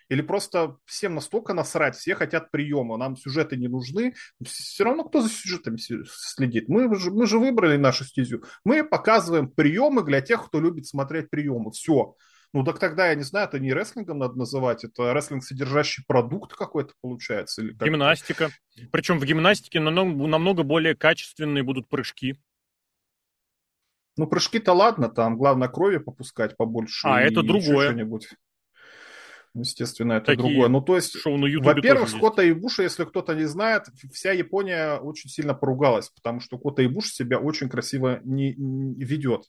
Или 0.10 0.22
просто 0.22 0.78
всем 0.86 1.16
настолько 1.16 1.54
насрать, 1.54 1.96
все 1.96 2.14
хотят 2.14 2.52
приема, 2.52 2.98
нам 2.98 3.16
сюжеты 3.16 3.58
не 3.58 3.68
нужны. 3.68 4.14
Все 4.44 4.84
равно 4.84 5.06
кто 5.06 5.22
за 5.22 5.30
сюжетами 5.30 5.78
следит? 5.78 6.70
Мы 6.70 6.94
же, 6.96 7.10
мы 7.10 7.26
же 7.26 7.40
выбрали 7.40 7.78
нашу 7.78 8.04
стезю. 8.04 8.44
Мы 8.64 8.84
показываем 8.84 9.50
приемы 9.50 10.04
для 10.04 10.22
тех, 10.22 10.46
кто 10.46 10.60
любит 10.60 10.86
смотреть 10.86 11.30
приемы. 11.30 11.72
Все. 11.72 12.16
Ну 12.54 12.64
так 12.64 12.78
тогда, 12.78 13.08
я 13.08 13.16
не 13.16 13.24
знаю, 13.24 13.48
это 13.48 13.60
не 13.60 13.74
рестлингом 13.74 14.20
надо 14.20 14.36
называть, 14.38 14.84
это 14.84 15.12
рестлинг 15.12 15.44
содержащий 15.44 16.04
продукт 16.08 16.54
какой-то 16.54 16.94
получается. 17.02 17.64
Или 17.64 17.74
Гимнастика. 17.74 18.52
Причем 18.92 19.18
в 19.18 19.26
гимнастике 19.26 19.80
намного, 19.80 20.28
намного 20.28 20.64
более 20.64 20.96
качественные 20.96 21.64
будут 21.64 21.90
прыжки. 21.90 22.36
Ну, 24.18 24.28
прыжки-то 24.28 24.74
ладно, 24.74 25.10
там 25.10 25.36
главное 25.36 25.68
крови 25.68 25.98
попускать 25.98 26.56
побольше. 26.56 27.08
А, 27.08 27.22
это 27.22 27.42
другое. 27.42 27.88
Что-нибудь. 27.88 28.30
Естественно, 29.56 30.14
это 30.14 30.28
Такие 30.28 30.48
другое. 30.48 30.70
Ну, 30.70 30.82
то 30.82 30.96
есть, 30.96 31.16
во-первых, 31.26 32.10
с 32.10 32.14
Кота 32.14 32.44
и 32.44 32.54
Буша, 32.54 32.84
если 32.84 33.06
кто-то 33.06 33.34
не 33.34 33.46
знает, 33.46 33.86
вся 34.12 34.32
Япония 34.32 34.98
очень 34.98 35.30
сильно 35.30 35.56
поругалась, 35.56 36.10
потому 36.10 36.40
что 36.40 36.58
Кота 36.58 36.84
и 36.84 36.88
Буш 36.88 37.08
себя 37.08 37.40
очень 37.40 37.70
красиво 37.70 38.20
не, 38.24 38.54
не 38.56 39.04
ведет. 39.04 39.46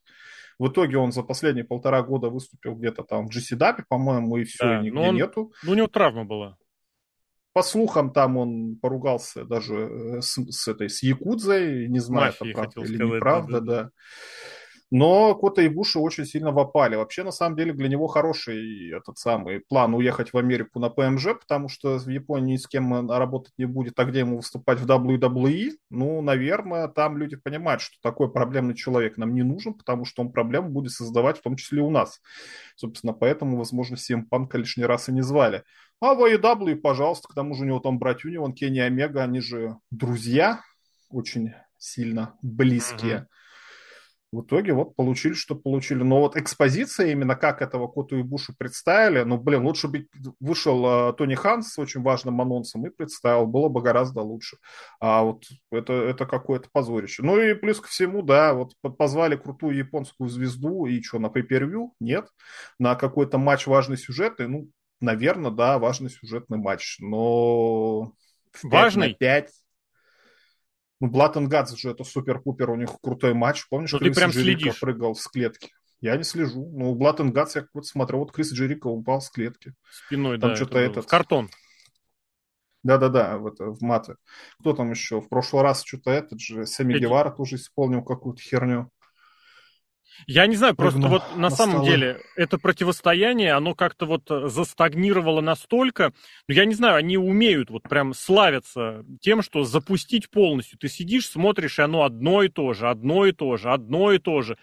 В 0.59 0.69
итоге 0.69 0.99
он 0.99 1.13
за 1.13 1.23
последние 1.23 1.65
полтора 1.65 2.03
года 2.03 2.29
выступил 2.29 2.75
где-то 2.75 3.03
там 3.03 3.29
в 3.29 3.31
GCW, 3.31 3.85
по-моему, 3.89 4.37
и 4.37 4.45
все, 4.45 4.65
да, 4.65 4.81
и 4.81 4.85
нигде 4.85 4.99
он, 4.99 5.15
нету. 5.17 5.53
Ну, 5.63 5.73
у 5.73 5.75
него 5.75 5.89
травма 5.89 6.25
была. 6.25 6.57
По 7.53 7.63
слухам, 7.63 8.13
там 8.13 8.37
он 8.37 8.77
поругался 8.77 9.45
даже 9.45 9.75
э, 9.75 10.21
с, 10.21 10.39
с 10.51 10.69
этой, 10.69 10.91
с 10.91 11.03
Якудзой, 11.03 11.89
не 11.89 12.01
знаю, 12.01 12.33
Мафии, 12.39 12.51
это 12.51 12.61
правда 12.61 12.81
или 12.81 12.97
сказать, 12.97 13.15
неправда, 13.15 13.61
да. 13.61 13.83
да. 13.83 13.91
Но 14.97 15.35
Кота 15.35 15.61
и 15.63 15.69
Буши 15.69 15.99
очень 15.99 16.25
сильно 16.25 16.53
вопали. 16.53 16.95
Вообще, 16.95 17.25
на 17.25 17.33
самом 17.33 17.57
деле, 17.57 17.73
для 17.73 17.89
него 17.89 18.07
хороший 18.07 18.93
этот 18.93 19.19
самый 19.19 19.59
план 19.59 19.93
уехать 19.93 20.33
в 20.33 20.39
Америку 20.39 20.79
на 20.79 20.89
ПМЖ, 20.89 21.35
потому 21.41 21.69
что 21.69 21.99
в 21.99 22.09
Японии 22.09 22.53
ни 22.53 22.57
с 22.59 22.69
кем 22.69 23.11
работать 23.11 23.55
не 23.59 23.65
будет, 23.65 23.99
а 23.99 24.05
где 24.05 24.21
ему 24.21 24.37
выступать 24.37 24.79
в 24.79 24.87
WWE? 24.87 25.73
Ну, 25.91 26.23
наверное, 26.23 26.87
там 26.87 27.17
люди 27.19 27.35
понимают, 27.35 27.81
что 27.83 27.97
такой 28.03 28.31
проблемный 28.31 28.77
человек 28.77 29.17
нам 29.17 29.35
не 29.35 29.43
нужен, 29.43 29.75
потому 29.75 30.05
что 30.05 30.23
он 30.23 30.31
проблему 30.31 30.69
будет 30.69 30.93
создавать 30.93 31.39
в 31.39 31.43
том 31.43 31.57
числе 31.57 31.83
у 31.83 31.91
нас. 31.91 32.21
Собственно, 32.77 33.13
поэтому, 33.13 33.57
возможно, 33.57 33.97
всем 33.97 34.25
панка 34.25 34.59
лишний 34.59 34.85
раз 34.85 35.09
и 35.09 35.13
не 35.13 35.23
звали. 35.23 35.65
А 36.01 36.15
в 36.15 36.21
AEW, 36.21 36.77
пожалуйста, 36.77 37.27
к 37.27 37.35
тому 37.35 37.57
же 37.57 37.65
у 37.65 37.67
него 37.67 37.81
там 37.81 37.99
братюни, 37.99 38.37
он 38.37 38.53
Кенни 38.53 38.79
Омега, 38.79 39.25
они 39.25 39.41
же 39.41 39.77
друзья, 39.91 40.61
очень 41.11 41.53
сильно 41.79 42.39
близкие. 42.43 43.17
Mm-hmm. 43.17 43.27
В 44.35 44.43
итоге 44.43 44.73
вот 44.73 44.97
получили, 44.97 45.35
что 45.35 45.55
получили. 45.55 46.03
Но 46.03 46.19
вот 46.19 46.37
экспозиция, 46.37 47.13
именно 47.13 47.37
как 47.37 47.63
этого 47.63 47.87
Коту 47.87 48.17
и 48.19 48.23
Бушу 48.23 48.53
представили, 48.59 49.23
ну, 49.23 49.39
блин, 49.39 49.63
лучше 49.63 49.87
бы 49.87 50.09
вышел 50.41 51.11
э, 51.11 51.13
Тони 51.13 51.37
Ханс 51.37 51.73
с 51.73 51.79
очень 51.79 52.03
важным 52.03 52.41
анонсом 52.41 52.85
и 52.85 52.91
представил, 52.91 53.47
было 53.47 53.69
бы 53.69 53.81
гораздо 53.81 54.23
лучше. 54.23 54.57
А 54.99 55.23
вот 55.23 55.45
это, 55.71 55.93
это 55.93 56.27
какое-то 56.27 56.69
позорище. 56.73 57.23
Ну 57.23 57.41
и 57.41 57.55
плюс 57.55 57.81
ко 57.81 57.87
всему, 57.87 58.23
да, 58.23 58.55
вот 58.55 58.73
позвали 58.99 59.37
крутую 59.37 59.77
японскую 59.77 60.29
звезду, 60.29 60.87
и 60.87 61.01
что, 61.01 61.21
на 61.21 61.29
pay 61.29 61.89
Нет. 62.01 62.27
На 62.81 62.97
какой-то 62.97 63.39
матч 63.39 63.69
важный 63.69 63.97
сюжетный, 63.97 64.49
ну, 64.49 64.69
наверное, 65.01 65.53
да, 65.53 65.79
важный 65.79 66.11
сюжетный 66.11 66.59
матч, 66.59 66.97
но... 66.99 68.13
Важный? 68.65 69.15
5 69.15 69.51
ну, 71.01 71.09
and 71.11 71.49
Guts 71.49 71.77
же 71.77 71.91
это 71.91 72.05
супер-пупер, 72.05 72.71
у 72.71 72.77
них 72.77 72.91
крутой 73.03 73.35
матч. 73.35 73.67
Помнишь, 73.69 73.93
ну, 73.93 73.99
Крис 73.99 74.15
ты 74.15 74.21
прям 74.21 74.31
Джерико 74.31 74.61
следишь. 74.61 74.81
прыгал 74.81 75.15
с 75.15 75.27
клетки? 75.27 75.71
Я 76.01 76.17
не 76.17 76.25
слежу. 76.25 76.71
Ну, 76.73 76.97
and 76.97 77.33
Guts 77.33 77.53
я 77.55 77.61
какой-то 77.63 77.89
смотрел. 77.89 78.21
Вот 78.21 78.33
Крис 78.33 78.53
Джерико 78.53 78.89
упал 78.89 79.21
с 79.21 79.31
клетки. 79.31 79.75
Спиной, 79.91 80.39
там 80.39 80.51
да. 80.51 80.57
что-то 80.57 80.79
это... 80.79 81.03
В 81.03 81.07
картон. 81.07 81.51
Да-да-да, 82.85 83.39
в, 83.39 83.47
это, 83.47 83.71
в 83.71 83.81
маты. 83.81 84.17
Кто 84.61 84.75
там 84.75 84.91
еще? 84.91 85.23
В 85.23 85.29
прошлый 85.31 85.63
раз 85.63 85.83
что-то 85.83 86.11
этот 86.11 86.39
же, 86.39 86.67
Сами 86.67 86.99
Гевара 86.99 87.31
тоже 87.31 87.57
исполнил 87.57 88.03
какую-то 88.05 88.43
херню. 88.43 88.91
Я 90.27 90.47
не 90.47 90.57
знаю, 90.57 90.75
просто 90.75 91.01
вот 91.01 91.23
на, 91.35 91.43
на 91.43 91.51
самом 91.51 91.83
столы. 91.83 91.91
деле 91.91 92.21
это 92.37 92.59
противостояние, 92.59 93.53
оно 93.53 93.75
как-то 93.75 94.07
вот 94.07 94.23
застагнировало 94.29 95.41
настолько, 95.41 96.13
ну 96.49 96.55
я 96.55 96.65
не 96.65 96.75
знаю, 96.75 96.97
они 96.97 97.17
умеют 97.17 97.71
вот 97.71 97.83
прям 97.83 98.15
славиться 98.15 99.05
тем, 99.21 99.43
что 99.43 99.65
запустить 99.65 100.31
полностью. 100.31 100.79
Ты 100.79 100.89
сидишь, 100.89 101.29
смотришь, 101.29 101.79
и 101.79 101.83
оно 101.83 102.05
одно 102.05 102.43
и 102.43 102.49
то 102.49 102.73
же, 102.73 102.89
одно 102.89 103.27
и 103.27 103.33
то 103.33 103.57
же, 103.57 103.71
одно 103.71 104.13
и 104.13 104.19
то 104.19 104.43
же. 104.43 104.57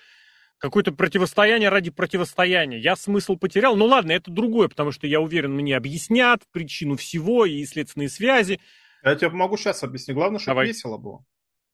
Какое-то 0.58 0.91
противостояние 0.91 1.70
ради 1.70 1.89
противостояния. 1.89 2.78
Я 2.78 2.95
смысл 2.95 3.36
потерял. 3.36 3.76
Ну 3.76 3.86
ладно, 3.86 4.12
это 4.12 4.30
другое, 4.30 4.68
потому 4.68 4.91
что 4.91 5.08
я 5.08 5.20
уверен, 5.20 5.54
мне 5.54 5.76
объяснят 5.76 6.43
причину 6.52 6.97
всего 6.97 7.45
и 7.45 7.66
следственные 7.66 8.10
связи. 8.10 8.60
Я 9.04 9.16
тебе 9.16 9.32
могу 9.32 9.58
сейчас 9.58 9.84
объяснить. 9.84 10.16
Главное, 10.16 10.39
чтобы 10.39 10.52
Давай. 10.52 10.68
весело 10.68 10.97
было. 10.97 11.26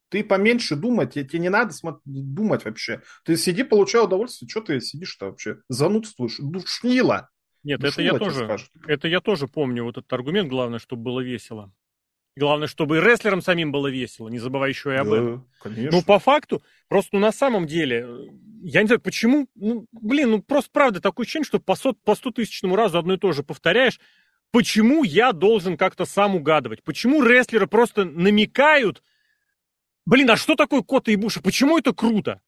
Ты 0.10 0.24
поменьше 0.24 0.76
думать, 0.76 1.14
тебе 1.14 1.40
не 1.40 1.50
надо 1.50 1.74
думать 2.06 2.66
вообще. 2.66 3.02
Ты 3.26 3.36
сиди, 3.36 3.64
получай 3.64 4.04
удовольствие, 4.04 4.50
что 4.50 4.62
ты 4.62 4.80
сидишь-то 4.80 5.28
вообще? 5.28 5.58
Занудствуешь, 5.68 6.38
душнило. 6.40 7.30
Нет, 7.64 7.84
это 7.84 8.02
я 8.02 8.18
тоже, 8.18 8.58
это 8.86 9.08
я 9.08 9.20
тоже 9.20 9.48
помню, 9.48 9.84
вот 9.84 9.98
этот 9.98 10.12
аргумент, 10.14 10.50
главное, 10.50 10.80
чтобы 10.80 11.04
было 11.04 11.20
весело. 11.20 11.74
Главное, 12.38 12.68
чтобы 12.68 12.98
и 12.98 13.02
рестлерам 13.02 13.42
самим 13.42 13.72
было 13.72 13.88
весело, 13.88 14.30
не 14.30 14.38
забывай 14.38 14.70
еще 14.70 14.94
и 14.94 14.96
об 14.96 15.10
да, 15.10 15.16
этом. 15.18 15.48
Конечно. 15.60 15.98
Ну, 15.98 16.04
по 16.04 16.20
факту, 16.20 16.62
просто 16.88 17.10
ну, 17.14 17.20
на 17.20 17.32
самом 17.32 17.66
деле, 17.66 18.08
я 18.62 18.82
не 18.82 18.88
знаю, 18.88 19.02
почему, 19.02 19.48
ну, 19.56 19.88
блин, 19.92 20.32
ну, 20.32 20.42
просто 20.42 20.70
правда 20.72 21.02
такое 21.02 21.26
ощущение, 21.26 21.46
что 21.46 21.60
по, 21.60 21.76
сот, 21.76 21.98
по 22.04 22.16
сто 22.16 22.32
тысячному 22.32 22.76
разу 22.76 23.00
одно 23.00 23.16
и 23.16 23.18
то 23.18 23.32
же 23.32 23.42
повторяешь. 23.42 24.00
Почему 24.52 25.04
я 25.04 25.34
должен 25.34 25.78
как-то 25.78 26.06
сам 26.06 26.36
угадывать? 26.36 26.84
Почему 26.84 27.24
рестлеры 27.24 27.68
просто 27.68 28.06
намекают, 28.06 29.02
Блин, 30.08 30.32
а 30.32 30.38
что 30.38 30.56
такое 30.56 30.82
Кота 30.84 31.12
и 31.12 31.18
Буша? 31.18 31.42
Почему 31.42 31.78
это 31.78 31.94
круто? 31.94 32.40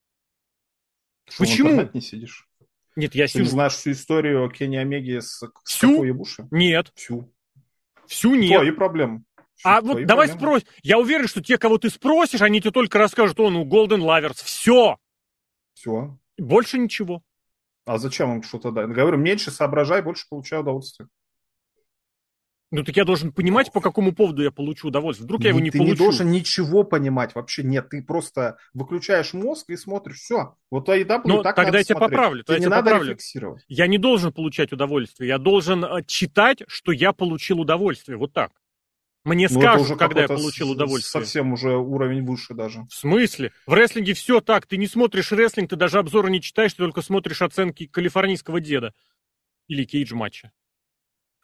Что, 1.27 1.43
Почему? 1.43 1.89
не 1.93 1.99
сидишь? 1.99 2.47
Нет, 2.95 3.15
я 3.15 3.25
Ты 3.25 3.33
сижу. 3.33 3.43
не 3.43 3.49
знаешь 3.49 3.73
всю 3.73 3.91
историю 3.91 4.49
Кенни 4.49 4.77
Омеги 4.77 5.19
с, 5.19 5.39
с 5.39 5.51
всю? 5.65 6.05
и 6.05 6.11
Буша? 6.11 6.47
Нет. 6.51 6.93
Всю. 6.95 7.29
Всю 8.07 8.33
нет. 8.35 8.61
Твои 8.61 8.71
проблемы. 8.71 9.23
А 9.65 9.81
вот 9.81 10.05
давай 10.05 10.29
спрось. 10.29 10.63
Я 10.83 10.99
уверен, 10.99 11.27
что 11.27 11.41
те, 11.41 11.57
кого 11.57 11.77
ты 11.77 11.89
спросишь, 11.89 12.41
они 12.41 12.61
тебе 12.61 12.71
только 12.71 12.97
расскажут, 12.97 13.41
он 13.41 13.57
у 13.57 13.65
Golden 13.65 13.99
Lovers. 13.99 14.41
Все. 14.41 14.97
Все. 15.73 16.17
Больше 16.37 16.77
ничего. 16.77 17.21
А 17.85 17.97
зачем 17.97 18.35
им 18.35 18.41
что-то 18.43 18.71
дать? 18.71 18.87
Говорю, 18.87 19.17
меньше 19.17 19.51
соображай, 19.51 20.01
больше 20.01 20.27
получай 20.29 20.61
удовольствие. 20.61 21.09
Ну 22.71 22.83
так 22.83 22.95
я 22.95 23.03
должен 23.03 23.31
понимать, 23.31 23.71
по 23.71 23.81
какому 23.81 24.13
поводу 24.13 24.43
я 24.43 24.51
получу 24.51 24.89
удовольствие. 24.89 25.25
Вдруг 25.25 25.41
я 25.41 25.49
его 25.49 25.59
не 25.59 25.71
ты 25.71 25.79
получу. 25.79 25.95
Ты 25.95 25.99
не 25.99 26.05
должен 26.05 26.31
ничего 26.31 26.83
понимать 26.83 27.33
вообще. 27.33 27.63
Нет, 27.63 27.89
ты 27.89 28.03
просто 28.03 28.57
выключаешь 28.75 29.33
мозг 29.33 29.69
и 29.69 29.75
смотришь. 29.75 30.19
Все. 30.19 30.55
Вот 30.69 30.87
AEW 30.87 31.21
Но 31.25 31.41
так 31.41 31.55
тогда 31.55 31.79
я 31.79 31.83
тебя 31.83 31.95
смотреть. 31.95 32.17
поправлю. 32.17 32.43
Тебе 32.43 32.59
не 32.59 32.67
надо 32.67 32.83
поправлю. 32.83 33.11
рефлексировать. 33.11 33.63
Я 33.67 33.87
не 33.87 33.97
должен 33.97 34.31
получать 34.31 34.71
удовольствие. 34.71 35.29
Я 35.29 35.39
должен 35.39 35.83
э, 35.83 36.03
читать, 36.05 36.61
что 36.67 36.91
я 36.91 37.11
получил 37.11 37.59
удовольствие. 37.59 38.17
Вот 38.17 38.33
так. 38.33 38.51
Мне 39.23 39.47
ну, 39.49 39.59
скажут, 39.59 39.97
когда 39.97 40.21
я 40.21 40.27
получил 40.27 40.69
удовольствие. 40.69 41.23
Совсем 41.23 41.53
уже 41.53 41.75
уровень 41.75 42.23
выше 42.23 42.53
даже. 42.53 42.85
В 42.89 42.93
смысле? 42.93 43.51
В 43.65 43.73
рестлинге 43.73 44.13
все 44.13 44.41
так. 44.41 44.67
Ты 44.67 44.77
не 44.77 44.87
смотришь 44.87 45.31
рестлинг, 45.31 45.71
ты 45.71 45.75
даже 45.75 45.97
обзоры 45.97 46.29
не 46.29 46.39
читаешь, 46.39 46.73
ты 46.73 46.77
только 46.77 47.01
смотришь 47.01 47.41
оценки 47.41 47.87
калифорнийского 47.87 48.61
деда. 48.61 48.93
Или 49.67 49.85
Cagematch 49.85 50.51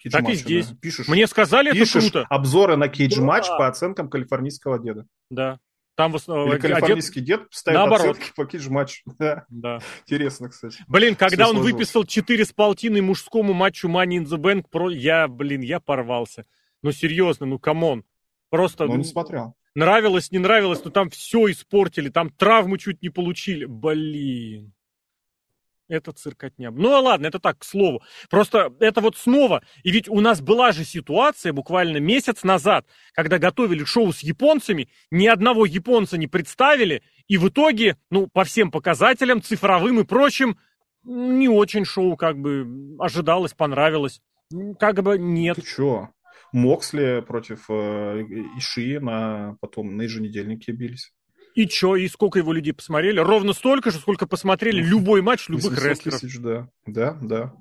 а. 0.05 0.07
Cage 0.07 0.11
так 0.12 0.30
и 0.30 0.36
здесь. 0.36 0.68
Да. 0.68 0.76
Пишешь, 0.80 1.08
Мне 1.08 1.26
сказали, 1.26 1.72
пишешь 1.72 2.03
это 2.03 2.12
круто. 2.12 2.28
обзоры 2.30 2.76
на 2.76 2.88
Cagematch 2.89 3.47
да. 3.47 3.58
по 3.58 3.68
оценкам 3.68 4.08
калифорнийского 4.08 4.78
деда. 4.78 5.08
Да. 5.32 5.60
Там 5.95 6.12
в 6.12 6.18
основном... 6.18 6.51
Или 6.51 6.60
калифорнийский 6.60 7.22
дед, 7.22 7.39
дед 7.39 7.47
ставит 7.51 7.80
Наоборот. 7.80 8.18
оценки 8.18 8.34
по 8.36 8.45
Cagematch 8.45 8.91
у. 8.91 9.01
Да. 9.18 9.45
да. 9.49 9.80
Интересно, 10.06 10.49
кстати. 10.49 10.84
Блин, 10.88 11.16
когда 11.16 11.45
Все 11.45 11.53
он 11.53 11.56
сложилось. 11.58 11.74
выписал 11.74 12.03
4 12.06 12.45
с 12.45 12.51
полтиной 12.51 13.01
мужскому 13.01 13.53
матчу 13.53 13.88
Money 13.88 14.20
in 14.20 14.26
the 14.26 14.38
Bank, 14.38 14.66
про... 14.70 14.91
я, 14.91 15.28
блин, 15.28 15.62
я 15.62 15.80
порвался. 15.80 16.45
Ну, 16.84 16.91
серьезно, 16.91 17.47
ну, 17.47 17.58
come 17.57 17.84
on. 17.84 18.03
Просто... 18.51 18.86
Ну, 18.86 18.97
не 18.97 19.06
смотрел. 19.06 19.56
Нравилось, 19.74 20.32
не 20.32 20.38
нравилось, 20.38 20.84
но 20.86 20.91
там 20.91 21.10
все 21.10 21.49
испортили, 21.49 22.10
там 22.10 22.30
травмы 22.30 22.78
чуть 22.78 23.01
не 23.01 23.10
получили. 23.10 23.66
Блин. 23.66 24.74
Это 25.88 26.11
циркотня. 26.11 26.71
Ну 26.71 26.89
ладно, 26.89 27.27
это 27.27 27.39
так, 27.39 27.59
к 27.59 27.63
слову. 27.63 28.01
Просто 28.29 28.73
это 28.79 29.01
вот 29.01 29.17
снова. 29.17 29.63
И 29.83 29.91
ведь 29.91 30.09
у 30.09 30.19
нас 30.19 30.41
была 30.41 30.71
же 30.71 30.83
ситуация 30.83 31.53
буквально 31.53 31.97
месяц 31.97 32.43
назад, 32.43 32.88
когда 33.13 33.38
готовили 33.38 33.83
шоу 33.83 34.11
с 34.11 34.21
японцами, 34.21 34.89
ни 35.11 35.27
одного 35.27 35.65
японца 35.65 36.17
не 36.17 36.27
представили, 36.27 37.03
и 37.27 37.38
в 37.38 37.49
итоге, 37.49 37.97
ну, 38.09 38.27
по 38.27 38.43
всем 38.43 38.71
показателям, 38.71 39.43
цифровым 39.43 39.99
и 39.99 40.03
прочим, 40.03 40.57
не 41.03 41.49
очень 41.49 41.86
шоу 41.86 42.17
как 42.17 42.39
бы 42.39 42.67
ожидалось, 42.99 43.53
понравилось. 43.53 44.21
Как 44.79 45.01
бы 45.03 45.19
нет. 45.19 45.57
Ты 45.57 45.61
чё? 45.61 46.09
Моксли 46.51 47.23
против 47.25 47.65
э, 47.69 48.21
Иши 48.57 48.99
на 48.99 49.57
потом 49.59 49.97
на 49.97 50.03
еженедельнике 50.03 50.71
бились. 50.71 51.11
И 51.56 51.68
чё, 51.68 51.95
и 51.95 52.08
сколько 52.10 52.38
его 52.38 52.51
людей 52.51 52.74
посмотрели? 52.74 53.20
Ровно 53.20 53.53
столько 53.53 53.89
же, 53.89 53.99
сколько 53.99 54.28
посмотрели 54.28 54.82
любой 54.82 55.22
матч 55.22 55.47
любых 55.47 55.84
рестлеров. 55.84 56.20
Тысяч, 56.20 56.38
да, 56.39 56.68
да, 56.86 57.18
да. 57.22 57.53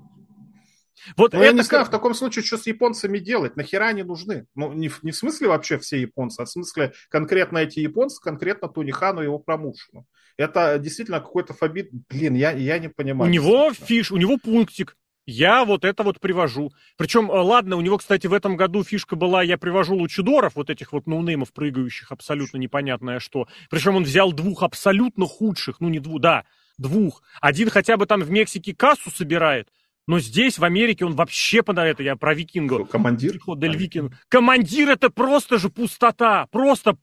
Вот 1.17 1.33
ну, 1.33 1.39
это... 1.39 1.47
я 1.47 1.53
не 1.53 1.63
знаю, 1.63 1.85
в 1.85 1.91
таком 1.91 2.15
случае, 2.15 2.45
что 2.45 2.59
с 2.59 2.67
японцами 2.67 3.19
делать? 3.19 3.57
Нахера 3.57 3.87
они 3.87 4.03
нужны? 4.03 4.47
Ну, 4.55 4.73
не, 4.73 4.91
не 5.03 5.13
в 5.13 5.17
смысле 5.17 5.49
вообще 5.49 5.79
все 5.79 6.01
японцы, 6.01 6.41
а 6.41 6.45
в 6.45 6.51
смысле 6.51 6.93
конкретно 7.09 7.59
эти 7.59 7.81
японцы, 7.81 8.21
конкретно 8.21 8.69
Тунихану 8.69 9.21
и 9.21 9.25
его 9.25 9.39
промоушену. 9.39 10.07
Это 10.37 10.79
действительно 10.79 11.21
какой-то 11.21 11.55
фобит. 11.55 11.91
Блин, 12.09 12.35
я, 12.35 12.51
я 12.51 12.79
не 12.79 12.89
понимаю. 12.89 13.31
У 13.31 13.33
него 13.33 13.73
фиш, 13.73 14.11
у 14.11 14.17
него 14.17 14.39
пунктик. 14.39 14.97
Я 15.27 15.65
вот 15.65 15.85
это 15.85 16.03
вот 16.03 16.21
привожу. 16.21 16.73
Причем, 16.97 17.31
э, 17.31 17.35
ладно, 17.35 17.77
у 17.77 17.81
него, 17.81 17.99
кстати, 17.99 18.27
в 18.27 18.33
этом 18.33 18.57
году 18.57 18.85
фишка 18.85 19.17
была, 19.17 19.43
я 19.43 19.57
привожу 19.57 19.95
лучидоров, 19.95 20.55
вот 20.55 20.71
этих 20.71 20.93
вот 20.93 21.07
no-name 21.07 21.43
ов 21.43 21.53
прыгающих, 21.53 22.13
абсолютно 22.13 22.59
непонятное 22.59 23.21
что. 23.21 23.49
Причем 23.71 23.97
он 23.97 24.05
взял 24.05 24.33
двух 24.33 24.63
абсолютно 24.63 25.27
худших, 25.27 25.81
ну 25.81 25.89
не 25.89 25.99
двух, 25.99 26.21
да, 26.21 26.45
двух. 26.77 27.23
Один 27.41 27.71
хотя 27.71 27.97
бы 27.97 28.07
там 28.07 28.21
в 28.21 28.31
Мексике 28.31 28.75
кассу 28.75 29.11
собирает, 29.11 29.69
но 30.07 30.21
здесь, 30.21 30.59
в 30.59 30.65
Америке, 30.65 31.07
он 31.07 31.15
вообще 31.15 31.63
под 31.63 31.79
это, 31.79 32.03
я 32.03 32.17
про 32.17 32.35
Викинго. 32.35 32.85
Командир? 32.85 33.39
Дель 33.57 33.77
Викинго. 33.77 34.13
Командир 34.29 34.91
это 34.91 35.09
просто 35.09 35.59
же 35.59 35.71
пустота. 35.71 36.47
Просто... 36.51 36.97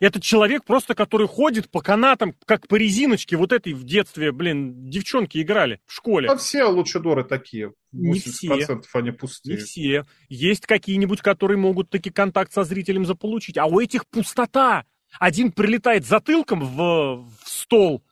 Это 0.00 0.20
человек 0.20 0.64
просто, 0.64 0.94
который 0.94 1.26
ходит 1.26 1.70
по 1.70 1.80
канатам, 1.80 2.34
как 2.44 2.68
по 2.68 2.76
резиночке, 2.76 3.36
вот 3.36 3.52
этой 3.52 3.72
в 3.72 3.84
детстве, 3.84 4.32
блин, 4.32 4.88
девчонки 4.88 5.40
играли 5.40 5.80
в 5.86 5.92
школе. 5.92 6.28
А 6.28 6.36
все 6.36 6.64
лучидоры 6.64 7.24
такие. 7.24 7.72
80% 7.94 7.96
не 7.96 8.60
все. 8.60 8.80
они 8.92 9.10
пустые. 9.10 9.56
Не 9.56 9.62
все. 9.62 10.04
Есть 10.28 10.66
какие-нибудь, 10.66 11.22
которые 11.22 11.58
могут 11.58 11.90
таки 11.90 12.10
контакт 12.10 12.52
со 12.52 12.64
зрителем 12.64 13.06
заполучить. 13.06 13.58
А 13.58 13.66
у 13.66 13.80
этих 13.80 14.06
пустота. 14.06 14.84
Один 15.18 15.50
прилетает 15.50 16.04
затылком 16.04 16.60
в, 16.60 17.26
в 17.42 17.48
стол, 17.48 18.02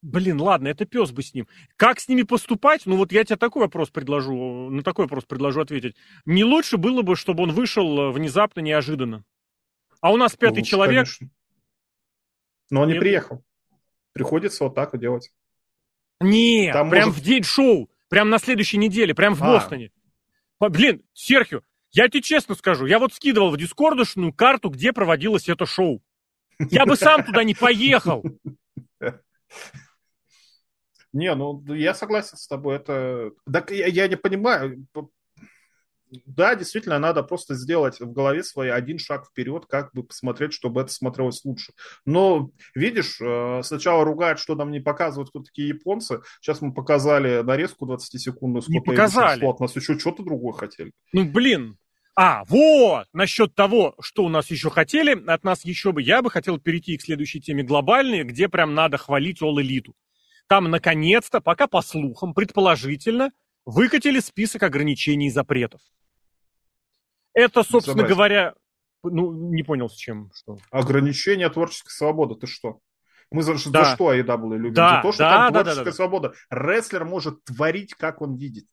Блин, 0.00 0.40
ладно, 0.40 0.68
это 0.68 0.84
пес 0.84 1.10
бы 1.10 1.22
с 1.22 1.34
ним. 1.34 1.48
Как 1.76 1.98
с 1.98 2.08
ними 2.08 2.22
поступать? 2.22 2.86
Ну 2.86 2.96
вот 2.96 3.10
я 3.10 3.24
тебе 3.24 3.36
такой 3.36 3.62
вопрос 3.62 3.90
предложу, 3.90 4.70
на 4.70 4.82
такой 4.82 5.06
вопрос 5.06 5.24
предложу 5.24 5.60
ответить. 5.60 5.96
Не 6.24 6.44
лучше 6.44 6.76
было 6.76 7.02
бы, 7.02 7.16
чтобы 7.16 7.42
он 7.42 7.52
вышел 7.52 7.98
э, 7.98 8.12
внезапно, 8.12 8.60
неожиданно. 8.60 9.24
А 10.00 10.12
у 10.12 10.16
нас 10.16 10.36
пятый 10.36 10.58
лучше, 10.58 10.70
человек. 10.70 11.06
Конечно. 11.06 11.30
Но 12.70 12.82
он 12.82 12.88
не 12.88 12.94
Нет. 12.94 13.00
приехал. 13.00 13.44
Приходится 14.12 14.64
вот 14.64 14.74
так 14.74 14.92
вот 14.92 15.00
делать. 15.00 15.32
Нет, 16.20 16.72
Там 16.72 16.90
прям 16.90 17.08
может... 17.08 17.20
в 17.20 17.24
день 17.24 17.42
шоу, 17.42 17.90
прям 18.08 18.30
на 18.30 18.38
следующей 18.38 18.78
неделе, 18.78 19.14
прям 19.14 19.34
в 19.34 19.42
а. 19.42 19.54
Бостоне. 19.54 19.90
Блин, 20.60 21.02
Серхио, 21.12 21.62
я 21.90 22.08
тебе 22.08 22.22
честно 22.22 22.54
скажу, 22.54 22.86
я 22.86 22.98
вот 22.98 23.14
скидывал 23.14 23.50
в 23.50 23.56
дискордошную 23.56 24.32
карту, 24.32 24.70
где 24.70 24.92
проводилось 24.92 25.48
это 25.48 25.66
шоу. 25.66 26.02
Я 26.70 26.86
бы 26.86 26.96
сам 26.96 27.24
туда 27.24 27.44
не 27.44 27.54
поехал. 27.54 28.24
Не, 31.12 31.34
ну 31.34 31.62
я 31.74 31.94
согласен 31.94 32.36
с 32.36 32.46
тобой. 32.46 32.76
Это. 32.76 33.30
Так 33.50 33.70
я, 33.70 33.86
я 33.86 34.08
не 34.08 34.16
понимаю. 34.16 34.86
Да, 36.24 36.54
действительно, 36.54 36.98
надо 36.98 37.22
просто 37.22 37.54
сделать 37.54 38.00
в 38.00 38.12
голове 38.12 38.42
свой 38.42 38.72
один 38.72 38.98
шаг 38.98 39.26
вперед, 39.26 39.66
как 39.66 39.92
бы 39.92 40.02
посмотреть, 40.02 40.52
чтобы 40.54 40.80
это 40.80 40.90
смотрелось 40.90 41.44
лучше. 41.44 41.72
Но, 42.06 42.50
видишь, 42.74 43.20
э, 43.20 43.60
сначала 43.62 44.04
ругают, 44.04 44.38
что 44.38 44.54
нам 44.54 44.70
не 44.70 44.80
показывают, 44.80 45.28
кто 45.30 45.40
такие 45.40 45.68
японцы. 45.68 46.20
Сейчас 46.40 46.62
мы 46.62 46.72
показали 46.72 47.42
нарезку 47.42 47.86
20-секундную. 47.86 48.62
Не 48.68 48.80
показали. 48.80 49.40
Слот. 49.40 49.60
Нас 49.60 49.76
еще 49.76 49.98
что-то 49.98 50.22
другое 50.22 50.54
хотели. 50.54 50.92
Ну, 51.12 51.30
блин, 51.30 51.76
а, 52.16 52.42
вот! 52.48 53.06
Насчет 53.12 53.54
того, 53.54 53.94
что 54.00 54.24
у 54.24 54.28
нас 54.28 54.50
еще 54.50 54.70
хотели, 54.70 55.12
от 55.30 55.44
нас 55.44 55.64
еще 55.64 55.92
бы, 55.92 56.02
я 56.02 56.20
бы 56.20 56.30
хотел 56.30 56.58
перейти 56.58 56.96
к 56.96 57.02
следующей 57.02 57.40
теме 57.40 57.62
глобальной, 57.62 58.24
где 58.24 58.48
прям 58.48 58.74
надо 58.74 58.98
хвалить 58.98 59.40
All 59.40 59.54
Elite. 59.54 59.92
Там, 60.48 60.64
наконец-то, 60.64 61.40
пока 61.40 61.66
по 61.66 61.82
слухам, 61.82 62.34
предположительно, 62.34 63.30
выкатили 63.66 64.18
список 64.18 64.62
ограничений 64.62 65.26
и 65.26 65.30
запретов. 65.30 65.80
Это, 67.34 67.62
собственно 67.62 67.98
Согласен. 67.98 68.14
говоря, 68.14 68.54
ну, 69.04 69.32
не 69.52 69.62
понял, 69.62 69.88
с 69.88 69.94
чем. 69.94 70.30
Что. 70.34 70.58
Ограничение 70.70 71.50
творческой 71.50 71.90
свободы, 71.90 72.34
ты 72.34 72.46
что? 72.46 72.80
Мы 73.30 73.42
за, 73.42 73.52
да. 73.70 73.84
за 73.84 73.94
что 73.94 74.14
AEW 74.14 74.56
любим? 74.56 74.72
Да, 74.72 74.96
за 74.96 75.02
то, 75.02 75.12
что 75.12 75.18
да, 75.18 75.30
там 75.30 75.52
да, 75.52 75.60
творческая 75.60 75.84
да, 75.84 75.90
да, 75.90 75.96
свобода. 75.96 76.32
Рестлер 76.50 77.04
может 77.04 77.44
творить, 77.44 77.94
как 77.94 78.22
он 78.22 78.36
видит. 78.36 78.64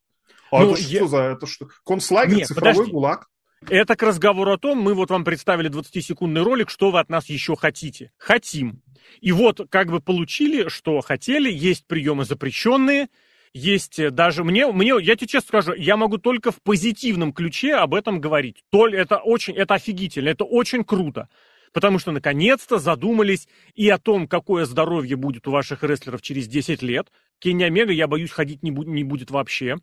А 0.51 0.61
ну, 0.61 0.71
это 0.71 0.81
я... 0.81 0.99
что 0.99 1.07
за... 1.07 1.17
Это 1.17 1.45
что? 1.45 1.67
Концлагерь, 1.85 2.37
Нет, 2.37 2.47
цифровой 2.47 2.73
подожди. 2.73 2.91
гулаг? 2.91 3.29
Это 3.69 3.95
к 3.95 4.03
разговору 4.03 4.53
о 4.53 4.57
том, 4.57 4.77
мы 4.77 4.93
вот 4.93 5.09
вам 5.09 5.25
представили 5.25 5.69
20-секундный 5.69 6.41
ролик, 6.41 6.69
что 6.69 6.91
вы 6.91 6.99
от 6.99 7.09
нас 7.09 7.25
еще 7.25 7.55
хотите. 7.55 8.11
Хотим. 8.17 8.81
И 9.21 9.31
вот 9.31 9.67
как 9.69 9.89
бы 9.89 9.99
получили, 9.99 10.67
что 10.69 11.01
хотели, 11.01 11.51
есть 11.51 11.85
приемы 11.87 12.25
запрещенные, 12.25 13.07
есть 13.53 14.09
даже 14.11 14.43
мне, 14.43 14.67
мне, 14.67 14.93
я 15.01 15.15
тебе 15.15 15.27
честно 15.27 15.47
скажу, 15.47 15.73
я 15.73 15.95
могу 15.95 16.17
только 16.17 16.51
в 16.51 16.61
позитивном 16.61 17.31
ключе 17.31 17.75
об 17.75 17.93
этом 17.93 18.19
говорить. 18.19 18.63
То 18.69 18.87
это 18.87 19.17
очень, 19.17 19.55
это 19.55 19.75
офигительно, 19.75 20.29
это 20.29 20.43
очень 20.43 20.83
круто. 20.83 21.29
Потому 21.71 21.99
что 21.99 22.11
наконец-то 22.11 22.79
задумались 22.79 23.47
и 23.73 23.89
о 23.89 23.97
том, 23.97 24.27
какое 24.27 24.65
здоровье 24.65 25.15
будет 25.15 25.47
у 25.47 25.51
ваших 25.51 25.83
рестлеров 25.83 26.21
через 26.21 26.47
10 26.47 26.81
лет. 26.81 27.11
Кенни 27.39 27.63
Омега, 27.63 27.91
я 27.91 28.07
боюсь, 28.07 28.31
ходить 28.31 28.63
не, 28.63 28.71
не 28.71 29.03
будет 29.03 29.31
вообще. 29.31 29.77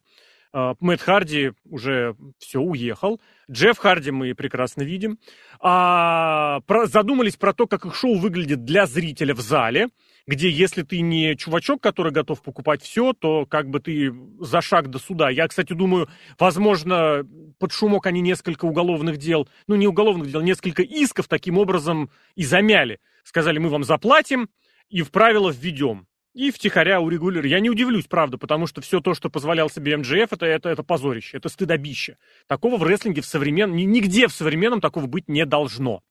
А, 0.53 0.74
Мэтт 0.80 1.03
Харди 1.03 1.53
уже 1.64 2.14
все 2.38 2.61
уехал. 2.61 3.20
Джефф 3.50 3.78
Харди 3.78 4.11
мы 4.11 4.34
прекрасно 4.34 4.82
видим. 4.82 5.18
А, 5.61 6.61
про, 6.66 6.86
задумались 6.86 7.36
про 7.36 7.55
то, 7.55 7.66
как 7.66 7.86
их 7.86 7.94
шоу 7.94 8.18
выглядит 8.18 8.64
для 8.64 8.86
зрителя 8.86 9.34
в 9.34 9.40
зале, 9.40 9.88
где 10.26 10.50
если 10.50 10.82
ты 10.82 11.00
не 11.00 11.36
чувачок, 11.36 11.82
который 11.82 12.12
готов 12.12 12.42
покупать 12.42 12.82
все, 12.82 13.14
то 13.14 13.46
как 13.46 13.70
бы 13.70 13.80
ты 13.80 14.12
за 14.40 14.61
шаг 14.61 14.88
до 14.88 14.98
суда. 14.98 15.30
Я, 15.30 15.48
кстати, 15.48 15.72
думаю, 15.72 16.09
возможно, 16.38 17.26
под 17.59 17.72
шумок 17.72 18.07
они 18.07 18.20
несколько 18.20 18.66
уголовных 18.66 19.16
дел, 19.16 19.48
ну 19.66 19.76
не 19.76 19.86
уголовных 19.86 20.30
дел, 20.30 20.42
несколько 20.42 20.82
исков 20.82 21.28
таким 21.28 21.57
образом 21.57 22.11
и 22.34 22.44
замяли. 22.44 23.00
Сказали, 23.24 23.59
мы 23.59 23.70
вам 23.70 23.84
заплатим 23.84 24.48
и 24.90 25.00
в 25.00 25.11
правила 25.11 25.50
введем 25.50 26.07
и 26.35 26.51
втихаря 26.51 27.01
урегулировали. 27.01 27.49
Я 27.49 27.61
не 27.61 27.70
удивлюсь, 27.70 28.07
правда, 28.07 28.39
потому 28.39 28.66
что 28.66 28.80
все 28.80 29.01
то, 29.01 29.14
что 29.14 29.28
позволял 29.30 29.68
себе 29.68 29.97
МДФ, 29.97 30.33
это, 30.33 30.47
это, 30.47 30.68
это 30.68 30.83
позорище, 30.83 31.37
это 31.37 31.49
стыдобище. 31.49 32.16
Такого 32.47 32.76
в 32.78 32.83
рестлинге 32.83 33.20
в 33.20 33.26
современном, 33.26 33.76
нигде 33.76 34.28
в 34.28 34.33
современном 34.33 34.80
такого 34.80 35.07
быть 35.07 35.28
не 35.28 35.45
должно. 35.45 36.03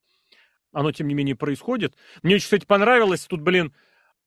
Оно, 0.72 0.92
тем 0.92 1.08
не 1.08 1.14
менее, 1.14 1.36
происходит. 1.36 1.94
Мне 2.22 2.36
очень, 2.36 2.44
кстати, 2.44 2.64
понравилось, 2.64 3.26
тут, 3.26 3.40
блин, 3.40 3.72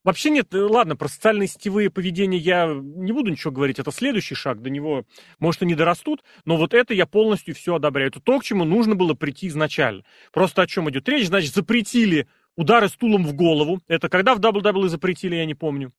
Вообще 0.06 0.30
нет, 0.30 0.54
э, 0.54 0.60
ладно, 0.60 0.96
про 0.96 1.08
социальные 1.08 1.48
сетевые 1.48 1.90
поведения 1.90 2.38
я 2.38 2.68
не 2.68 3.12
буду 3.12 3.32
ничего 3.32 3.52
говорить, 3.52 3.80
это 3.80 3.92
следующий 3.92 4.36
шаг, 4.36 4.62
до 4.62 4.70
него, 4.70 5.04
может, 5.40 5.64
и 5.64 5.66
не 5.66 5.74
дорастут, 5.74 6.24
но 6.46 6.58
вот 6.58 6.76
это 6.76 6.94
я 6.94 7.08
полностью 7.08 7.56
все 7.56 7.74
одобряю. 7.74 8.10
Это 8.10 8.20
то, 8.20 8.38
к 8.38 8.44
чему 8.44 8.66
нужно 8.66 8.94
было 8.94 9.16
прийти 9.16 9.48
изначально. 9.48 10.04
Просто 10.32 10.62
о 10.62 10.68
чем 10.68 10.88
идет 10.92 11.10
речь, 11.10 11.26
значит, 11.26 11.56
запретили 11.56 12.28
Удары 12.56 12.88
стулом 12.90 13.26
в 13.26 13.34
голову. 13.34 13.80
Это 13.88 14.10
когда 14.10 14.36
в 14.36 14.40
WWE 14.40 14.88
запретили, 14.88 15.36
я 15.36 15.46
не 15.46 15.56
помню. 15.56 15.94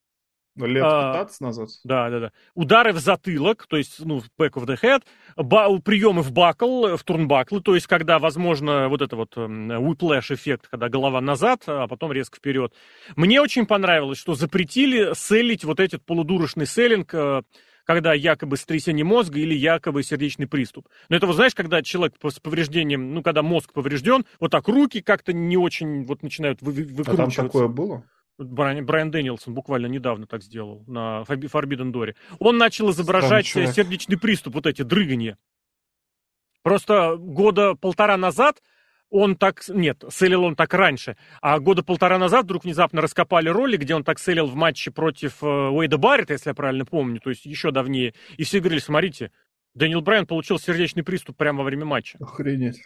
Лет 0.57 0.85
15 0.85 1.41
а, 1.41 1.45
назад. 1.45 1.69
Да, 1.85 2.09
да, 2.09 2.21
да. 2.21 2.33
Удары 2.55 2.93
в 2.95 2.99
затылок, 2.99 3.67
то 3.67 3.77
есть, 3.77 4.03
ну, 4.05 4.23
back 4.39 4.53
of 4.53 4.65
the 4.65 4.79
head, 4.81 5.03
ба- 5.37 5.79
приемы 5.81 6.23
в 6.23 6.33
бакл, 6.33 6.97
в 6.97 7.05
турнбаклы, 7.05 7.61
то 7.61 7.75
есть, 7.75 7.87
когда, 7.87 8.19
возможно, 8.19 8.89
вот 8.89 9.03
это 9.03 9.17
вот 9.17 9.37
эм, 9.37 9.71
whiplash 9.71 10.35
эффект, 10.35 10.69
когда 10.71 10.89
голова 10.89 11.21
назад, 11.21 11.65
а 11.67 11.87
потом 11.89 12.11
резко 12.13 12.39
вперед. 12.39 12.73
Мне 13.17 13.43
очень 13.43 13.67
понравилось, 13.67 14.19
что 14.19 14.35
запретили 14.35 15.13
селить 15.15 15.65
вот 15.65 15.79
этот 15.79 16.03
полудурочный 16.07 16.67
селлинг, 16.67 17.13
э, 17.13 17.43
когда 17.87 18.13
якобы 18.13 18.57
сотрясение 18.57 19.05
мозга 19.05 19.39
или 19.39 19.55
якобы 19.55 20.03
сердечный 20.03 20.47
приступ. 20.47 20.89
Но 21.09 21.17
это, 21.17 21.27
вот 21.27 21.37
знаешь, 21.37 21.55
когда 21.55 21.83
человек 21.83 22.17
с 22.23 22.41
повреждением, 22.41 23.15
ну, 23.15 23.23
когда 23.23 23.43
мозг 23.43 23.73
поврежден, 23.73 24.27
вот 24.41 24.51
так 24.51 24.67
руки 24.69 25.01
как-то 25.01 25.33
не 25.33 25.57
очень 25.57 26.05
вот 26.05 26.23
начинают 26.23 26.61
вы, 26.61 26.73
выкручиваться. 26.73 27.23
А 27.23 27.45
там 27.45 27.47
такое 27.47 27.69
было? 27.69 28.05
Брайан, 28.39 28.85
Брайан 28.85 29.11
Дэнилсон 29.11 29.55
буквально 29.55 29.87
недавно 29.87 30.27
так 30.27 30.43
сделал 30.43 30.85
на 30.87 31.23
Forbidden 31.27 31.93
Door. 31.93 32.17
Он 32.39 32.59
начал 32.59 32.91
изображать 32.91 33.47
сердечный 33.47 34.19
приступ, 34.19 34.55
вот 34.55 34.67
эти 34.67 34.83
дрыгания. 34.83 35.39
Просто 36.63 37.17
года 37.17 37.77
полтора 37.77 38.17
назад 38.17 38.61
он 39.11 39.37
так... 39.37 39.63
Нет, 39.69 40.05
селил 40.11 40.45
он 40.45 40.57
так 40.57 40.75
раньше. 40.75 41.17
А 41.41 41.59
года 41.59 41.83
полтора 41.83 42.19
назад 42.19 42.45
вдруг 42.45 42.65
внезапно 42.65 43.01
раскопали 43.01 43.49
ролик, 43.49 43.81
где 43.81 43.95
он 43.95 44.05
так 44.05 44.19
селил 44.19 44.47
в 44.47 44.55
матче 44.55 44.91
против 44.91 45.43
э, 45.43 45.47
Уэйда 45.47 45.99
Баррета, 45.99 46.33
если 46.35 46.51
я 46.51 46.55
правильно 46.55 46.85
помню, 46.85 47.21
то 47.21 47.31
есть 47.31 47.47
еще 47.47 47.71
давнее. 47.71 48.15
И 48.37 48.45
все 48.45 48.61
говорили, 48.61 48.81
смотрите, 48.81 49.31
Дэниел 49.75 50.01
Брайан 50.01 50.27
получил 50.27 50.59
сердечный 50.59 51.05
приступ 51.05 51.37
прямо 51.37 51.59
во 51.59 51.65
время 51.65 51.85
матча. 51.85 52.19
Охренеть. 52.21 52.81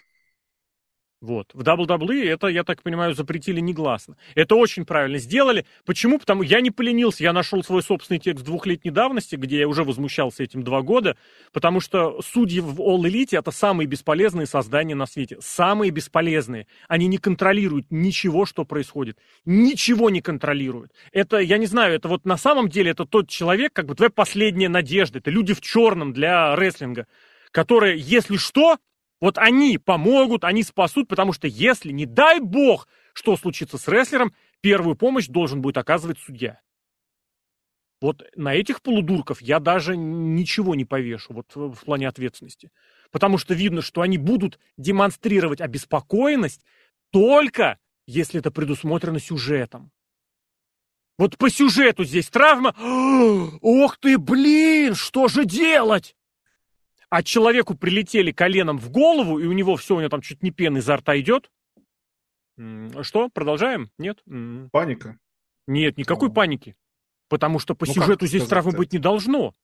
Вот. 1.20 1.50
В 1.52 1.60
WWE 1.60 2.26
это, 2.30 2.46
я 2.46 2.64
так 2.64 2.82
понимаю, 2.82 3.14
запретили 3.14 3.60
негласно. 3.60 4.16
Это 4.34 4.54
очень 4.54 4.86
правильно 4.86 5.18
сделали. 5.18 5.66
Почему? 5.84 6.18
Потому 6.18 6.42
я 6.42 6.62
не 6.62 6.70
поленился, 6.70 7.22
я 7.22 7.34
нашел 7.34 7.62
свой 7.62 7.82
собственный 7.82 8.18
текст 8.18 8.42
двухлетней 8.42 8.90
давности, 8.90 9.36
где 9.36 9.58
я 9.58 9.68
уже 9.68 9.84
возмущался 9.84 10.42
этим 10.42 10.62
два 10.62 10.80
года, 10.80 11.18
потому 11.52 11.80
что 11.80 12.22
судьи 12.22 12.60
в 12.60 12.80
All 12.80 13.02
Elite 13.02 13.38
это 13.38 13.50
самые 13.50 13.86
бесполезные 13.86 14.46
создания 14.46 14.94
на 14.94 15.04
свете. 15.04 15.36
Самые 15.40 15.90
бесполезные. 15.90 16.66
Они 16.88 17.06
не 17.06 17.18
контролируют 17.18 17.86
ничего, 17.90 18.46
что 18.46 18.64
происходит. 18.64 19.18
Ничего 19.44 20.08
не 20.08 20.22
контролируют. 20.22 20.92
Это, 21.12 21.36
я 21.36 21.58
не 21.58 21.66
знаю, 21.66 21.94
это 21.94 22.08
вот 22.08 22.24
на 22.24 22.38
самом 22.38 22.70
деле 22.70 22.92
это 22.92 23.04
тот 23.04 23.28
человек, 23.28 23.74
как 23.74 23.84
бы 23.84 23.94
твоя 23.94 24.10
последняя 24.10 24.70
надежда. 24.70 25.18
Это 25.18 25.30
люди 25.30 25.52
в 25.52 25.60
черном 25.60 26.14
для 26.14 26.56
рестлинга 26.56 27.06
которые, 27.52 27.98
если 27.98 28.36
что, 28.36 28.78
вот 29.20 29.38
они 29.38 29.78
помогут, 29.78 30.44
они 30.44 30.62
спасут, 30.62 31.08
потому 31.08 31.32
что 31.32 31.46
если, 31.46 31.92
не 31.92 32.06
дай 32.06 32.40
бог, 32.40 32.88
что 33.12 33.36
случится 33.36 33.78
с 33.78 33.86
рестлером, 33.88 34.34
первую 34.60 34.96
помощь 34.96 35.26
должен 35.26 35.60
будет 35.60 35.78
оказывать 35.78 36.18
судья. 36.18 36.60
Вот 38.00 38.22
на 38.34 38.54
этих 38.54 38.80
полудурков 38.80 39.42
я 39.42 39.60
даже 39.60 39.96
ничего 39.96 40.74
не 40.74 40.86
повешу 40.86 41.34
вот 41.34 41.54
в 41.54 41.84
плане 41.84 42.08
ответственности. 42.08 42.70
Потому 43.10 43.36
что 43.36 43.52
видно, 43.52 43.82
что 43.82 44.00
они 44.00 44.16
будут 44.16 44.58
демонстрировать 44.78 45.60
обеспокоенность 45.60 46.64
только 47.10 47.78
если 48.10 48.40
это 48.40 48.50
предусмотрено 48.50 49.20
сюжетом. 49.20 49.92
Вот 51.16 51.38
по 51.38 51.48
сюжету 51.48 52.04
здесь 52.04 52.28
травма. 52.28 52.74
Ох 53.60 53.98
ты, 53.98 54.18
блин, 54.18 54.94
что 54.94 55.28
же 55.28 55.44
делать? 55.44 56.16
А 57.10 57.22
человеку 57.24 57.76
прилетели 57.76 58.30
коленом 58.30 58.78
в 58.78 58.90
голову, 58.90 59.38
и 59.38 59.46
у 59.46 59.52
него 59.52 59.76
все, 59.76 59.96
у 59.96 59.98
него 59.98 60.08
там 60.08 60.22
чуть 60.22 60.42
не 60.42 60.52
пена 60.52 60.78
изо 60.78 60.96
рта 60.96 61.18
идет. 61.18 61.50
Что, 63.02 63.28
продолжаем? 63.28 63.90
Нет? 63.98 64.22
Паника. 64.70 65.18
Нет, 65.66 65.98
никакой 65.98 66.28
О. 66.28 66.32
паники. 66.32 66.76
Потому 67.28 67.58
что 67.58 67.74
по 67.74 67.86
ну, 67.86 67.92
сюжету 67.92 68.26
здесь 68.26 68.46
травмы 68.46 68.72
быть 68.72 68.92
не 68.92 68.98
должно. 68.98 69.54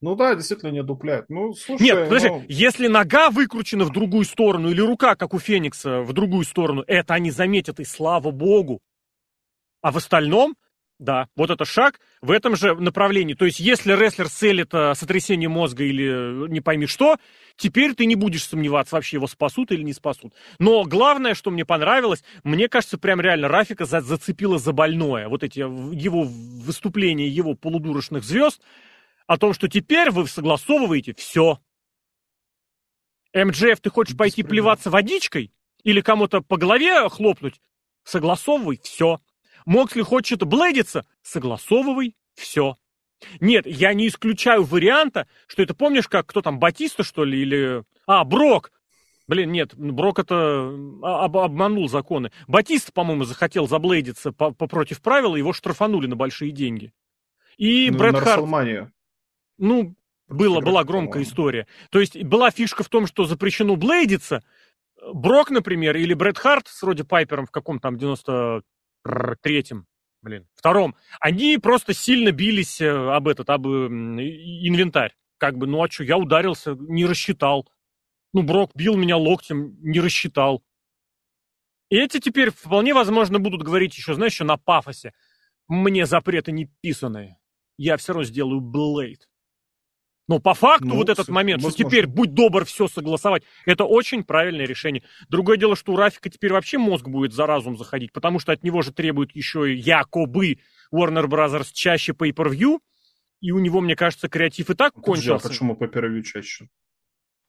Ну 0.00 0.16
да, 0.16 0.34
действительно 0.34 0.70
не 0.70 0.82
дупляет. 0.82 1.30
Ну, 1.30 1.54
слушай, 1.54 1.82
Нет, 1.82 2.08
подожди, 2.08 2.28
ну... 2.28 2.44
если 2.46 2.88
нога 2.88 3.30
выкручена 3.30 3.84
в 3.84 3.90
другую 3.90 4.24
сторону, 4.24 4.68
или 4.68 4.80
рука, 4.80 5.16
как 5.16 5.32
у 5.32 5.38
Феникса, 5.38 6.02
в 6.02 6.12
другую 6.12 6.44
сторону, 6.44 6.84
это 6.86 7.14
они 7.14 7.30
заметят, 7.30 7.80
и 7.80 7.84
слава 7.84 8.30
богу. 8.30 8.80
А 9.80 9.92
в 9.92 9.96
остальном 9.96 10.56
да, 10.98 11.28
вот 11.36 11.50
это 11.50 11.64
шаг 11.64 12.00
в 12.22 12.30
этом 12.30 12.56
же 12.56 12.74
направлении. 12.74 13.34
То 13.34 13.44
есть, 13.44 13.58
если 13.58 13.92
рестлер 13.92 14.28
целит 14.28 14.72
а, 14.72 14.94
сотрясение 14.94 15.48
мозга 15.48 15.84
или 15.84 16.44
э, 16.44 16.48
не 16.48 16.60
пойми 16.60 16.86
что, 16.86 17.18
теперь 17.56 17.94
ты 17.94 18.06
не 18.06 18.14
будешь 18.14 18.44
сомневаться, 18.44 18.94
вообще 18.94 19.16
его 19.16 19.26
спасут 19.26 19.72
или 19.72 19.82
не 19.82 19.92
спасут. 19.92 20.34
Но 20.58 20.84
главное, 20.84 21.34
что 21.34 21.50
мне 21.50 21.64
понравилось, 21.64 22.22
мне 22.44 22.68
кажется, 22.68 22.96
прям 22.96 23.20
реально 23.20 23.48
Рафика 23.48 23.84
за 23.84 24.00
зацепило 24.00 24.58
за 24.58 24.72
больное. 24.72 25.28
Вот 25.28 25.42
эти 25.42 25.58
его 25.58 26.22
выступления 26.22 27.28
его 27.28 27.54
полудурочных 27.54 28.22
звезд 28.22 28.62
о 29.26 29.36
том, 29.36 29.52
что 29.52 29.68
теперь 29.68 30.10
вы 30.10 30.28
согласовываете 30.28 31.14
все. 31.14 31.58
МДФ, 33.34 33.80
ты 33.80 33.90
хочешь 33.90 34.16
пойти 34.16 34.44
плеваться 34.44 34.90
водичкой? 34.90 35.52
Или 35.82 36.00
кому-то 36.00 36.40
по 36.40 36.56
голове 36.56 37.08
хлопнуть? 37.08 37.60
Согласовывай 38.04 38.78
все. 38.82 39.20
Моксли 39.64 40.02
хочет 40.02 40.42
блэдиться, 40.44 41.06
согласовывай, 41.22 42.14
все. 42.34 42.76
Нет, 43.40 43.66
я 43.66 43.94
не 43.94 44.08
исключаю 44.08 44.64
варианта, 44.64 45.26
что 45.46 45.62
это 45.62 45.74
помнишь, 45.74 46.08
как 46.08 46.26
кто 46.26 46.42
там, 46.42 46.58
Батиста, 46.58 47.02
что 47.02 47.24
ли, 47.24 47.40
или... 47.40 47.84
А, 48.06 48.24
Брок. 48.24 48.72
Блин, 49.26 49.52
нет, 49.52 49.74
Брок 49.74 50.18
это 50.18 50.34
а, 51.02 51.24
об, 51.24 51.38
обманул 51.38 51.88
законы. 51.88 52.30
Батиста, 52.46 52.92
по-моему, 52.92 53.24
захотел 53.24 53.66
заблейдиться 53.66 54.32
по, 54.32 54.50
по 54.50 54.66
против 54.66 55.00
правил, 55.00 55.34
его 55.34 55.52
штрафанули 55.52 56.06
на 56.06 56.16
большие 56.16 56.52
деньги. 56.52 56.92
И 57.56 57.88
ну, 57.90 57.98
Брэд 57.98 58.16
Харт... 58.18 58.44
Ну, 59.56 59.94
было, 60.28 60.60
была 60.60 60.84
громкая 60.84 61.22
история. 61.22 61.66
То 61.90 62.00
есть 62.00 62.22
была 62.22 62.50
фишка 62.50 62.82
в 62.82 62.88
том, 62.88 63.06
что 63.06 63.24
запрещено 63.24 63.76
блейдиться. 63.76 64.42
Брок, 65.12 65.50
например, 65.50 65.96
или 65.96 66.12
Брэд 66.12 66.38
Харт 66.38 66.66
с 66.68 66.82
Роди 66.82 67.02
Пайпером 67.02 67.46
в 67.46 67.50
каком 67.50 67.78
там 67.78 67.96
90 67.96 68.62
третьем, 69.42 69.86
блин, 70.22 70.46
втором, 70.54 70.96
они 71.20 71.58
просто 71.58 71.94
сильно 71.94 72.32
бились 72.32 72.80
э, 72.80 72.88
об 72.88 73.28
этот, 73.28 73.50
об 73.50 73.66
инвентарь. 73.66 75.14
Как 75.38 75.56
бы, 75.58 75.66
ну 75.66 75.82
а 75.82 75.90
что, 75.90 76.04
я 76.04 76.16
ударился, 76.16 76.74
не 76.74 77.04
рассчитал. 77.04 77.68
Ну, 78.32 78.42
Брок 78.42 78.72
бил 78.74 78.96
меня 78.96 79.16
локтем, 79.16 79.76
не 79.82 80.00
рассчитал. 80.00 80.64
И 81.90 81.96
эти 81.96 82.18
теперь 82.18 82.50
вполне 82.50 82.94
возможно 82.94 83.38
будут 83.38 83.62
говорить 83.62 83.96
еще, 83.96 84.14
знаешь, 84.14 84.32
еще 84.32 84.44
на 84.44 84.56
пафосе. 84.56 85.12
Мне 85.68 86.06
запреты 86.06 86.50
не 86.50 86.66
писанные. 86.80 87.38
Я 87.76 87.96
все 87.96 88.12
равно 88.12 88.24
сделаю 88.24 88.60
Блейд. 88.60 89.28
Но 90.26 90.38
по 90.38 90.54
факту 90.54 90.86
ну, 90.86 90.96
вот 90.96 91.10
этот 91.10 91.28
момент, 91.28 91.62
возможно. 91.62 91.84
что 91.84 91.90
теперь 91.90 92.06
будь 92.06 92.32
добр 92.32 92.64
все 92.64 92.88
согласовать, 92.88 93.42
это 93.66 93.84
очень 93.84 94.24
правильное 94.24 94.66
решение. 94.66 95.02
Другое 95.28 95.58
дело, 95.58 95.76
что 95.76 95.92
у 95.92 95.96
Рафика 95.96 96.30
теперь 96.30 96.52
вообще 96.52 96.78
мозг 96.78 97.06
будет 97.08 97.34
за 97.34 97.46
разум 97.46 97.76
заходить, 97.76 98.12
потому 98.12 98.38
что 98.38 98.52
от 98.52 98.62
него 98.62 98.80
же 98.80 98.92
требуют 98.92 99.32
еще 99.36 99.72
и 99.72 99.76
якобы 99.76 100.58
Warner 100.94 101.26
Brothers 101.26 101.68
чаще 101.72 102.12
pay-per-view, 102.12 102.78
и 103.40 103.50
у 103.52 103.58
него, 103.58 103.80
мне 103.80 103.96
кажется, 103.96 104.28
креатив 104.28 104.70
и 104.70 104.74
так 104.74 104.94
Подожди, 104.94 105.28
кончился. 105.28 105.46
А 105.46 105.50
почему 105.50 105.74
pay-per-view 105.74 106.22
чаще? 106.22 106.68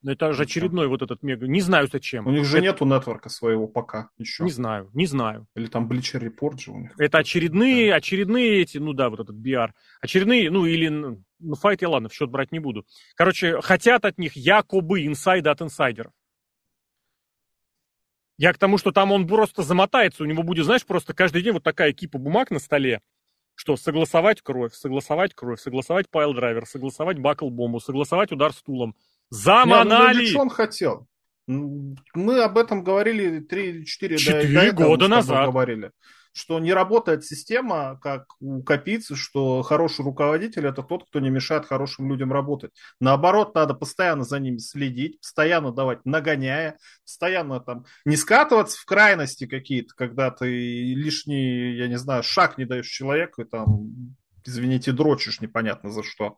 Но 0.06 0.12
это 0.12 0.32
же 0.34 0.44
очередной 0.44 0.86
вот 0.86 1.02
этот 1.02 1.24
мега. 1.24 1.48
Не 1.48 1.60
знаю 1.60 1.88
зачем. 1.90 2.28
У 2.28 2.30
них 2.30 2.44
же 2.44 2.58
это... 2.58 2.66
нету 2.66 2.84
нетворка 2.84 3.28
своего 3.28 3.66
пока 3.66 4.08
еще. 4.18 4.44
Не 4.44 4.52
знаю, 4.52 4.88
не 4.94 5.04
знаю. 5.04 5.48
Или 5.56 5.66
там 5.66 5.90
Bleacher 5.90 6.20
Report 6.20 6.60
же 6.60 6.70
у 6.70 6.78
них. 6.78 6.92
Это 6.96 7.18
очередные, 7.18 7.90
да. 7.90 7.96
очередные 7.96 8.62
эти, 8.62 8.78
ну 8.78 8.92
да, 8.92 9.10
вот 9.10 9.18
этот 9.18 9.34
BR. 9.34 9.70
Очередные, 10.00 10.48
ну 10.48 10.64
или, 10.64 10.86
ну, 10.86 11.24
файт 11.56 11.82
я 11.82 11.88
ладно, 11.88 12.08
в 12.08 12.14
счет 12.14 12.30
брать 12.30 12.52
не 12.52 12.60
буду. 12.60 12.86
Короче, 13.16 13.60
хотят 13.62 14.04
от 14.04 14.16
них 14.16 14.36
якобы 14.36 15.04
инсайда 15.04 15.50
от 15.50 15.62
инсайдеров. 15.62 16.12
Я 18.38 18.52
к 18.52 18.58
тому, 18.58 18.78
что 18.78 18.92
там 18.92 19.10
он 19.10 19.26
просто 19.26 19.64
замотается, 19.64 20.22
у 20.22 20.26
него 20.26 20.44
будет, 20.44 20.66
знаешь, 20.66 20.86
просто 20.86 21.14
каждый 21.14 21.42
день 21.42 21.54
вот 21.54 21.64
такая 21.64 21.92
кипа 21.92 22.18
бумаг 22.18 22.52
на 22.52 22.60
столе, 22.60 23.00
что 23.56 23.76
согласовать 23.76 24.40
кровь, 24.40 24.72
согласовать 24.72 25.34
кровь, 25.34 25.58
согласовать 25.58 26.06
piledriver, 26.12 26.64
согласовать 26.64 27.18
buckle 27.18 27.49
бомбу, 27.49 27.80
согласовать 27.80 28.30
удар 28.30 28.52
стулом, 28.52 28.94
Заманали! 29.30 30.26
Не, 30.26 30.32
ну, 30.32 30.40
он 30.40 30.50
хотел. 30.50 31.06
Мы 31.46 32.42
об 32.42 32.58
этом 32.58 32.82
говорили 32.82 33.40
3-4 33.40 34.52
до, 34.52 34.72
до 34.72 34.72
года 34.72 35.08
назад. 35.08 35.46
Говорили, 35.46 35.92
что 36.32 36.58
не 36.58 36.74
работает 36.74 37.24
система, 37.24 37.98
как 38.02 38.26
у 38.40 38.62
Капицы, 38.62 39.16
что 39.16 39.62
хороший 39.62 40.04
руководитель 40.04 40.66
это 40.66 40.82
тот, 40.82 41.08
кто 41.08 41.20
не 41.20 41.30
мешает 41.30 41.64
хорошим 41.64 42.10
людям 42.10 42.32
работать. 42.32 42.72
Наоборот, 43.00 43.54
надо 43.54 43.74
постоянно 43.74 44.24
за 44.24 44.38
ними 44.38 44.58
следить, 44.58 45.20
постоянно 45.20 45.72
давать 45.72 46.04
нагоняя, 46.04 46.76
постоянно 47.04 47.60
там 47.60 47.86
не 48.04 48.16
скатываться 48.16 48.78
в 48.78 48.84
крайности 48.84 49.46
какие-то, 49.46 49.94
когда 49.94 50.30
ты 50.30 50.46
лишний, 50.94 51.76
я 51.76 51.88
не 51.88 51.96
знаю, 51.96 52.22
шаг 52.22 52.58
не 52.58 52.64
даешь 52.64 52.88
человеку 52.88 53.42
и 53.42 53.46
там 53.46 54.16
извините, 54.48 54.92
дрочишь 54.92 55.40
непонятно 55.40 55.90
за 55.90 56.02
что. 56.02 56.36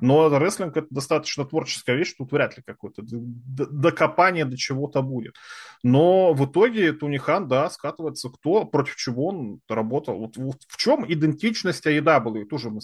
Но 0.00 0.28
рестлинг 0.38 0.76
это 0.76 0.86
достаточно 0.90 1.44
творческая 1.44 1.96
вещь, 1.96 2.14
тут 2.16 2.32
вряд 2.32 2.56
ли 2.56 2.62
какое-то 2.64 3.02
докопание 3.06 4.44
до 4.44 4.56
чего-то 4.56 5.02
будет. 5.02 5.34
Но 5.82 6.32
в 6.32 6.46
итоге 6.46 6.92
Тунихан, 6.92 7.48
да, 7.48 7.70
скатывается 7.70 8.28
кто, 8.28 8.64
против 8.64 8.96
чего 8.96 9.28
он 9.28 9.60
работал. 9.68 10.18
Вот, 10.18 10.36
вот 10.36 10.56
в 10.68 10.76
чем 10.76 11.04
идентичность 11.10 11.86
AEW? 11.86 12.44
Тоже 12.46 12.70
мы 12.70 12.80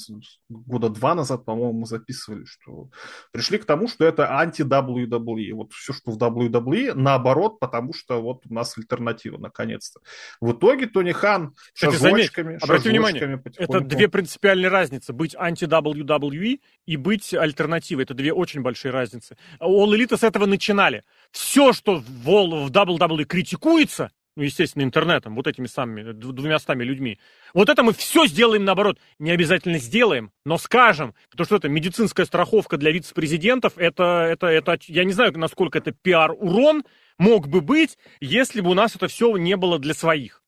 года 0.48 0.88
два 0.88 1.14
назад, 1.14 1.44
по-моему, 1.44 1.80
мы 1.80 1.86
записывали, 1.86 2.44
что 2.44 2.88
пришли 3.32 3.58
к 3.58 3.64
тому, 3.64 3.88
что 3.88 4.04
это 4.04 4.38
анти-WWE. 4.38 5.54
Вот 5.54 5.72
все, 5.72 5.92
что 5.92 6.12
в 6.12 6.18
WWE, 6.18 6.94
наоборот, 6.94 7.60
потому 7.60 7.92
что 7.92 8.20
вот 8.22 8.42
у 8.48 8.54
нас 8.54 8.76
альтернатива, 8.76 9.38
наконец-то. 9.38 10.00
В 10.40 10.52
итоге 10.52 10.86
Тунихан 10.86 11.54
шажочками, 11.74 12.58
заметь, 12.58 12.60
шажочками 12.60 12.92
внимание, 12.92 13.42
это 13.56 13.80
две 13.80 14.08
принципиальные 14.08 14.61
принципиальная 14.62 14.70
разница 14.70 15.12
быть 15.12 15.34
анти-WWE 15.34 16.60
и 16.86 16.96
быть 16.96 17.34
альтернативой. 17.34 18.04
Это 18.04 18.14
две 18.14 18.32
очень 18.32 18.62
большие 18.62 18.92
разницы. 18.92 19.36
All 19.60 19.88
Elite 19.94 20.16
с 20.16 20.22
этого 20.22 20.46
начинали. 20.46 21.02
Все, 21.30 21.72
что 21.72 21.96
в, 21.96 22.02
в 22.04 22.70
WWE 22.70 23.24
критикуется, 23.24 24.10
ну, 24.36 24.44
естественно, 24.44 24.82
интернетом, 24.82 25.34
вот 25.34 25.46
этими 25.46 25.66
самыми 25.66 26.12
двумя 26.12 26.58
стами 26.58 26.84
людьми. 26.84 27.18
Вот 27.54 27.68
это 27.68 27.82
мы 27.82 27.92
все 27.92 28.26
сделаем 28.26 28.64
наоборот. 28.64 28.98
Не 29.18 29.30
обязательно 29.30 29.78
сделаем, 29.78 30.30
но 30.44 30.58
скажем, 30.58 31.14
потому 31.30 31.46
что 31.46 31.56
это 31.56 31.68
медицинская 31.68 32.26
страховка 32.26 32.76
для 32.76 32.92
вице-президентов, 32.92 33.74
это, 33.76 34.26
это, 34.30 34.46
это, 34.46 34.78
я 34.86 35.04
не 35.04 35.12
знаю, 35.12 35.32
насколько 35.38 35.78
это 35.78 35.92
пиар-урон 35.92 36.84
мог 37.18 37.48
бы 37.48 37.60
быть, 37.60 37.98
если 38.20 38.60
бы 38.60 38.70
у 38.70 38.74
нас 38.74 38.96
это 38.96 39.08
все 39.08 39.36
не 39.36 39.56
было 39.56 39.78
для 39.78 39.94
своих. 39.94 40.41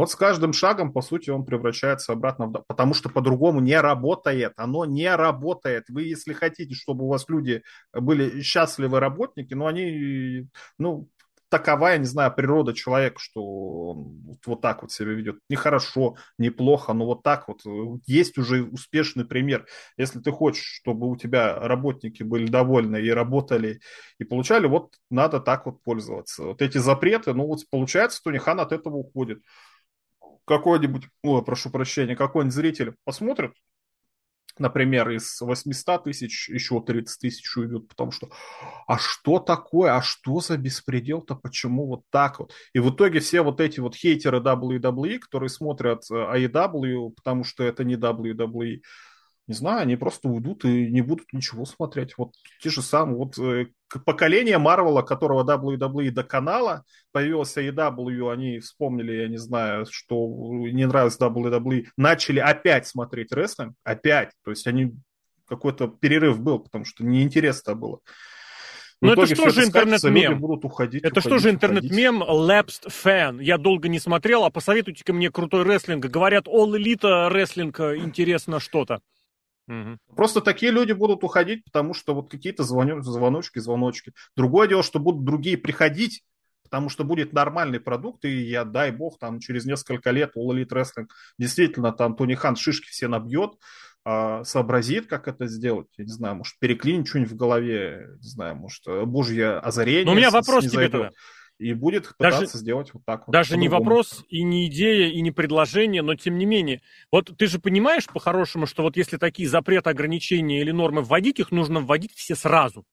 Вот 0.00 0.10
с 0.10 0.14
каждым 0.14 0.54
шагом, 0.54 0.94
по 0.94 1.02
сути, 1.02 1.28
он 1.28 1.44
превращается 1.44 2.12
обратно 2.12 2.46
в... 2.46 2.64
Потому 2.66 2.94
что 2.94 3.10
по-другому 3.10 3.60
не 3.60 3.78
работает. 3.78 4.54
Оно 4.56 4.86
не 4.86 5.14
работает. 5.14 5.90
Вы, 5.90 6.04
если 6.04 6.32
хотите, 6.32 6.74
чтобы 6.74 7.04
у 7.04 7.08
вас 7.08 7.28
люди 7.28 7.62
были 7.92 8.40
счастливы 8.40 8.98
работники, 8.98 9.52
ну, 9.52 9.66
они, 9.66 10.48
ну, 10.78 11.06
такова, 11.50 11.88
я 11.88 11.98
не 11.98 12.06
знаю, 12.06 12.34
природа 12.34 12.72
человека, 12.72 13.16
что 13.20 13.42
он 13.42 14.38
вот, 14.46 14.62
так 14.62 14.80
вот 14.80 14.90
себя 14.90 15.10
ведет. 15.10 15.36
Нехорошо, 15.50 16.16
неплохо, 16.38 16.94
но 16.94 17.04
вот 17.04 17.22
так 17.22 17.46
вот. 17.48 17.60
Есть 18.06 18.38
уже 18.38 18.62
успешный 18.62 19.26
пример. 19.26 19.66
Если 19.98 20.20
ты 20.20 20.32
хочешь, 20.32 20.64
чтобы 20.64 21.10
у 21.10 21.16
тебя 21.16 21.56
работники 21.60 22.22
были 22.22 22.46
довольны 22.46 23.02
и 23.02 23.10
работали, 23.10 23.80
и 24.18 24.24
получали, 24.24 24.66
вот 24.66 24.94
надо 25.10 25.40
так 25.40 25.66
вот 25.66 25.82
пользоваться. 25.82 26.44
Вот 26.44 26.62
эти 26.62 26.78
запреты, 26.78 27.34
ну 27.34 27.48
вот 27.48 27.60
получается, 27.70 28.22
Тонихан 28.24 28.60
от 28.60 28.72
этого 28.72 28.96
уходит. 28.96 29.42
Какой-нибудь, 30.50 31.04
ой, 31.22 31.44
прошу 31.44 31.70
прощения, 31.70 32.16
какой-нибудь 32.16 32.52
зритель 32.52 32.96
посмотрит 33.04 33.52
например, 34.58 35.08
из 35.10 35.40
800 35.40 36.04
тысяч 36.04 36.48
еще 36.48 36.82
30 36.82 37.20
тысяч 37.20 37.56
уйдут, 37.56 37.88
потому 37.88 38.10
что 38.10 38.30
а 38.88 38.98
что 38.98 39.38
такое, 39.38 39.96
а 39.96 40.02
что 40.02 40.40
за 40.40 40.58
беспредел-то, 40.58 41.36
почему 41.36 41.86
вот 41.86 42.02
так 42.10 42.40
вот? 42.40 42.52
И 42.74 42.80
в 42.80 42.90
итоге 42.90 43.20
все 43.20 43.42
вот 43.42 43.60
эти 43.60 43.78
вот 43.78 43.94
хейтеры 43.94 44.40
WWE, 44.40 45.20
которые 45.20 45.48
смотрят 45.48 46.02
AEW, 46.10 47.08
э, 47.08 47.10
потому 47.14 47.44
что 47.44 47.62
это 47.62 47.84
не 47.84 47.94
WWE, 47.94 48.80
не 49.50 49.54
знаю, 49.54 49.80
они 49.80 49.96
просто 49.96 50.28
уйдут 50.28 50.64
и 50.64 50.88
не 50.92 51.00
будут 51.00 51.32
ничего 51.32 51.64
смотреть. 51.64 52.14
Вот 52.16 52.34
те 52.62 52.70
же 52.70 52.82
самые, 52.82 53.16
вот 53.16 53.36
э, 53.36 53.66
поколение 54.04 54.58
Марвела, 54.58 55.02
которого 55.02 55.42
WWE 55.42 56.12
до 56.12 56.22
канала, 56.22 56.84
появился 57.10 57.60
EW, 57.60 58.32
они 58.32 58.60
вспомнили, 58.60 59.22
я 59.22 59.26
не 59.26 59.38
знаю, 59.38 59.86
что 59.90 60.14
не 60.24 60.86
нравится 60.86 61.26
WWE, 61.26 61.86
начали 61.96 62.38
опять 62.38 62.86
смотреть 62.86 63.32
рестлинг, 63.32 63.74
опять, 63.82 64.30
то 64.44 64.52
есть 64.52 64.68
они 64.68 64.92
какой-то 65.48 65.88
перерыв 65.88 66.40
был, 66.40 66.60
потому 66.60 66.84
что 66.84 67.04
неинтересно 67.04 67.74
было. 67.74 67.98
Ну 69.02 69.14
это 69.14 69.34
что 69.34 69.50
же 69.50 69.64
интернет-мем? 69.64 70.44
уходить, 70.44 71.02
это 71.02 71.18
уходить, 71.18 71.24
что 71.24 71.38
же 71.38 71.50
интернет-мем 71.50 72.22
Lapsed 72.22 72.86
Fan? 72.86 73.42
Я 73.42 73.58
долго 73.58 73.88
не 73.88 73.98
смотрел, 73.98 74.44
а 74.44 74.50
посоветуйте-ка 74.50 75.12
мне 75.12 75.28
крутой 75.28 75.64
рестлинг. 75.64 76.04
Говорят, 76.04 76.46
All 76.46 76.78
Elite 76.78 77.30
рестлинг 77.30 77.80
интересно 77.80 78.60
что-то. 78.60 79.00
Угу. 79.68 79.98
Просто 80.16 80.40
такие 80.40 80.72
люди 80.72 80.92
будут 80.92 81.22
уходить, 81.24 81.64
потому 81.64 81.94
что 81.94 82.14
вот 82.14 82.30
какие-то 82.30 82.64
звоню, 82.64 83.02
звоночки, 83.02 83.58
звоночки. 83.58 84.12
Другое 84.36 84.68
дело, 84.68 84.82
что 84.82 84.98
будут 84.98 85.24
другие 85.24 85.56
приходить, 85.56 86.22
потому 86.64 86.88
что 86.88 87.04
будет 87.04 87.32
нормальный 87.32 87.80
продукт, 87.80 88.24
и 88.24 88.42
я, 88.42 88.64
дай 88.64 88.90
бог, 88.90 89.18
там 89.18 89.40
через 89.40 89.64
несколько 89.64 90.10
лет 90.10 90.36
All 90.36 90.50
Elite 90.50 90.70
Wrestling 90.70 91.06
действительно 91.38 91.92
там 91.92 92.16
Тони 92.16 92.34
Хан 92.34 92.56
шишки 92.56 92.88
все 92.88 93.08
набьет, 93.08 93.52
э, 94.04 94.42
сообразит, 94.44 95.06
как 95.06 95.28
это 95.28 95.46
сделать. 95.46 95.88
Я 95.96 96.04
не 96.04 96.12
знаю, 96.12 96.36
может, 96.36 96.58
переклинит 96.58 97.06
что-нибудь 97.06 97.32
в 97.32 97.36
голове, 97.36 98.08
не 98.20 98.28
знаю, 98.28 98.56
может, 98.56 98.82
божье 99.06 99.52
озарение. 99.58 100.04
Но 100.04 100.12
у 100.12 100.16
меня 100.16 100.30
вопрос 100.30 100.64
тебе 100.64 100.88
тогда 100.88 101.10
и 101.60 101.74
будет 101.74 102.08
пытаться 102.16 102.40
даже, 102.40 102.58
сделать 102.58 102.94
вот 102.94 103.04
так 103.04 103.26
вот. 103.26 103.32
Даже 103.32 103.58
не 103.58 103.68
вопрос 103.68 104.24
и 104.30 104.42
не 104.42 104.66
идея, 104.66 105.08
и 105.08 105.20
не 105.20 105.30
предложение, 105.30 106.00
но 106.00 106.14
тем 106.14 106.38
не 106.38 106.46
менее. 106.46 106.80
Вот 107.12 107.36
ты 107.36 107.46
же 107.46 107.58
понимаешь 107.58 108.06
по-хорошему, 108.06 108.64
что 108.64 108.82
вот 108.82 108.96
если 108.96 109.18
такие 109.18 109.46
запреты, 109.46 109.90
ограничения 109.90 110.62
или 110.62 110.70
нормы 110.70 111.02
вводить, 111.02 111.38
их 111.38 111.50
нужно 111.50 111.80
вводить 111.80 112.14
все 112.14 112.34
сразу. 112.34 112.86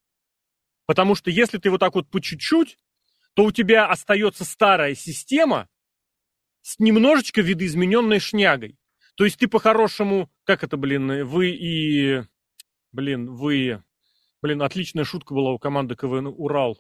Потому 0.86 1.16
что 1.16 1.32
если 1.32 1.58
ты 1.60 1.70
вот 1.70 1.80
так 1.80 1.96
вот 1.96 2.10
по 2.10 2.20
чуть-чуть, 2.20 2.78
то 3.36 3.46
у 3.46 3.52
тебя 3.52 3.88
остается 3.88 4.44
старая 4.44 4.96
система 4.96 5.70
с 6.62 6.78
немножечко 6.78 7.42
видоизмененной 7.42 8.20
шнягой. 8.20 8.78
То 9.16 9.24
есть 9.24 9.38
ты 9.38 9.48
по-хорошему, 9.48 10.30
как 10.44 10.66
это, 10.66 10.76
блин, 10.76 11.26
вы 11.26 11.52
и... 11.52 12.24
Блин, 12.92 13.32
вы... 13.32 13.82
Блин, 14.42 14.62
отличная 14.62 15.06
шутка 15.06 15.34
была 15.34 15.54
у 15.54 15.58
команды 15.58 15.96
КВН 15.96 16.28
«Урал». 16.28 16.78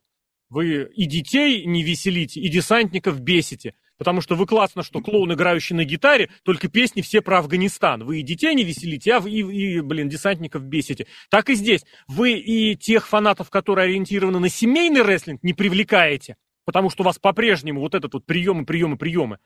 Вы 0.49 0.83
и 0.83 1.05
детей 1.05 1.65
не 1.65 1.83
веселите, 1.83 2.39
и 2.39 2.47
десантников 2.49 3.19
бесите. 3.19 3.73
Потому 3.97 4.21
что 4.21 4.35
вы 4.35 4.45
классно, 4.45 4.83
что 4.83 5.01
клоун, 5.01 5.33
играющий 5.33 5.75
на 5.75 5.83
гитаре, 5.83 6.29
только 6.43 6.67
песни 6.67 7.01
все 7.01 7.21
про 7.21 7.39
Афганистан. 7.39 8.05
Вы 8.05 8.19
и 8.19 8.23
детей 8.23 8.53
не 8.53 8.63
веселите, 8.63 9.15
а 9.15 9.27
и, 9.27 9.39
и, 9.39 9.81
блин, 9.81 10.07
десантников 10.07 10.63
бесите. 10.63 11.07
Так 11.29 11.49
и 11.49 11.55
здесь. 11.55 11.83
Вы 12.07 12.33
и 12.33 12.75
тех 12.75 13.07
фанатов, 13.07 13.49
которые 13.49 13.85
ориентированы 13.85 14.39
на 14.39 14.49
семейный 14.49 15.01
рестлинг, 15.01 15.41
не 15.43 15.53
привлекаете. 15.53 16.37
Потому 16.63 16.89
что 16.89 17.03
у 17.03 17.05
вас 17.05 17.17
по-прежнему 17.17 17.81
вот 17.81 17.95
этот 17.95 18.13
вот 18.13 18.25
приемы, 18.25 18.65
приемы, 18.65 18.97
приемы. 18.97 19.39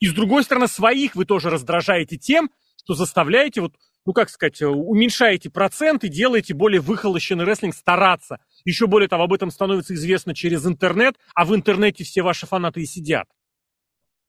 И 0.00 0.06
с 0.06 0.12
другой 0.14 0.42
стороны, 0.42 0.68
своих 0.68 1.14
вы 1.14 1.24
тоже 1.26 1.50
раздражаете 1.50 2.16
тем, 2.16 2.50
что 2.82 2.94
заставляете 2.94 3.60
вот 3.60 3.74
ну 4.08 4.14
как 4.14 4.30
сказать, 4.30 4.62
уменьшаете 4.62 5.50
проценты, 5.50 6.08
делаете 6.08 6.54
более 6.54 6.80
выхолощенный 6.80 7.44
рестлинг, 7.44 7.74
стараться. 7.74 8.38
Еще 8.64 8.86
более 8.86 9.06
того, 9.06 9.24
об 9.24 9.34
этом 9.34 9.50
становится 9.50 9.92
известно 9.92 10.34
через 10.34 10.64
интернет, 10.64 11.16
а 11.34 11.44
в 11.44 11.54
интернете 11.54 12.04
все 12.04 12.22
ваши 12.22 12.46
фанаты 12.46 12.80
и 12.80 12.86
сидят. 12.86 13.28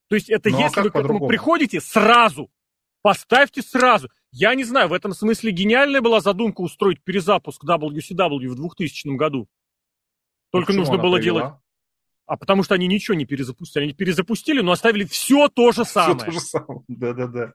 То 0.09 0.15
есть 0.15 0.29
это 0.29 0.49
ну, 0.49 0.57
а 0.57 0.61
если 0.63 0.81
а 0.81 0.83
вы 0.83 0.91
к 0.91 0.95
этому 0.97 1.25
приходите, 1.29 1.79
сразу, 1.79 2.51
поставьте 3.01 3.61
сразу. 3.61 4.09
Я 4.33 4.53
не 4.53 4.65
знаю, 4.65 4.89
в 4.89 4.93
этом 4.93 5.13
смысле 5.13 5.51
гениальная 5.51 6.01
была 6.01 6.19
задумка 6.19 6.59
устроить 6.59 7.01
перезапуск 7.01 7.63
WCW 7.63 8.49
в 8.49 8.55
2000 8.55 9.15
году. 9.15 9.47
Только 10.51 10.73
нужно 10.73 10.97
было 10.97 11.15
привела? 11.15 11.39
делать... 11.39 11.53
А 12.25 12.35
потому 12.35 12.63
что 12.63 12.75
они 12.75 12.87
ничего 12.87 13.15
не 13.15 13.25
перезапустили. 13.25 13.83
Они 13.85 13.93
перезапустили, 13.93 14.59
но 14.59 14.73
оставили 14.73 15.05
все 15.05 15.47
то 15.47 15.71
же 15.71 15.85
самое. 15.85 16.17
Все 16.17 16.25
то 16.25 16.31
же 16.31 16.39
самое, 16.41 16.81
да-да-да. 16.89 17.53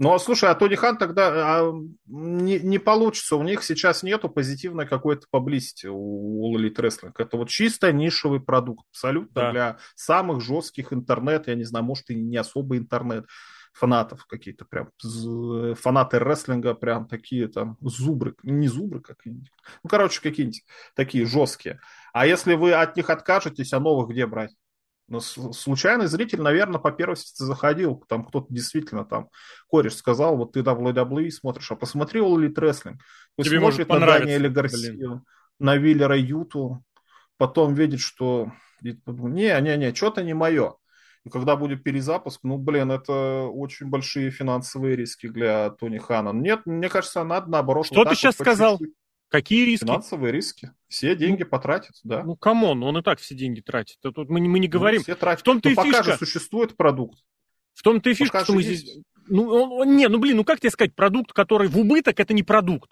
Ну, 0.00 0.14
а 0.14 0.18
слушай, 0.18 0.48
а 0.48 0.54
Тони 0.54 0.76
Хан 0.76 0.96
тогда 0.96 1.60
а, 1.60 1.72
не, 2.06 2.58
не 2.58 2.78
получится. 2.78 3.36
У 3.36 3.42
них 3.42 3.62
сейчас 3.62 4.02
нету 4.02 4.30
позитивной 4.30 4.86
какой-то 4.86 5.26
поблизости 5.30 5.88
у 5.90 6.56
Elite 6.56 6.76
Wrestling. 6.76 7.12
Это 7.18 7.36
вот 7.36 7.50
чисто 7.50 7.92
нишевый 7.92 8.40
продукт, 8.40 8.86
абсолютно 8.92 9.42
да. 9.42 9.50
для 9.52 9.78
самых 9.96 10.40
жестких 10.40 10.94
интернет, 10.94 11.48
я 11.48 11.54
не 11.54 11.64
знаю, 11.64 11.84
может 11.84 12.08
и 12.08 12.14
не 12.14 12.38
особо 12.38 12.78
интернет 12.78 13.26
фанатов 13.74 14.24
какие-то 14.24 14.64
прям, 14.64 14.88
фанаты 15.76 16.18
рестлинга 16.18 16.72
прям 16.72 17.06
такие 17.06 17.46
там 17.48 17.76
зубры, 17.82 18.34
не 18.42 18.68
зубры 18.68 19.00
какие-нибудь, 19.00 19.52
ну, 19.84 19.90
короче, 19.90 20.22
какие-нибудь 20.22 20.64
такие 20.94 21.26
жесткие. 21.26 21.78
А 22.14 22.26
если 22.26 22.54
вы 22.54 22.72
от 22.72 22.96
них 22.96 23.10
откажетесь, 23.10 23.74
а 23.74 23.80
новых 23.80 24.08
где 24.08 24.26
брать? 24.26 24.52
Но 25.10 25.18
случайный 25.18 26.06
зритель, 26.06 26.40
наверное, 26.40 26.78
по 26.78 26.92
первости 26.92 27.42
заходил, 27.42 28.02
там 28.08 28.24
кто-то 28.24 28.46
действительно 28.48 29.04
там, 29.04 29.28
кореш 29.68 29.96
сказал, 29.96 30.36
вот 30.36 30.52
ты 30.52 30.60
WWE 30.60 31.30
смотришь, 31.30 31.72
а 31.72 31.74
All 31.74 32.36
Elite 32.36 32.54
Wrestling. 32.54 32.96
Ты 33.36 33.42
Тебе 33.42 33.58
смотрит 33.58 33.88
на 33.88 33.98
Даниэля 33.98 34.48
Гарсию, 34.48 35.24
на 35.58 35.76
Виллера 35.76 36.16
Юту, 36.16 36.84
потом 37.38 37.74
видит, 37.74 37.98
что 37.98 38.52
не-не-не, 38.80 39.92
что-то 39.92 40.22
не 40.22 40.32
мое. 40.32 40.76
И 41.24 41.28
когда 41.28 41.56
будет 41.56 41.82
перезапуск, 41.82 42.40
ну, 42.44 42.56
блин, 42.56 42.92
это 42.92 43.42
очень 43.42 43.88
большие 43.88 44.30
финансовые 44.30 44.94
риски 44.94 45.28
для 45.28 45.70
Тони 45.70 45.98
Хана. 45.98 46.30
Нет, 46.32 46.64
мне 46.66 46.88
кажется, 46.88 47.24
надо 47.24 47.50
наоборот. 47.50 47.86
Что 47.86 47.96
вот 47.96 48.10
ты 48.10 48.14
сейчас 48.14 48.36
сказал? 48.36 48.78
Чуть-чуть. 48.78 48.94
Какие 49.30 49.64
риски? 49.64 49.84
Финансовые 49.84 50.32
риски. 50.32 50.72
Все 50.88 51.14
деньги 51.14 51.44
ну, 51.44 51.48
потратят, 51.48 51.94
да. 52.02 52.24
Ну, 52.24 52.34
come 52.34 52.61
on, 52.61 52.82
он 52.82 52.98
и 52.98 53.02
так 53.02 53.20
все 53.20 53.36
деньги 53.36 53.60
тратит. 53.60 53.98
Тут 54.02 54.28
мы, 54.28 54.40
мы 54.40 54.58
не 54.58 54.66
ну, 54.66 54.72
говорим. 54.72 54.98
Ну, 54.98 55.04
все 55.04 55.14
тратят. 55.14 55.40
В 55.40 55.44
том-то 55.44 55.68
Но 55.68 55.72
и 55.72 55.76
пока 55.76 55.88
фишка. 55.88 56.02
же 56.02 56.18
существует 56.18 56.76
продукт. 56.76 57.20
В 57.74 57.82
том-то 57.82 58.10
и 58.10 58.14
фишка, 58.14 58.38
пока 58.38 58.44
что 58.44 58.54
мы 58.54 58.62
есть. 58.62 58.82
здесь... 58.82 59.04
Ну, 59.28 59.46
он, 59.46 59.72
он, 59.72 59.96
не, 59.96 60.08
ну, 60.08 60.18
блин, 60.18 60.36
ну 60.36 60.44
как 60.44 60.58
тебе 60.58 60.70
сказать, 60.70 60.96
продукт, 60.96 61.32
который 61.32 61.68
в 61.68 61.78
убыток, 61.78 62.18
это 62.18 62.34
не 62.34 62.42
продукт. 62.42 62.90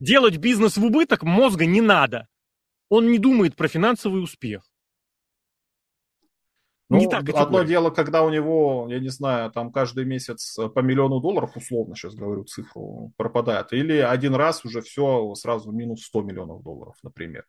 Делать 0.00 0.36
бизнес 0.38 0.76
в 0.76 0.84
убыток 0.84 1.22
мозга 1.22 1.64
не 1.64 1.80
надо. 1.80 2.26
Он 2.88 3.12
не 3.12 3.18
думает 3.18 3.54
про 3.54 3.68
финансовый 3.68 4.20
успех. 4.20 4.68
Ну, 6.90 6.98
не 6.98 7.08
так 7.08 7.28
одно 7.34 7.64
дело, 7.64 7.90
когда 7.90 8.22
у 8.22 8.30
него, 8.30 8.86
я 8.88 8.98
не 8.98 9.10
знаю, 9.10 9.50
там 9.50 9.70
каждый 9.70 10.06
месяц 10.06 10.56
по 10.74 10.80
миллиону 10.80 11.20
долларов, 11.20 11.54
условно 11.54 11.94
сейчас 11.94 12.14
говорю 12.14 12.44
цифру, 12.44 13.12
пропадает, 13.16 13.72
или 13.72 13.98
один 13.98 14.34
раз 14.34 14.64
уже 14.64 14.80
все 14.80 15.34
сразу 15.34 15.70
минус 15.70 16.04
100 16.04 16.22
миллионов 16.22 16.62
долларов, 16.62 16.94
например 17.02 17.44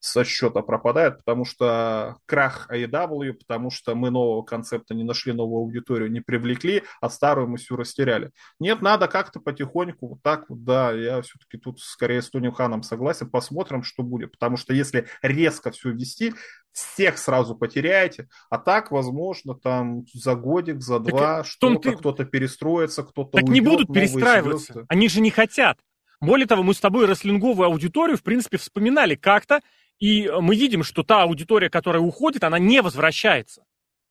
со 0.00 0.24
счета 0.24 0.62
пропадает, 0.62 1.18
потому 1.18 1.44
что 1.44 2.16
крах 2.26 2.68
AEW, 2.70 3.34
потому 3.34 3.70
что 3.70 3.94
мы 3.94 4.10
нового 4.10 4.42
концепта 4.42 4.94
не 4.94 5.04
нашли, 5.04 5.32
новую 5.32 5.60
аудиторию 5.60 6.10
не 6.10 6.20
привлекли, 6.20 6.82
а 7.00 7.10
старую 7.10 7.48
мы 7.48 7.58
всю 7.58 7.76
растеряли. 7.76 8.30
Нет, 8.58 8.80
надо 8.80 9.08
как-то 9.08 9.40
потихоньку, 9.40 10.08
вот 10.08 10.22
так 10.22 10.48
вот, 10.48 10.64
да, 10.64 10.92
я 10.92 11.20
все-таки 11.20 11.58
тут 11.58 11.80
скорее 11.80 12.22
с 12.22 12.30
Тони 12.30 12.50
Ханом 12.50 12.82
согласен, 12.82 13.30
посмотрим, 13.30 13.82
что 13.82 14.02
будет, 14.02 14.32
потому 14.32 14.56
что 14.56 14.72
если 14.72 15.06
резко 15.22 15.70
все 15.70 15.90
ввести, 15.90 16.32
всех 16.72 17.18
сразу 17.18 17.54
потеряете, 17.54 18.28
а 18.48 18.58
так, 18.58 18.90
возможно, 18.90 19.54
там 19.54 20.04
за 20.14 20.34
годик, 20.34 20.80
за 20.80 20.98
два, 20.98 21.44
что-то 21.44 21.90
ты... 21.90 21.96
кто-то 21.96 22.24
перестроится, 22.24 23.02
кто-то 23.02 23.32
Так 23.32 23.48
уйдет, 23.48 23.54
не 23.54 23.60
будут 23.60 23.92
перестраиваться, 23.92 24.72
звезды. 24.72 24.86
они 24.88 25.08
же 25.08 25.20
не 25.20 25.30
хотят. 25.30 25.78
Более 26.20 26.46
того, 26.46 26.62
мы 26.62 26.74
с 26.74 26.80
тобой 26.80 27.06
рестлинговую 27.06 27.66
аудиторию, 27.66 28.16
в 28.18 28.22
принципе, 28.22 28.58
вспоминали 28.58 29.14
как-то, 29.14 29.60
и 30.00 30.30
мы 30.30 30.56
видим, 30.56 30.82
что 30.82 31.02
та 31.02 31.22
аудитория, 31.22 31.70
которая 31.70 32.02
уходит, 32.02 32.42
она 32.42 32.58
не 32.58 32.82
возвращается. 32.82 33.64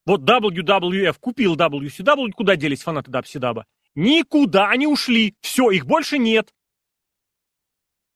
Вот 0.05 0.21
WWF 0.21 1.17
купил 1.19 1.55
WCW, 1.55 2.31
куда 2.31 2.55
делись 2.55 2.83
фанаты 2.83 3.11
WCW? 3.11 3.63
Никуда 3.95 4.69
они 4.69 4.87
ушли. 4.87 5.35
Все, 5.41 5.71
их 5.71 5.85
больше 5.85 6.17
нет. 6.17 6.53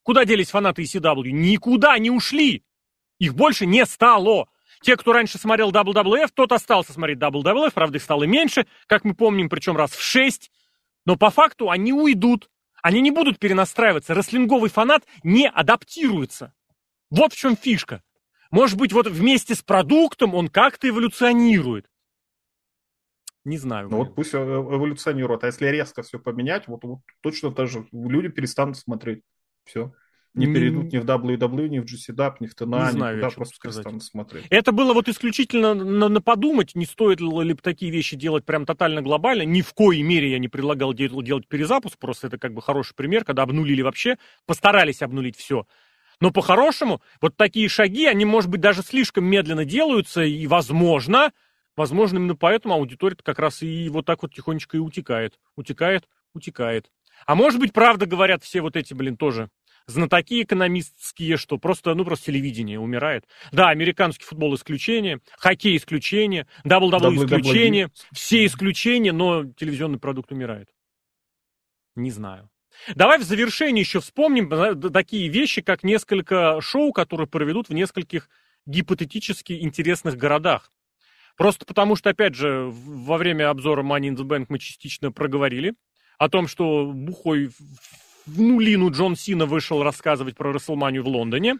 Куда 0.04 0.24
делись 0.24 0.52
фанаты 0.52 0.84
ECW? 0.84 1.30
Никуда 1.32 1.98
не 1.98 2.12
ушли. 2.12 2.64
Их 3.20 3.36
больше 3.36 3.66
не 3.66 3.86
стало. 3.86 4.48
Те, 4.82 4.96
кто 4.98 5.14
раньше 5.14 5.38
смотрел 5.38 5.72
WWF, 5.72 6.30
тот 6.34 6.52
остался 6.52 6.94
смотреть 6.94 7.20
WWF, 7.20 7.72
правда, 7.74 7.98
их 7.98 8.04
стало 8.04 8.24
меньше, 8.26 8.68
как 8.86 9.06
мы 9.06 9.16
помним, 9.16 9.50
причем 9.50 9.78
раз 9.78 9.92
в 9.92 10.02
шесть. 10.02 10.52
Но 11.06 11.16
по 11.16 11.30
факту 11.30 11.70
они 11.70 11.94
уйдут. 11.94 12.50
Они 12.82 13.00
не 13.02 13.12
будут 13.12 13.40
перенастраиваться. 13.40 14.14
Рестлинговый 14.14 14.70
фанат 14.70 15.04
не 15.24 15.48
адаптируется. 15.48 16.54
Вот 17.10 17.34
в 17.34 17.38
чем 17.38 17.56
фишка. 17.56 18.02
Может 18.52 18.78
быть, 18.78 18.94
вот 18.94 19.08
вместе 19.08 19.56
с 19.56 19.62
продуктом 19.62 20.36
он 20.36 20.48
как-то 20.48 20.88
эволюционирует. 20.88 21.88
Не 23.46 23.58
знаю. 23.58 23.90
Ну 23.90 23.98
вот 23.98 24.16
пусть 24.16 24.34
э, 24.34 24.38
эволюционирует. 24.38 25.44
А 25.44 25.48
если 25.48 25.68
резко 25.68 26.02
все 26.02 26.18
поменять, 26.18 26.68
вот, 26.68 26.84
вот 26.84 27.00
точно 27.22 27.52
так 27.52 27.68
же 27.68 27.86
люди 27.92 28.30
перестанут 28.30 28.78
смотреть. 28.78 29.22
Все. 29.66 29.94
Не 30.34 30.48
перейдут 30.48 30.92
ни 30.92 30.98
в 30.98 31.06
WWE, 31.06 31.68
ни 31.68 31.80
в 31.80 31.84
GCW, 31.84 32.38
ни 32.40 32.48
в 32.48 32.56
TNA, 32.56 32.86
не 32.86 32.92
знаю, 32.92 33.18
никуда, 33.18 33.36
просто 33.36 33.56
сказать. 33.56 33.76
перестанут 33.76 34.04
смотреть. 34.04 34.46
Это 34.50 34.72
было 34.72 34.94
вот 34.94 35.08
исключительно 35.08 35.76
на, 35.76 36.10
на 36.10 36.22
подумать, 36.22 36.74
не 36.74 36.86
стоит 36.86 37.22
ли 37.22 37.54
такие 37.54 37.92
вещи 37.92 38.16
делать 38.16 38.44
прям 38.44 38.66
тотально 38.66 39.04
глобально. 39.04 39.44
Ни 39.44 39.62
в 39.62 39.74
коей 39.76 40.02
мере 40.02 40.32
я 40.32 40.40
не 40.40 40.48
предлагал 40.48 40.94
делать, 40.94 41.24
делать 41.24 41.48
перезапуск, 41.48 42.00
просто 42.00 42.28
это 42.28 42.40
как 42.40 42.54
бы 42.54 42.64
хороший 42.64 42.96
пример, 42.96 43.26
когда 43.26 43.44
обнулили 43.44 43.84
вообще, 43.84 44.18
постарались 44.48 45.04
обнулить 45.04 45.38
все. 45.38 45.68
Но 46.20 46.32
по-хорошему, 46.32 47.02
вот 47.22 47.36
такие 47.36 47.68
шаги, 47.70 48.06
они, 48.06 48.26
может 48.26 48.50
быть, 48.50 48.62
даже 48.62 48.82
слишком 48.82 49.26
медленно 49.26 49.66
делаются, 49.66 50.24
и, 50.24 50.48
возможно, 50.48 51.32
возможно, 51.76 52.18
именно 52.18 52.36
поэтому 52.36 52.76
аудитория 52.76 53.16
как 53.22 53.40
раз 53.40 53.62
и 53.62 53.90
вот 53.90 54.06
так 54.06 54.22
вот 54.22 54.34
тихонечко 54.34 54.78
и 54.78 54.80
утекает. 54.80 55.40
Утекает, 55.56 56.08
утекает. 56.34 56.92
А 57.26 57.36
может 57.36 57.60
быть, 57.60 57.74
правда 57.74 58.06
говорят 58.06 58.44
все 58.44 58.62
вот 58.62 58.76
эти, 58.76 58.94
блин, 58.94 59.18
тоже 59.18 59.50
знатоки 59.86 60.44
экономистские, 60.44 61.38
что 61.38 61.58
просто, 61.58 61.94
ну, 61.94 62.06
просто 62.06 62.28
телевидение 62.28 62.80
умирает. 62.80 63.26
Да, 63.52 63.70
американский 63.70 64.24
футбол 64.24 64.56
исключение, 64.56 65.20
хоккей 65.38 65.78
исключение, 65.78 66.48
WWE 66.66 67.26
исключение, 67.26 67.90
все 68.14 68.46
исключения, 68.46 69.12
но 69.12 69.46
телевизионный 69.46 70.00
продукт 70.00 70.32
умирает. 70.32 70.70
Не 71.96 72.12
знаю. 72.12 72.50
Давай 72.96 73.20
в 73.20 73.24
завершении 73.24 73.82
еще 73.82 74.00
вспомним 74.00 74.50
такие 74.92 75.28
вещи, 75.30 75.62
как 75.62 75.84
несколько 75.84 76.60
шоу, 76.62 76.92
которые 76.92 77.28
проведут 77.28 77.70
в 77.70 77.74
нескольких 77.74 78.30
гипотетически 78.66 79.54
интересных 79.62 80.18
городах. 80.18 80.72
Просто 81.38 81.66
потому 81.66 81.96
что, 81.96 82.12
опять 82.12 82.36
же, 82.36 82.70
во 82.70 83.18
время 83.18 83.50
обзора 83.50 83.84
Money 83.84 84.10
in 84.10 84.16
the 84.16 84.24
Bank 84.24 84.46
мы 84.50 84.60
частично 84.60 85.12
проговорили 85.12 85.74
о 86.18 86.30
том, 86.30 86.48
что 86.48 86.92
бухой 86.94 87.50
в 88.26 88.40
нулину 88.40 88.92
Джон 88.92 89.16
Сина 89.16 89.46
вышел 89.46 89.84
рассказывать 89.84 90.36
про 90.38 90.54
Расселманию 90.54 91.04
в 91.04 91.08
Лондоне. 91.08 91.56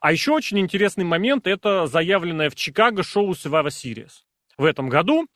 А 0.00 0.12
еще 0.12 0.32
очень 0.32 0.58
интересный 0.58 1.04
момент– 1.04 1.46
это 1.46 1.86
заявленное 1.86 2.50
в 2.50 2.56
Чикаго 2.56 3.02
шоу 3.04 3.30
Survivor 3.32 3.68
Series. 3.68 4.10
В 4.58 4.64
этом 4.64 4.88
году 4.88 5.26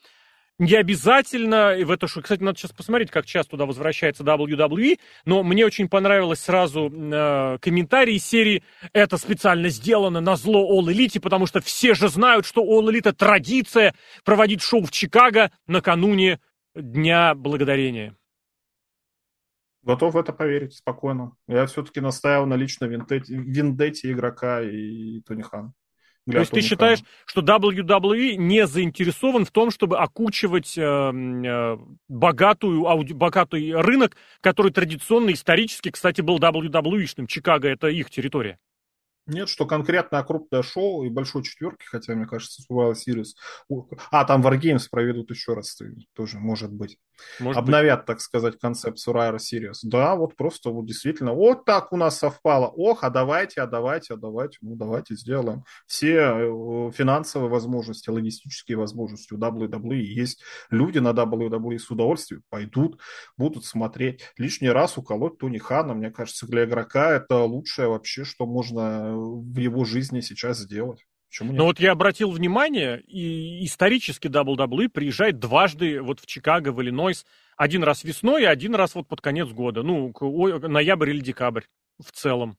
не 0.58 0.74
обязательно, 0.74 1.76
в 1.84 1.90
это 1.90 2.08
шоу, 2.08 2.22
кстати, 2.22 2.42
надо 2.42 2.58
сейчас 2.58 2.72
посмотреть, 2.72 3.10
как 3.10 3.26
часто 3.26 3.50
туда 3.52 3.66
возвращается 3.66 4.24
WWE, 4.24 4.98
но 5.26 5.42
мне 5.42 5.66
очень 5.66 5.88
понравилось 5.88 6.40
сразу 6.40 6.90
э, 6.90 7.58
комментарий 7.60 8.16
из 8.16 8.24
серии 8.24 8.62
«Это 8.94 9.18
специально 9.18 9.68
сделано 9.68 10.20
на 10.20 10.36
зло 10.36 10.80
All 10.80 10.90
Elite, 10.90 11.20
потому 11.20 11.46
что 11.46 11.60
все 11.60 11.94
же 11.94 12.08
знают, 12.08 12.46
что 12.46 12.62
All 12.62 12.90
Elite– 12.90 13.12
традиция 13.14 13.94
проводить 14.24 14.62
шоу 14.62 14.84
в 14.84 14.90
Чикаго 14.90 15.50
накануне 15.66 16.40
Дня 16.74 17.34
Благодарения». 17.34 18.16
Готов 19.82 20.14
в 20.14 20.18
это 20.18 20.32
поверить 20.32 20.74
спокойно. 20.74 21.36
Я 21.46 21.66
все-таки 21.66 22.00
настаивал 22.00 22.46
на 22.46 22.54
личной 22.54 22.88
виндете, 22.88 23.36
виндете 23.36 24.10
игрока 24.10 24.62
и 24.62 25.20
Тони 25.20 25.42
Хан. 25.42 25.74
То 26.30 26.38
есть 26.38 26.50
ты 26.50 26.60
считаешь, 26.60 27.00
что 27.24 27.40
WWE 27.40 28.34
не 28.34 28.66
заинтересован 28.66 29.44
в 29.44 29.52
том, 29.52 29.70
чтобы 29.70 29.98
окучивать 29.98 30.76
э, 30.76 30.82
э, 30.82 31.78
богатую, 32.08 32.86
ауди, 32.86 33.14
богатый 33.14 33.72
рынок, 33.80 34.16
который 34.40 34.72
традиционно, 34.72 35.32
исторически, 35.32 35.90
кстати, 35.90 36.22
был 36.22 36.38
WWE-шным. 36.38 37.28
Чикаго– 37.28 37.68
это 37.70 37.86
их 37.88 38.10
территория. 38.10 38.58
Нет, 39.26 39.48
что 39.48 39.66
конкретно 39.66 40.22
крупное 40.22 40.62
шоу 40.62 41.04
и 41.04 41.08
большой 41.08 41.42
четверки, 41.42 41.84
хотя, 41.84 42.14
мне 42.14 42.26
кажется, 42.26 42.62
Survivor 42.62 42.94
Series. 42.94 43.34
А, 44.10 44.24
там 44.24 44.46
Wargames 44.46 44.84
проведут 44.90 45.30
еще 45.30 45.54
раз, 45.54 45.76
тоже 46.14 46.38
может 46.38 46.72
быть. 46.72 46.98
Может 47.40 47.58
Обновят, 47.58 48.00
быть. 48.00 48.06
так 48.06 48.20
сказать, 48.20 48.58
концепт 48.58 48.98
Survivor 48.98 49.38
Series. 49.38 49.78
Да, 49.82 50.14
вот 50.14 50.36
просто 50.36 50.70
вот 50.70 50.86
действительно, 50.86 51.32
вот 51.32 51.64
так 51.64 51.92
у 51.92 51.96
нас 51.96 52.18
совпало. 52.18 52.66
Ох, 52.68 53.02
а 53.02 53.10
давайте, 53.10 53.62
а 53.62 53.66
давайте, 53.66 54.14
а 54.14 54.16
давайте, 54.16 54.58
ну 54.60 54.76
давайте 54.76 55.16
сделаем. 55.16 55.64
Все 55.86 56.14
э, 56.16 56.90
финансовые 56.92 57.50
возможности, 57.50 58.10
логистические 58.10 58.78
возможности 58.78 59.34
у 59.34 59.38
WWE 59.38 59.96
есть. 59.96 60.42
Люди 60.70 60.98
на 60.98 61.10
WWE 61.10 61.78
с 61.78 61.90
удовольствием 61.90 62.42
пойдут, 62.48 63.00
будут 63.36 63.64
смотреть. 63.64 64.22
Лишний 64.36 64.70
раз 64.70 64.98
уколоть 64.98 65.38
Тони 65.38 65.58
Хана, 65.58 65.94
мне 65.94 66.10
кажется, 66.10 66.46
для 66.46 66.64
игрока 66.64 67.10
это 67.10 67.38
лучшее 67.38 67.88
вообще, 67.88 68.24
что 68.24 68.46
можно 68.46 69.15
в 69.16 69.56
его 69.58 69.84
жизни 69.84 70.20
сейчас 70.20 70.58
сделать. 70.58 71.06
Почему 71.28 71.50
нет? 71.50 71.58
Ну 71.58 71.64
вот 71.64 71.80
я 71.80 71.92
обратил 71.92 72.30
внимание, 72.30 73.00
и 73.00 73.64
исторически 73.64 74.28
WWE 74.28 74.88
приезжает 74.88 75.38
дважды 75.38 76.00
вот 76.00 76.20
в 76.20 76.26
Чикаго, 76.26 76.72
в 76.72 76.82
Иллинойс. 76.82 77.26
Один 77.56 77.82
раз 77.82 78.04
весной 78.04 78.42
и 78.42 78.46
один 78.46 78.74
раз 78.74 78.94
вот 78.94 79.08
под 79.08 79.20
конец 79.20 79.48
года. 79.48 79.82
Ну, 79.82 80.12
ноябрь 80.68 81.10
или 81.10 81.20
декабрь 81.20 81.64
в 81.98 82.12
целом. 82.12 82.58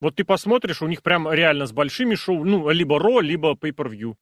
Вот 0.00 0.14
ты 0.14 0.24
посмотришь, 0.24 0.82
у 0.82 0.86
них 0.86 1.02
прям 1.02 1.30
реально 1.30 1.66
с 1.66 1.72
большими 1.72 2.14
шоу, 2.14 2.44
ну, 2.44 2.70
либо 2.70 2.98
Ро, 2.98 3.20
либо 3.20 3.54
Pay-Per-View. 3.54 4.14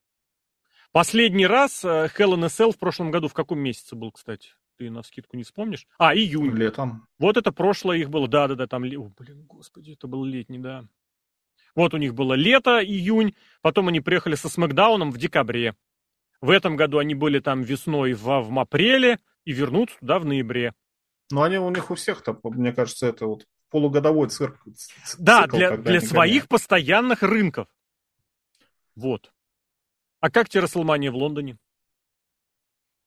Последний 0.93 1.47
раз 1.47 1.85
э, 1.85 2.09
Hell 2.17 2.35
in 2.35 2.45
a 2.45 2.47
Cell 2.47 2.73
в 2.73 2.79
прошлом 2.79 3.11
году 3.11 3.29
в 3.29 3.35
каком 3.35 3.59
месяце 3.59 3.95
был, 3.95 4.11
кстати? 4.11 4.51
Ты 4.79 4.91
на 4.91 5.03
скидку 5.03 5.37
не 5.37 5.43
вспомнишь? 5.43 5.87
А, 5.99 6.15
июнь. 6.15 6.55
Летом. 6.55 7.07
Вот 7.19 7.37
это 7.37 7.53
прошлое 7.53 7.99
их 7.99 8.09
было. 8.09 8.29
Да-да-да, 8.29 8.67
там... 8.67 8.85
О, 8.85 9.13
блин, 9.19 9.45
господи, 9.47 9.93
это 9.93 10.07
был 10.07 10.25
летний, 10.25 10.59
да. 10.59 10.87
Вот 11.77 11.95
у 11.95 11.99
них 11.99 12.15
было 12.15 12.33
лето, 12.33 12.83
июнь, 12.83 13.37
потом 13.61 13.89
они 13.89 14.01
приехали 14.01 14.35
со 14.35 14.49
Смакдауном 14.49 15.13
в 15.13 15.19
декабре. 15.19 15.77
В 16.41 16.51
этом 16.51 16.75
году 16.75 16.99
они 16.99 17.15
были 17.15 17.39
там 17.39 17.63
весной 17.63 18.15
в, 18.15 18.25
в 18.25 18.59
апреле 18.59 19.21
и 19.45 19.53
вернутся 19.53 19.99
туда 20.01 20.19
в 20.19 20.25
ноябре. 20.25 20.73
Ну, 21.31 21.43
они 21.43 21.59
у 21.59 21.71
них 21.71 21.91
у 21.91 21.95
всех-то, 21.95 22.39
мне 22.45 22.73
кажется, 22.73 23.07
это 23.07 23.27
вот 23.27 23.47
полугодовой 23.71 24.29
цирк. 24.29 24.65
Да, 25.19 25.43
цикл, 25.45 25.57
для, 25.57 25.77
для 25.77 26.01
своих 26.01 26.33
гоняют. 26.33 26.49
постоянных 26.49 27.23
рынков. 27.23 27.69
Вот. 28.95 29.33
А 30.21 30.31
как 30.31 30.49
тебе 30.49 30.63
Расселмания 30.63 31.11
в 31.11 31.17
Лондоне? 31.17 31.59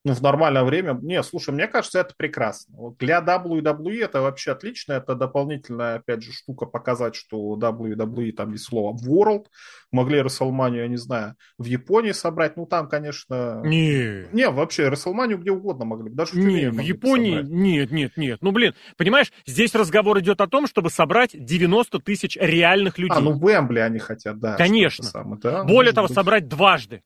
Ну, 0.10 0.16
в 0.16 0.22
нормальное 0.24 0.64
время. 0.64 0.97
Не, 1.01 1.22
слушай, 1.22 1.51
мне 1.51 1.68
кажется, 1.68 1.99
это 1.99 2.16
прекрасно. 2.18 2.76
Вот 2.76 2.97
для 2.97 3.20
WWE 3.20 4.03
это 4.03 4.22
вообще 4.22 4.53
отлично. 4.53 4.93
Это 4.93 5.14
дополнительная, 5.14 5.97
опять 5.97 6.24
же, 6.24 6.32
штука 6.32 6.66
показать, 6.66 7.16
что 7.16 7.55
WWE, 7.55 8.32
там 8.32 8.51
есть 8.53 8.66
слово 8.66 8.97
World. 8.97 9.45
Могли 9.91 10.22
Расселманию, 10.22 10.84
я 10.84 10.88
не 10.88 10.97
знаю, 10.97 11.36
в 11.60 11.66
Японии 11.66 12.12
собрать. 12.12 12.57
Ну, 12.57 12.66
там, 12.66 12.89
конечно... 12.89 13.62
Не. 13.64 14.28
Не, 14.34 14.49
вообще, 14.49 14.89
Расселманию 14.89 15.38
где 15.38 15.51
угодно 15.51 15.86
могли. 15.86 16.10
Даже 16.10 16.32
в 16.32 16.38
Не, 16.38 16.72
в 16.72 16.80
Японии... 16.80 17.38
Собрать. 17.38 17.49
Нет, 17.51 17.91
нет, 17.91 18.18
нет. 18.18 18.39
Ну, 18.41 18.51
блин, 18.51 18.74
понимаешь, 18.97 19.32
здесь 19.45 19.76
разговор 19.76 20.20
идет 20.20 20.41
о 20.41 20.47
том, 20.47 20.66
чтобы 20.66 20.89
собрать 20.89 21.32
90 21.34 21.99
тысяч 21.99 22.36
реальных 22.36 22.97
людей. 22.97 23.16
А, 23.16 23.22
ну, 23.22 23.34
в 23.34 23.47
Эмбли 23.47 23.80
они 23.80 23.99
хотят, 23.99 24.39
да. 24.39 24.55
Конечно. 24.55 25.03
Самое, 25.05 25.39
да, 25.39 25.64
Более 25.64 25.93
того, 25.93 26.07
быть. 26.07 26.16
собрать 26.16 26.47
дважды. 26.47 27.03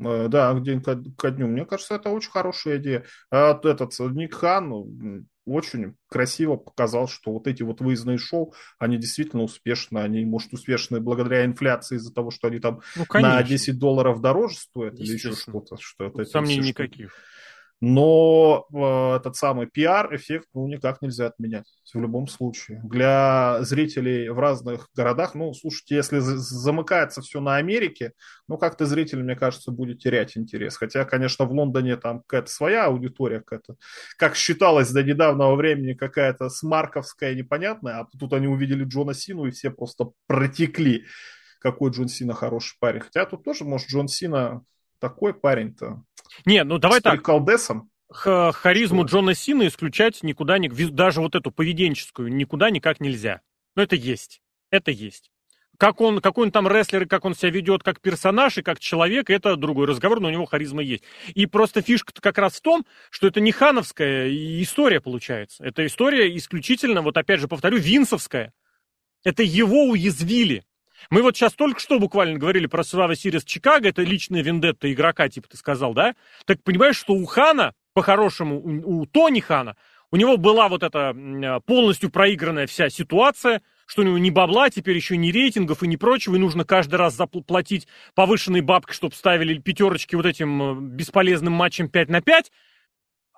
Э, 0.00 0.28
да, 0.28 0.58
день 0.60 0.82
ко 0.82 1.30
дню. 1.30 1.46
Мне 1.46 1.64
кажется, 1.64 1.94
это 1.94 2.10
очень 2.10 2.30
хорошая 2.30 2.78
идея. 2.78 3.04
А 3.30 3.58
этот 3.62 3.92
Ник 3.98 4.34
Хан 4.34 5.26
очень 5.46 5.96
красиво 6.08 6.56
показал, 6.56 7.08
что 7.08 7.32
вот 7.32 7.46
эти 7.46 7.62
вот 7.62 7.80
выездные 7.80 8.18
шоу, 8.18 8.54
они 8.78 8.96
действительно 8.96 9.42
успешны. 9.42 9.98
Они, 9.98 10.24
может, 10.24 10.52
успешны 10.52 11.00
благодаря 11.00 11.44
инфляции 11.44 11.96
из-за 11.96 12.12
того, 12.12 12.30
что 12.30 12.48
они 12.48 12.60
там 12.60 12.80
ну, 12.96 13.04
на 13.14 13.42
10 13.42 13.78
долларов 13.78 14.20
дороже 14.20 14.56
стоят 14.56 14.98
или 15.00 15.12
еще 15.12 15.32
что-то. 15.32 15.76
Что 15.78 16.06
это, 16.06 16.24
Сомнений 16.24 16.68
никаких. 16.68 17.10
Штуки. 17.10 17.20
Но 17.80 18.66
э, 18.72 19.16
этот 19.16 19.36
самый 19.36 19.66
пиар-эффект 19.66 20.48
ну, 20.52 20.66
никак 20.68 21.00
нельзя 21.00 21.26
отменять 21.26 21.64
в 21.94 21.98
любом 21.98 22.26
случае. 22.26 22.82
Для 22.84 23.58
зрителей 23.62 24.28
в 24.28 24.38
разных 24.38 24.88
городах, 24.94 25.34
ну, 25.34 25.54
слушайте, 25.54 25.96
если 25.96 26.18
замыкается 26.18 27.22
все 27.22 27.40
на 27.40 27.56
Америке, 27.56 28.12
ну, 28.48 28.58
как-то 28.58 28.84
зритель, 28.84 29.22
мне 29.22 29.34
кажется, 29.34 29.70
будет 29.70 30.00
терять 30.00 30.36
интерес. 30.36 30.76
Хотя, 30.76 31.06
конечно, 31.06 31.46
в 31.46 31.52
Лондоне 31.52 31.96
там 31.96 32.20
какая-то 32.20 32.50
своя 32.50 32.84
аудитория, 32.84 33.40
какая-то, 33.40 33.76
как 34.18 34.36
считалось 34.36 34.90
до 34.90 35.02
недавнего 35.02 35.54
времени, 35.54 35.94
какая-то 35.94 36.50
смарковская 36.50 37.34
непонятная, 37.34 38.00
а 38.00 38.08
тут 38.18 38.34
они 38.34 38.46
увидели 38.46 38.84
Джона 38.84 39.14
Сину 39.14 39.46
и 39.46 39.52
все 39.52 39.70
просто 39.70 40.10
протекли 40.26 41.06
какой 41.60 41.90
Джон 41.90 42.08
Сина 42.08 42.34
хороший 42.34 42.76
парень. 42.80 43.00
Хотя 43.00 43.26
тут 43.26 43.44
тоже, 43.44 43.64
может, 43.64 43.88
Джон 43.88 44.08
Сина 44.08 44.64
такой 45.00 45.34
парень-то. 45.34 46.04
Не, 46.44 46.62
ну 46.64 46.78
давай 46.78 47.00
с 47.00 47.02
так. 47.02 47.14
приколдесом. 47.14 47.90
Х- 48.10 48.52
харизму 48.52 49.04
Джона 49.04 49.34
Сина 49.34 49.66
исключать 49.66 50.22
никуда, 50.22 50.58
не, 50.58 50.68
даже 50.68 51.20
вот 51.20 51.34
эту 51.34 51.50
поведенческую, 51.50 52.32
никуда 52.32 52.70
никак 52.70 53.00
нельзя. 53.00 53.40
Но 53.74 53.82
это 53.82 53.96
есть. 53.96 54.40
Это 54.70 54.90
есть. 54.90 55.30
Как 55.78 56.02
он, 56.02 56.20
какой 56.20 56.44
он 56.44 56.52
там 56.52 56.68
рестлер, 56.68 57.04
и 57.04 57.06
как 57.06 57.24
он 57.24 57.34
себя 57.34 57.50
ведет 57.50 57.82
как 57.82 58.02
персонаж 58.02 58.58
и 58.58 58.62
как 58.62 58.80
человек, 58.80 59.30
это 59.30 59.56
другой 59.56 59.86
разговор, 59.86 60.20
но 60.20 60.28
у 60.28 60.30
него 60.30 60.44
харизма 60.44 60.82
есть. 60.82 61.04
И 61.34 61.46
просто 61.46 61.80
фишка-то 61.80 62.20
как 62.20 62.36
раз 62.36 62.56
в 62.56 62.60
том, 62.60 62.84
что 63.08 63.26
это 63.26 63.40
не 63.40 63.50
хановская 63.50 64.28
история 64.62 65.00
получается. 65.00 65.64
Это 65.64 65.86
история 65.86 66.36
исключительно, 66.36 67.00
вот 67.00 67.16
опять 67.16 67.40
же 67.40 67.48
повторю, 67.48 67.78
винсовская. 67.78 68.52
Это 69.24 69.42
его 69.42 69.84
уязвили. 69.84 70.64
Мы 71.08 71.22
вот 71.22 71.36
сейчас 71.36 71.54
только 71.54 71.80
что 71.80 71.98
буквально 71.98 72.38
говорили 72.38 72.66
про 72.66 72.84
Слава 72.84 73.16
Сирис 73.16 73.44
Чикаго, 73.44 73.88
это 73.88 74.02
личная 74.02 74.42
вендетта 74.42 74.92
игрока, 74.92 75.28
типа 75.28 75.48
ты 75.48 75.56
сказал, 75.56 75.94
да? 75.94 76.14
Так 76.44 76.62
понимаешь, 76.62 76.96
что 76.96 77.14
у 77.14 77.24
Хана, 77.24 77.74
по-хорошему, 77.94 78.60
у, 78.60 79.00
у 79.00 79.06
Тони 79.06 79.40
Хана, 79.40 79.76
у 80.12 80.16
него 80.16 80.36
была 80.36 80.68
вот 80.68 80.82
эта 80.82 81.14
полностью 81.66 82.10
проигранная 82.10 82.66
вся 82.66 82.90
ситуация, 82.90 83.62
что 83.86 84.02
у 84.02 84.04
него 84.04 84.18
ни 84.18 84.30
бабла, 84.30 84.70
теперь 84.70 84.94
еще 84.94 85.16
ни 85.16 85.32
рейтингов 85.32 85.82
и 85.82 85.88
ни 85.88 85.96
прочего, 85.96 86.36
и 86.36 86.38
нужно 86.38 86.64
каждый 86.64 86.94
раз 86.96 87.14
заплатить 87.14 87.88
повышенные 88.14 88.62
бабки, 88.62 88.92
чтобы 88.92 89.14
ставили 89.16 89.58
пятерочки 89.58 90.14
вот 90.14 90.26
этим 90.26 90.62
э, 90.62 90.80
бесполезным 90.80 91.52
матчем 91.54 91.88
5 91.88 92.08
на 92.08 92.20
5. 92.20 92.52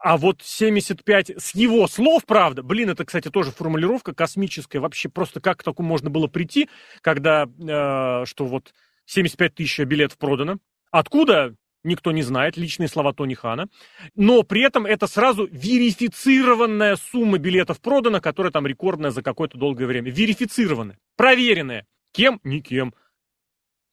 А 0.02 0.16
вот 0.16 0.42
75 0.42 1.30
с 1.38 1.54
его 1.54 1.86
слов, 1.86 2.24
правда, 2.26 2.64
блин, 2.64 2.90
это, 2.90 3.04
кстати, 3.04 3.30
тоже 3.30 3.52
формулировка 3.52 4.12
космическая. 4.12 4.80
Вообще 4.80 5.08
просто 5.08 5.40
как 5.40 5.60
к 5.60 5.62
такому 5.62 5.88
можно 5.88 6.10
было 6.10 6.26
прийти, 6.26 6.68
когда, 7.02 7.44
э, 7.44 8.24
что 8.26 8.44
вот 8.44 8.74
75 9.06 9.54
тысяч 9.54 9.78
билетов 9.78 10.18
продано. 10.18 10.58
Откуда? 10.90 11.54
никто 11.84 12.12
не 12.12 12.22
знает, 12.22 12.56
личные 12.56 12.88
слова 12.88 13.12
Тони 13.12 13.34
Хана. 13.34 13.68
Но 14.14 14.44
при 14.44 14.62
этом 14.62 14.86
это 14.86 15.08
сразу 15.08 15.48
верифицированная 15.50 16.94
сумма 16.96 17.38
билетов 17.38 17.80
продана, 17.80 18.20
которая 18.20 18.52
там 18.52 18.68
рекордная 18.68 19.10
за 19.10 19.22
какое-то 19.22 19.58
долгое 19.58 19.86
время. 19.86 20.10
Верифицированная, 20.10 20.98
проверенная. 21.16 21.86
Кем? 22.12 22.40
Никем. 22.44 22.94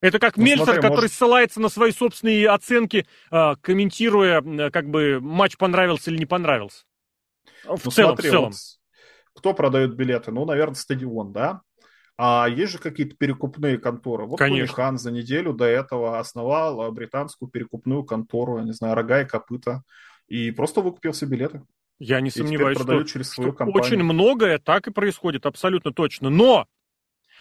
Это 0.02 0.20
как 0.20 0.38
ну, 0.38 0.44
Мельцер, 0.44 0.66
смотри, 0.66 0.82
который 0.82 0.96
может... 0.96 1.12
ссылается 1.14 1.60
на 1.60 1.70
свои 1.70 1.92
собственные 1.92 2.50
оценки, 2.50 3.06
а, 3.32 3.56
комментируя, 3.58 4.42
как 4.72 4.90
бы 4.90 5.20
матч 5.20 5.58
понравился 5.58 6.10
или 6.12 6.18
не 6.18 6.26
понравился. 6.26 6.86
В 7.66 7.86
ну, 7.86 7.92
целом, 7.92 8.12
смотри, 8.12 8.30
в 8.30 8.32
целом. 8.32 8.52
Вот 8.52 8.58
кто 9.34 9.54
продает 9.54 9.96
билеты? 9.96 10.32
Ну, 10.32 10.46
наверное, 10.46 10.76
стадион, 10.76 11.34
да? 11.34 11.62
А 12.18 12.48
есть 12.50 12.74
же 12.74 12.80
какие-то 12.80 13.16
перекупные 13.16 13.78
конторы. 13.78 14.26
Вот 14.26 14.38
Конечно. 14.38 14.76
Хан 14.76 14.98
за 14.98 15.12
неделю 15.12 15.54
до 15.54 15.66
этого 15.66 16.20
основал 16.20 16.82
а, 16.82 16.92
британскую 16.92 17.50
перекупную 17.50 18.04
контору, 18.04 18.58
я 18.58 18.66
не 18.66 18.74
знаю, 18.74 18.96
рога 18.96 19.22
и 19.22 19.26
копыта, 19.26 19.84
и 20.28 20.52
просто 20.52 20.82
выкупил 20.82 21.14
все 21.14 21.26
билеты. 21.26 21.64
Я 21.98 22.22
не 22.22 22.30
сомневаюсь, 22.30 22.80
что, 22.80 23.04
через 23.04 23.30
свою 23.30 23.52
что 23.52 23.58
компанию. 23.58 23.84
очень 23.84 24.04
многое 24.04 24.58
так 24.60 24.88
и 24.88 24.92
происходит, 24.92 25.46
абсолютно 25.46 25.92
точно. 25.92 26.30
Но 26.30 26.68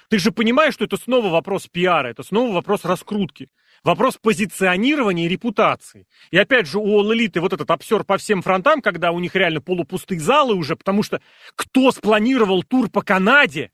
ты 0.08 0.18
же 0.18 0.32
понимаешь, 0.32 0.74
что 0.74 0.84
это 0.84 0.96
снова 0.96 1.28
вопрос 1.28 1.66
пиара, 1.66 2.08
это 2.08 2.22
снова 2.22 2.54
вопрос 2.54 2.84
раскрутки. 2.84 3.50
Вопрос 3.84 4.18
позиционирования 4.20 5.26
и 5.26 5.28
репутации. 5.28 6.08
И 6.30 6.36
опять 6.36 6.66
же, 6.66 6.78
у 6.78 7.00
All 7.00 7.14
Elite 7.14 7.40
вот 7.40 7.52
этот 7.52 7.70
обсер 7.70 8.02
по 8.04 8.18
всем 8.18 8.42
фронтам, 8.42 8.82
когда 8.82 9.12
у 9.12 9.20
них 9.20 9.36
реально 9.36 9.60
полупустые 9.60 10.18
залы 10.18 10.54
уже, 10.54 10.74
потому 10.74 11.02
что 11.02 11.20
кто 11.54 11.92
спланировал 11.92 12.64
тур 12.64 12.90
по 12.90 13.02
Канаде, 13.02 13.70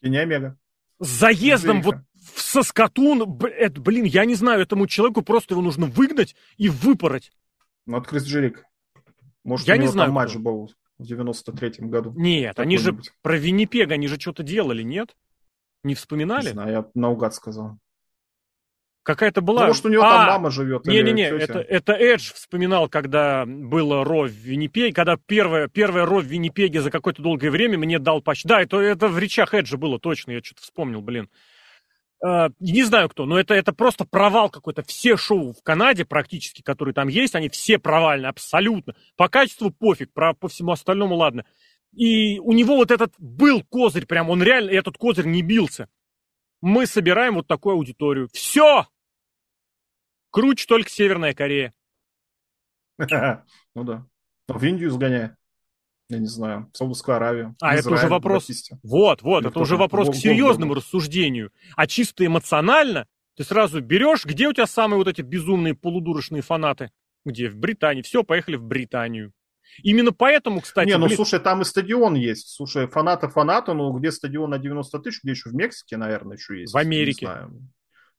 и 0.00 0.08
не 0.08 0.18
Омега. 0.18 0.56
С 0.98 1.08
заездом 1.08 1.82
вот 1.82 1.96
в 2.14 2.40
Соскатун, 2.40 3.38
это, 3.44 3.80
блин, 3.80 4.04
я 4.04 4.24
не 4.24 4.34
знаю, 4.34 4.62
этому 4.62 4.86
человеку 4.86 5.22
просто 5.22 5.54
его 5.54 5.62
нужно 5.62 5.86
выгнать 5.86 6.34
и 6.56 6.68
выпороть. 6.68 7.32
Ну, 7.86 7.96
от 7.98 8.06
Крис 8.06 8.24
Джерик. 8.24 8.64
Может, 9.44 9.68
я 9.68 9.74
у 9.74 9.76
него 9.76 9.86
не 9.86 9.92
знаю, 9.92 10.12
матч 10.12 10.30
кто. 10.30 10.38
был 10.40 10.72
в 10.98 11.02
93-м 11.02 11.90
году. 11.90 12.12
Нет, 12.16 12.58
они 12.58 12.78
же 12.78 12.98
про 13.22 13.36
Виннипег, 13.36 13.90
они 13.90 14.08
же 14.08 14.18
что-то 14.18 14.42
делали, 14.42 14.82
нет? 14.82 15.16
Не 15.84 15.94
вспоминали? 15.94 16.46
Не 16.46 16.52
знаю, 16.52 16.70
я 16.70 16.86
наугад 16.94 17.34
сказал. 17.34 17.78
Какая-то 19.06 19.40
была... 19.40 19.60
Ну, 19.62 19.66
может, 19.68 19.86
у 19.86 19.88
него 19.88 20.02
а, 20.02 20.10
там 20.10 20.26
мама 20.26 20.50
живет. 20.50 20.84
Не-не-не, 20.84 21.28
это, 21.28 21.60
это 21.60 21.92
Эдж 21.92 22.32
вспоминал, 22.34 22.88
когда 22.88 23.46
было 23.46 24.02
Ро 24.04 24.26
в 24.26 24.32
Виннипеге, 24.32 24.92
когда 24.92 25.16
первое, 25.16 25.68
первое 25.68 26.04
Ро 26.04 26.18
в 26.18 26.24
Виннипеге 26.24 26.80
за 26.80 26.90
какое-то 26.90 27.22
долгое 27.22 27.50
время 27.52 27.78
мне 27.78 28.00
дал 28.00 28.20
почти... 28.20 28.48
Да, 28.48 28.60
это, 28.60 28.78
это 28.78 29.06
в 29.06 29.16
речах 29.16 29.54
Эджа 29.54 29.76
было 29.76 30.00
точно, 30.00 30.32
я 30.32 30.42
что-то 30.42 30.62
вспомнил, 30.62 31.02
блин. 31.02 31.30
Uh, 32.24 32.50
не 32.60 32.82
знаю 32.82 33.10
кто, 33.10 33.26
но 33.26 33.38
это, 33.38 33.52
это 33.52 33.74
просто 33.74 34.06
провал 34.06 34.48
какой-то. 34.48 34.82
Все 34.82 35.16
шоу 35.16 35.52
в 35.52 35.62
Канаде 35.62 36.06
практически, 36.06 36.62
которые 36.62 36.94
там 36.94 37.08
есть, 37.08 37.34
они 37.34 37.50
все 37.50 37.78
провальны, 37.78 38.26
абсолютно. 38.26 38.94
По 39.16 39.28
качеству 39.28 39.70
пофиг, 39.70 40.12
про, 40.12 40.32
по 40.32 40.48
всему 40.48 40.72
остальному 40.72 41.14
ладно. 41.14 41.44
И 41.92 42.38
у 42.38 42.52
него 42.52 42.76
вот 42.76 42.90
этот 42.90 43.14
был 43.18 43.62
козырь, 43.62 44.06
прям 44.06 44.30
он 44.30 44.42
реально, 44.42 44.70
этот 44.70 44.96
козырь 44.96 45.26
не 45.26 45.42
бился. 45.42 45.88
Мы 46.62 46.86
собираем 46.86 47.34
вот 47.34 47.46
такую 47.46 47.74
аудиторию. 47.74 48.28
Все! 48.32 48.86
Круче 50.30 50.66
только 50.66 50.90
Северная 50.90 51.34
Корея. 51.34 51.74
Ну 53.74 53.84
да. 53.84 54.06
В 54.48 54.64
Индию 54.64 54.90
сгоняй. 54.90 55.32
Я 56.08 56.18
не 56.18 56.26
знаю, 56.26 56.70
в 56.72 56.76
Саудовскую 56.76 57.16
Аравию. 57.16 57.56
А 57.60 57.74
это 57.74 57.90
уже 57.90 58.06
вопрос... 58.06 58.48
Вот, 58.82 59.22
вот, 59.22 59.44
это 59.44 59.58
уже 59.58 59.76
вопрос 59.76 60.10
к 60.10 60.14
серьезному 60.14 60.74
рассуждению. 60.74 61.50
А 61.74 61.86
чисто 61.86 62.24
эмоционально 62.24 63.06
ты 63.36 63.44
сразу 63.44 63.80
берешь, 63.80 64.24
где 64.24 64.48
у 64.48 64.52
тебя 64.52 64.66
самые 64.66 64.98
вот 64.98 65.08
эти 65.08 65.22
безумные 65.22 65.74
полудурочные 65.74 66.42
фанаты? 66.42 66.90
Где? 67.24 67.50
В 67.50 67.56
Британии. 67.56 68.02
Все, 68.02 68.22
поехали 68.22 68.56
в 68.56 68.62
Британию. 68.62 69.32
Именно 69.82 70.12
поэтому, 70.12 70.60
кстати... 70.60 70.88
Не, 70.88 70.96
ну 70.96 71.06
блин... 71.06 71.16
слушай, 71.16 71.40
там 71.40 71.62
и 71.62 71.64
стадион 71.64 72.14
есть. 72.14 72.54
Слушай, 72.54 72.86
фанаты 72.86 73.28
фаната, 73.28 73.74
ну 73.74 73.92
где 73.92 74.12
стадион 74.12 74.50
на 74.50 74.58
90 74.58 74.98
тысяч, 75.00 75.22
где 75.22 75.32
еще 75.32 75.50
в 75.50 75.54
Мексике, 75.54 75.96
наверное, 75.96 76.36
еще 76.36 76.60
есть. 76.60 76.72
В 76.72 76.76
Америке. 76.76 77.28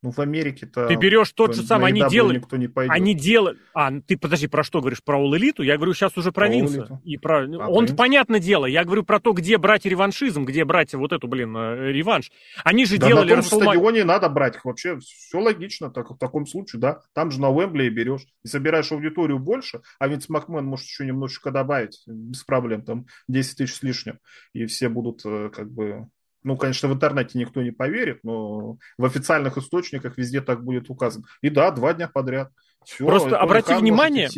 Ну, 0.08 0.12
в 0.12 0.20
Америке-то... 0.20 0.88
Ты 0.88 0.96
берешь 0.96 1.34
тот 1.34 1.54
же 1.54 1.64
самый, 1.64 1.90
они 1.90 2.02
делают... 2.10 2.38
никто 2.38 2.56
не 2.56 2.70
пойдет. 2.70 2.96
Они 2.96 3.14
делают... 3.14 3.60
А, 3.74 3.92
ты 4.00 4.18
подожди, 4.18 4.48
про 4.48 4.64
что 4.64 4.80
говоришь? 4.80 5.04
Про 5.04 5.20
All 5.20 5.38
Elite? 5.38 5.66
Я 5.66 5.76
говорю 5.76 5.94
сейчас 5.94 6.18
уже 6.18 6.32
про, 6.32 6.46
про 6.46 6.56
Винса. 6.56 7.02
И 7.04 7.18
про... 7.18 7.44
А, 7.44 7.68
Он, 7.68 7.88
понятное 7.88 8.40
дело, 8.40 8.66
я 8.66 8.86
говорю 8.86 9.04
про 9.04 9.20
то, 9.20 9.34
где 9.34 9.58
брать 9.58 9.86
реваншизм, 9.86 10.46
где 10.46 10.64
брать 10.64 10.94
вот 10.94 11.12
эту, 11.12 11.28
блин, 11.28 11.56
э, 11.58 11.92
реванш. 11.92 12.32
Они 12.64 12.86
же 12.86 12.98
да 12.98 13.08
делали... 13.08 13.30
на 13.30 13.36
том 13.36 13.42
же 13.42 13.48
стадионе 13.48 14.06
надо 14.06 14.30
брать. 14.30 14.58
Вообще 14.64 14.98
все 15.00 15.40
логично 15.40 15.90
так, 15.90 16.10
в 16.10 16.18
таком 16.18 16.46
случае, 16.46 16.80
да. 16.80 17.02
Там 17.14 17.30
же 17.30 17.42
на 17.42 17.50
Уэмбли 17.50 17.90
берешь 17.90 18.26
и 18.46 18.48
собираешь 18.48 18.94
аудиторию 18.94 19.40
больше, 19.40 19.82
а 20.00 20.08
Винс 20.08 20.30
Макмен 20.30 20.64
может 20.64 20.86
еще 20.86 21.06
немножечко 21.06 21.52
добавить, 21.52 22.02
без 22.08 22.46
проблем, 22.46 22.84
там 22.84 23.08
10 23.28 23.58
тысяч 23.58 23.76
с 23.76 23.84
лишним, 23.84 24.20
и 24.54 24.66
все 24.68 24.88
будут 24.88 25.26
э, 25.26 25.50
как 25.54 25.70
бы 25.70 26.08
ну, 26.48 26.56
конечно, 26.56 26.88
в 26.88 26.94
интернете 26.94 27.38
никто 27.38 27.62
не 27.62 27.72
поверит, 27.72 28.22
но 28.24 28.78
в 28.98 29.04
официальных 29.04 29.58
источниках 29.58 30.18
везде 30.18 30.40
так 30.40 30.64
будет 30.64 30.90
указано. 30.90 31.26
И 31.42 31.50
да, 31.50 31.72
два 31.72 31.94
дня 31.94 32.08
подряд. 32.08 32.54
Все, 32.86 33.06
Просто 33.06 33.38
обрати 33.38 33.74
внимание, 33.74 34.30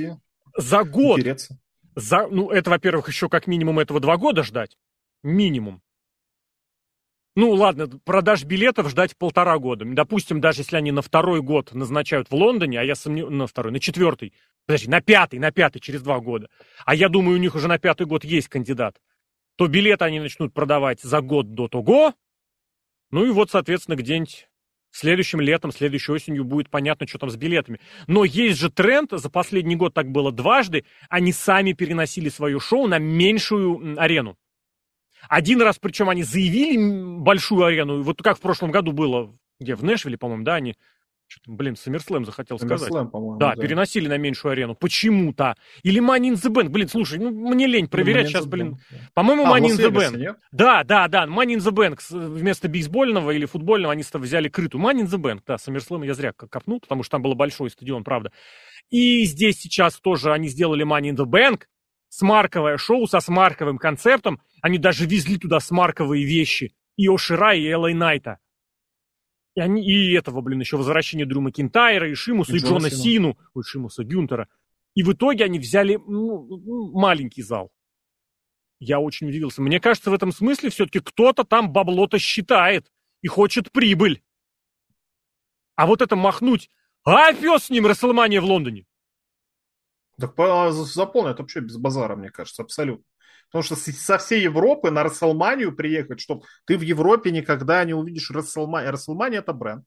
за 0.58 0.84
год, 0.84 1.20
за, 1.96 2.28
ну, 2.28 2.50
это, 2.50 2.72
во-первых, 2.72 3.10
еще 3.10 3.30
как 3.30 3.46
минимум 3.46 3.78
этого 3.78 4.00
два 4.00 4.18
года 4.18 4.42
ждать. 4.42 4.76
Минимум. 5.22 5.84
Ну, 7.36 7.52
ладно, 7.52 7.88
продаж 8.04 8.44
билетов 8.44 8.90
ждать 8.90 9.16
полтора 9.16 9.60
года. 9.60 9.86
Допустим, 9.86 10.42
даже 10.42 10.62
если 10.62 10.78
они 10.78 10.92
на 10.92 11.04
второй 11.04 11.44
год 11.44 11.76
назначают 11.76 12.32
в 12.32 12.34
Лондоне, 12.34 12.80
а 12.80 12.84
я 12.84 12.96
сомневаюсь, 12.96 13.36
на 13.36 13.46
второй, 13.46 13.72
на 13.72 13.80
четвертый, 13.80 14.34
подожди, 14.66 14.90
на 14.90 15.00
пятый, 15.00 15.38
на 15.38 15.52
пятый, 15.52 15.80
через 15.80 16.02
два 16.02 16.20
года. 16.20 16.50
А 16.86 16.96
я 16.96 17.08
думаю, 17.08 17.38
у 17.38 17.40
них 17.40 17.54
уже 17.54 17.68
на 17.68 17.78
пятый 17.78 18.08
год 18.08 18.24
есть 18.24 18.48
кандидат 18.48 19.00
то 19.60 19.68
билеты 19.68 20.06
они 20.06 20.22
начнут 20.22 20.54
продавать 20.54 21.02
за 21.02 21.20
год 21.20 21.54
до 21.54 21.68
того. 21.68 22.14
Ну 23.12 23.26
и 23.26 23.30
вот, 23.30 23.52
соответственно, 23.52 23.98
где-нибудь 23.98 24.48
следующим 24.90 25.42
летом, 25.42 25.74
следующей 25.74 26.14
осенью 26.14 26.46
будет 26.46 26.70
понятно, 26.70 27.06
что 27.06 27.18
там 27.18 27.30
с 27.30 27.36
билетами. 27.36 27.82
Но 28.08 28.24
есть 28.24 28.58
же 28.58 28.72
тренд, 28.72 29.12
за 29.12 29.30
последний 29.30 29.76
год 29.76 29.94
так 29.94 30.10
было 30.10 30.32
дважды, 30.32 30.86
они 31.10 31.34
сами 31.34 31.74
переносили 31.74 32.30
свое 32.30 32.58
шоу 32.62 32.88
на 32.88 33.00
меньшую 33.00 34.00
арену. 34.00 34.38
Один 35.28 35.62
раз, 35.62 35.78
причем 35.78 36.08
они 36.08 36.24
заявили 36.24 37.20
большую 37.20 37.66
арену, 37.66 38.02
вот 38.02 38.22
как 38.22 38.38
в 38.38 38.42
прошлом 38.42 38.72
году 38.72 38.94
было, 38.94 39.38
где, 39.60 39.76
в 39.76 39.84
Нэшвилле, 39.84 40.18
по-моему, 40.18 40.46
да, 40.46 40.56
они 40.56 40.78
блин, 41.46 41.74
SummerSlam 41.74 42.26
захотел 42.26 42.58
сказать. 42.58 42.90
по-моему. 42.90 43.38
Да, 43.38 43.56
да, 43.56 43.62
переносили 43.62 44.08
на 44.08 44.18
меньшую 44.18 44.52
арену. 44.54 44.76
Почему-то. 44.76 45.56
Или 45.84 46.02
Money 46.02 46.34
in 46.34 46.36
the 46.36 46.52
Bank. 46.52 46.70
Блин, 46.70 46.88
слушай, 46.88 47.20
ну 47.20 47.32
мне 47.32 47.68
лень 47.68 47.88
проверять 47.88 48.28
сейчас, 48.28 48.46
блин. 48.46 48.78
По-моему, 49.14 49.46
а, 49.46 49.58
Money 49.58 49.70
in 49.70 49.78
the 49.78 49.92
Bank. 49.92 50.18
Нет? 50.18 50.38
Да, 50.52 50.84
да, 50.84 51.08
да. 51.08 51.26
Money 51.26 51.56
in 51.56 51.60
the 51.60 51.72
Bank. 51.72 52.00
Вместо 52.10 52.68
бейсбольного 52.68 53.32
или 53.32 53.46
футбольного 53.46 53.94
они 53.94 54.04
взяли 54.14 54.50
крытую. 54.50 54.84
Money 54.84 55.04
in 55.04 55.08
the 55.08 55.18
Bank. 55.18 55.42
Да, 55.46 55.56
SummerSlam 55.56 56.06
я 56.06 56.14
зря 56.14 56.34
копнул, 56.34 56.80
потому 56.80 57.04
что 57.04 57.12
там 57.12 57.22
был 57.22 57.36
большой 57.36 57.70
стадион, 57.70 58.04
правда. 58.04 58.32
И 58.90 59.24
здесь 59.26 59.60
сейчас 59.60 60.00
тоже 60.00 60.32
они 60.32 60.48
сделали 60.48 60.86
Money 60.86 61.12
in 61.12 61.16
the 61.16 61.26
Bank. 61.26 61.64
Смарковое 62.10 62.78
шоу 62.78 63.06
со 63.08 63.20
смарковым 63.20 63.78
концептом. 63.78 64.42
Они 64.62 64.78
даже 64.78 65.06
везли 65.06 65.38
туда 65.38 65.60
смарковые 65.60 66.26
вещи. 66.26 66.74
И 66.98 67.08
Ошира, 67.08 67.54
и 67.54 67.72
Элай 67.72 67.94
Найта. 67.94 68.40
И, 69.60 69.62
они, 69.62 69.86
и 69.86 70.14
этого, 70.14 70.40
блин, 70.40 70.62
еще 70.62 70.78
возвращение 70.78 71.26
Дрю 71.26 71.42
Макинтайра, 71.42 72.10
и 72.10 72.14
Шимуса, 72.14 72.54
и, 72.54 72.56
и 72.56 72.60
Джона 72.60 72.90
Сину. 72.90 73.02
Сину, 73.02 73.38
ой, 73.54 73.64
Шимуса, 73.66 74.06
Гюнтера. 74.06 74.48
И 74.96 75.04
в 75.04 75.12
итоге 75.12 75.44
они 75.44 75.60
взяли 75.60 75.98
ну, 75.98 76.92
маленький 76.98 77.42
зал. 77.42 77.70
Я 78.80 79.02
очень 79.02 79.28
удивился. 79.28 79.62
Мне 79.62 79.82
кажется, 79.82 80.12
в 80.12 80.14
этом 80.14 80.32
смысле 80.32 80.70
все-таки 80.70 81.02
кто-то 81.02 81.44
там 81.44 81.74
бабло-то 81.74 82.20
считает 82.20 82.90
и 83.22 83.28
хочет 83.28 83.74
прибыль. 83.74 84.24
А 85.76 85.88
вот 85.88 86.02
это 86.02 86.16
махнуть, 86.16 86.72
а 87.04 87.34
пес 87.34 87.66
с 87.66 87.70
ним, 87.70 87.86
Расселмания 87.86 88.40
в 88.40 88.46
Лондоне. 88.46 88.86
Так 90.18 90.36
заполнят 90.72 91.38
вообще 91.38 91.60
без 91.60 91.76
базара, 91.76 92.16
мне 92.16 92.30
кажется, 92.30 92.64
абсолютно. 92.64 93.04
Потому 93.52 93.64
что 93.64 93.76
со 93.76 94.18
всей 94.20 94.42
Европы 94.42 94.92
на 94.92 95.04
Расселманию 95.04 95.76
приехать, 95.76 96.20
чтобы 96.20 96.44
ты 96.66 96.78
в 96.78 96.82
Европе 96.82 97.32
никогда 97.32 97.84
не 97.84 97.94
увидишь 97.94 98.30
Расселманию. 98.30 98.92
Расселмания 98.92 99.40
это 99.40 99.54
бренд. 99.54 99.86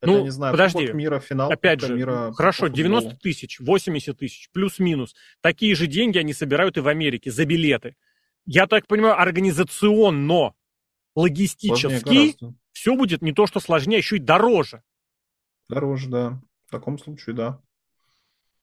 Это, 0.00 0.12
ну, 0.12 0.24
не 0.24 0.30
знаю, 0.30 0.52
подожди, 0.52 0.92
мира, 0.92 1.20
финал, 1.20 1.50
опять 1.50 1.80
же, 1.80 1.94
мира 1.94 2.30
хорошо, 2.32 2.68
90 2.68 3.16
тысяч, 3.16 3.58
80 3.58 4.18
тысяч, 4.18 4.50
плюс-минус. 4.52 5.14
Такие 5.40 5.74
же 5.74 5.86
деньги 5.86 6.18
они 6.18 6.34
собирают 6.34 6.76
и 6.76 6.80
в 6.80 6.88
Америке 6.88 7.30
за 7.30 7.46
билеты. 7.46 7.96
Я 8.44 8.66
так 8.66 8.86
понимаю, 8.86 9.18
организационно, 9.18 10.52
логистически, 11.14 12.36
все 12.72 12.94
будет 12.94 13.22
не 13.22 13.32
то, 13.32 13.46
что 13.46 13.58
сложнее, 13.58 13.96
а 13.96 13.98
еще 13.98 14.16
и 14.16 14.20
дороже. 14.20 14.82
Дороже, 15.68 16.10
да. 16.10 16.42
В 16.66 16.70
таком 16.70 16.98
случае, 16.98 17.34
да. 17.34 17.60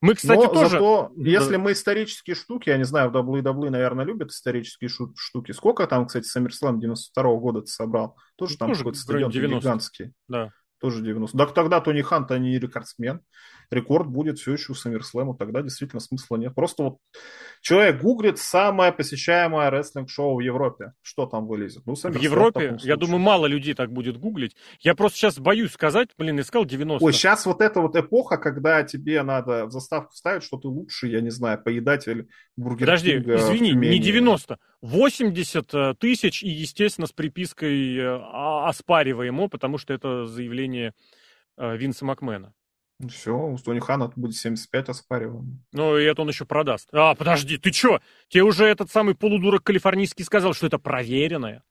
Мы, 0.04 0.16
кстати, 0.16 0.38
Но 0.38 0.48
тоже... 0.50 0.72
Зато, 0.72 1.12
да. 1.16 1.30
если 1.30 1.56
мы 1.56 1.72
исторические 1.72 2.36
штуки, 2.36 2.68
я 2.68 2.78
не 2.78 2.84
знаю, 2.84 3.10
в 3.10 3.16
WWE, 3.16 3.70
наверное, 3.70 4.04
любят 4.04 4.32
исторические 4.32 4.90
штуки. 4.90 5.54
Сколько 5.54 5.88
там, 5.88 6.08
кстати, 6.08 6.28
SummerSlam 6.28 6.78
92 6.78 7.24
-го 7.24 7.40
года 7.40 7.62
ты 7.62 7.68
собрал? 7.68 8.18
Тоже 8.36 8.58
там 8.58 8.74
какой-то 8.74 9.00
стадион 9.00 9.32
гигантский. 9.32 10.12
Да. 10.28 10.52
Тоже 10.84 11.02
90. 11.02 11.38
Так 11.38 11.54
тогда 11.54 11.80
Тони 11.80 12.02
Хант, 12.02 12.30
а 12.32 12.38
не 12.38 12.60
рекордсмен. 12.60 13.22
Рекорд 13.72 14.06
будет 14.08 14.38
все 14.38 14.52
еще 14.52 14.74
у 14.74 14.76
SummerSlam, 14.76 15.34
тогда 15.40 15.62
действительно 15.62 16.02
смысла 16.02 16.36
нет. 16.36 16.54
Просто 16.54 16.84
вот 16.84 16.98
человек 17.62 18.02
гуглит 18.02 18.38
самое 18.38 18.92
посещаемое 18.92 19.70
рестлинг-шоу 19.70 20.36
в 20.36 20.40
Европе. 20.42 20.92
Что 21.02 21.26
там 21.26 21.48
вылезет? 21.48 21.84
Ну, 21.86 21.96
в 21.96 22.16
Европе, 22.18 22.76
в 22.78 22.84
я 22.84 22.98
думаю, 22.98 23.20
мало 23.20 23.46
людей 23.46 23.76
так 23.76 23.94
будет 23.94 24.18
гуглить. 24.18 24.58
Я 24.82 24.94
просто 24.94 25.20
сейчас 25.20 25.40
боюсь 25.40 25.72
сказать, 25.72 26.10
блин, 26.18 26.42
искал 26.42 26.66
90. 26.66 27.06
Ой, 27.06 27.14
сейчас 27.14 27.46
вот 27.46 27.62
эта 27.62 27.80
вот 27.80 27.96
эпоха, 27.96 28.36
когда 28.36 28.84
тебе 28.84 29.24
надо 29.24 29.68
в 29.68 29.72
заставку 29.72 30.14
ставить, 30.14 30.44
что 30.44 30.58
ты 30.58 30.68
лучше, 30.68 31.08
я 31.08 31.22
не 31.22 31.30
знаю, 31.30 31.64
поедатель 31.64 32.28
бургер 32.58 32.88
Подожди, 32.88 33.20
извини, 33.20 33.72
не 33.72 34.00
90. 34.00 34.58
80 34.84 35.74
э, 35.74 35.94
тысяч 35.98 36.44
и, 36.44 36.50
естественно, 36.50 37.08
с 37.08 37.14
припиской 37.14 37.96
э, 37.98 38.20
оспариваемо, 38.68 39.48
потому 39.48 39.78
что 39.78 39.94
это 39.94 40.26
заявление 40.26 40.94
э, 41.56 41.78
Винса 41.78 42.04
Макмена. 42.04 42.54
Ну 43.00 43.08
все, 43.08 43.32
у 43.32 43.58
Тони 43.58 43.80
Хана 43.80 44.12
будет 44.16 44.36
75 44.36 44.90
оспариваем. 44.90 45.64
Ну, 45.72 45.98
и 45.98 46.04
это 46.04 46.22
он 46.22 46.28
еще 46.28 46.46
продаст. 46.46 46.90
А, 46.92 47.16
подожди, 47.16 47.58
ты 47.58 47.72
что? 47.72 48.02
Тебе 48.28 48.44
уже 48.44 48.66
этот 48.66 48.92
самый 48.92 49.16
полудурок 49.16 49.64
калифорнийский 49.64 50.26
сказал, 50.26 50.54
что 50.54 50.68
это 50.68 50.80
проверенное. 50.80 51.64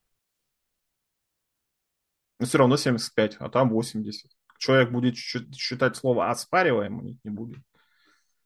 Но 2.41 2.47
все 2.47 2.59
равно 2.59 2.79
75, 2.79 3.37
а 3.41 3.51
там 3.51 3.69
80. 3.69 4.31
Человек 4.59 4.91
будет 4.91 5.17
считать 5.17 5.97
слово 5.97 6.31
оспариваемым, 6.31 7.19
не 7.23 7.31
будет. 7.31 7.59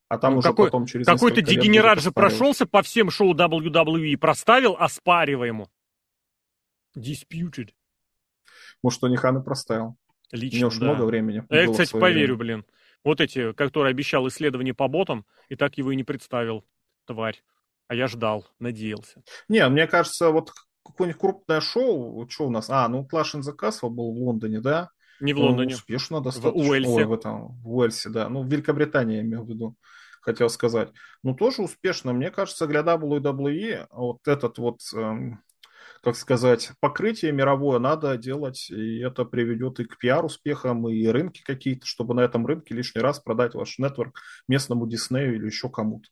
А 0.09 0.18
там 0.18 0.34
ну, 0.34 0.38
уже 0.38 0.48
какой, 0.48 0.66
потом 0.66 0.86
через 0.86 1.07
Какой-то 1.07 1.42
дегенерат 1.42 2.00
же 2.00 2.12
прошелся 2.12 2.66
по 2.66 2.82
всем 2.82 3.11
шоу 3.11 3.34
WWE 3.34 4.07
и 4.07 4.16
проставил 4.16 4.76
оспариваемо. 4.78 5.68
Disputed. 6.96 7.70
Может, 8.82 9.00
Тони 9.00 9.16
Хан 9.16 9.38
и 9.38 9.44
проставил. 9.44 9.96
Лично, 10.30 10.57
Мне 10.57 10.66
уж 10.66 10.78
да. 10.78 10.86
много 10.86 11.04
времени. 11.04 11.44
Я, 11.50 11.70
кстати, 11.70 11.92
поверю, 11.92 12.36
время. 12.36 12.38
блин. 12.38 12.66
Вот 13.04 13.20
эти, 13.20 13.52
которые 13.52 13.90
обещал 13.90 14.26
исследование 14.28 14.74
по 14.74 14.88
ботам, 14.88 15.26
и 15.48 15.57
так 15.57 15.78
его 15.78 15.92
и 15.92 15.96
не 15.96 16.04
представил, 16.04 16.64
тварь. 17.04 17.42
А 17.88 17.94
я 17.94 18.09
ждал, 18.09 18.46
надеялся. 18.59 19.22
Не, 19.48 19.68
мне 19.68 19.86
кажется, 19.86 20.30
вот 20.30 20.52
какое-нибудь 20.84 21.20
крупное 21.20 21.61
шоу, 21.61 22.28
что 22.28 22.46
у 22.46 22.50
нас? 22.50 22.68
А, 22.68 22.88
ну, 22.88 23.07
Clash 23.11 23.34
in 23.34 23.40
the 23.40 23.57
Castle 23.57 23.90
был 23.90 24.12
в 24.12 24.18
Лондоне, 24.18 24.61
да? 24.61 24.90
Не 25.20 25.32
в 25.32 25.38
Лондоне. 25.38 25.70
Ну, 25.70 25.76
успешно 25.76 26.20
достаточно. 26.20 26.62
В 26.62 26.68
Уэльсе. 26.68 26.90
Ой, 26.90 27.04
в, 27.04 27.12
этом, 27.12 27.60
в 27.62 27.76
Уэльсе, 27.76 28.10
да. 28.10 28.28
Ну, 28.28 28.42
в 28.42 28.48
Великобритании 28.48 29.16
я 29.16 29.22
имел 29.22 29.44
в 29.44 29.48
виду, 29.48 29.76
хотел 30.20 30.48
сказать. 30.50 30.90
Ну, 31.22 31.34
тоже 31.34 31.62
успешно. 31.62 32.12
Мне 32.12 32.30
кажется, 32.30 32.66
для 32.66 32.80
WWE 32.80 33.86
вот 33.90 34.26
этот 34.26 34.58
вот 34.58 34.80
эм, 34.94 35.42
как 36.02 36.16
сказать, 36.16 36.70
покрытие 36.80 37.32
мировое 37.32 37.78
надо 37.78 38.16
делать, 38.16 38.70
и 38.70 39.00
это 39.00 39.24
приведет 39.24 39.80
и 39.80 39.84
к 39.84 39.98
пиар-успехам, 39.98 40.88
и 40.88 41.06
рынки 41.06 41.42
какие-то, 41.42 41.86
чтобы 41.86 42.14
на 42.14 42.20
этом 42.20 42.46
рынке 42.46 42.74
лишний 42.74 43.00
раз 43.00 43.18
продать 43.18 43.54
ваш 43.54 43.78
нетворк 43.78 44.20
местному 44.46 44.86
Диснею 44.86 45.34
или 45.34 45.46
еще 45.46 45.68
кому-то. 45.68 46.08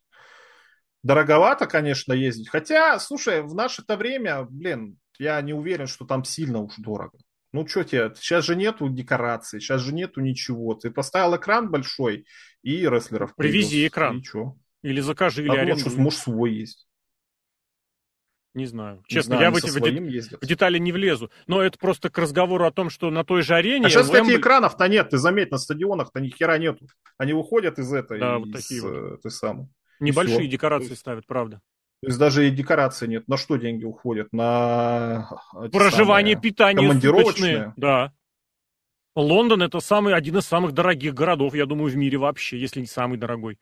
Дороговато, 1.05 1.67
конечно, 1.67 2.13
ездить. 2.13 2.49
Хотя, 2.49 2.99
слушай, 2.99 3.43
в 3.43 3.55
наше-то 3.55 3.97
время, 3.97 4.45
блин, 4.45 4.99
я 5.19 5.41
не 5.43 5.53
уверен, 5.53 5.87
что 5.87 6.05
там 6.07 6.25
сильно 6.25 6.61
уж 6.61 6.75
дорого. 6.79 7.19
Ну, 7.55 7.65
что 7.69 7.85
тебе, 7.85 8.13
сейчас 8.17 8.45
же 8.45 8.57
нету 8.57 8.89
декораций, 8.89 9.61
сейчас 9.61 9.81
же 9.81 9.95
нету 9.95 10.21
ничего. 10.21 10.75
Ты 10.75 10.91
поставил 10.91 11.37
экран 11.37 11.71
большой 11.71 12.27
и 12.63 12.79
рестлеров 12.89 13.37
Привези 13.37 13.77
привез. 13.77 13.91
экран. 13.93 14.19
И 14.19 14.25
что? 14.25 14.57
Или 14.83 15.01
закажи, 15.01 15.43
или 15.45 15.57
а 15.57 15.61
арендуй. 15.61 15.97
Может, 15.97 16.19
свой 16.19 16.53
есть. 16.53 16.89
Не 18.55 18.67
знаю. 18.67 19.05
Честно, 19.07 19.35
не 19.35 19.37
знаю, 19.37 19.43
я 19.43 19.51
в, 19.53 19.57
эти, 19.57 19.71
в, 19.71 20.43
в 20.43 20.47
детали 20.47 20.79
не 20.79 20.91
влезу. 20.91 21.31
Но 21.47 21.63
это 21.63 21.79
просто 21.79 22.11
к 22.11 22.19
разговору 22.19 22.67
о 22.67 22.73
том, 22.73 22.91
что 22.91 23.11
на 23.11 23.23
той 23.23 23.43
же 23.43 23.55
арене... 23.55 23.87
А 23.87 23.89
сейчас, 23.89 24.07
кстати, 24.07 24.35
экранов-то 24.35 24.89
нет. 24.89 25.11
Ты 25.11 25.19
заметь, 25.19 25.53
на 25.53 25.59
стадионах-то 25.59 26.19
ни 26.19 26.31
хера 26.31 26.59
нету. 26.59 26.89
Они 27.19 27.35
выходят 27.35 27.79
из 27.79 27.93
этой, 27.93 28.19
да, 28.19 28.39
вот 28.39 28.51
такие 28.51 28.79
из, 28.79 28.83
вот. 28.83 29.23
Ты 29.23 29.31
сам. 29.31 29.69
Небольшие 30.01 30.49
декорации 30.49 30.91
есть, 30.91 31.03
ставят, 31.03 31.25
правда. 31.29 31.61
То 32.05 32.09
есть 32.09 32.19
даже 32.19 32.47
и 32.47 32.51
декорации 32.51 33.07
нет. 33.07 33.29
На 33.29 33.39
что 33.39 33.57
деньги 33.57 33.85
уходят? 33.85 34.31
На... 34.31 35.31
Проживание, 35.73 36.35
самые... 36.35 36.37
питание. 36.37 36.87
Командировочные? 36.87 37.73
Да. 37.79 38.13
Лондон 39.17 39.63
это 39.63 39.81
самый, 39.81 40.13
один 40.13 40.37
из 40.37 40.45
самых 40.45 40.73
дорогих 40.73 41.15
городов, 41.15 41.55
я 41.55 41.65
думаю, 41.65 41.91
в 41.91 41.97
мире 41.97 42.19
вообще, 42.19 42.59
если 42.59 42.81
не 42.81 42.87
самый 42.87 43.17
дорогой. 43.17 43.59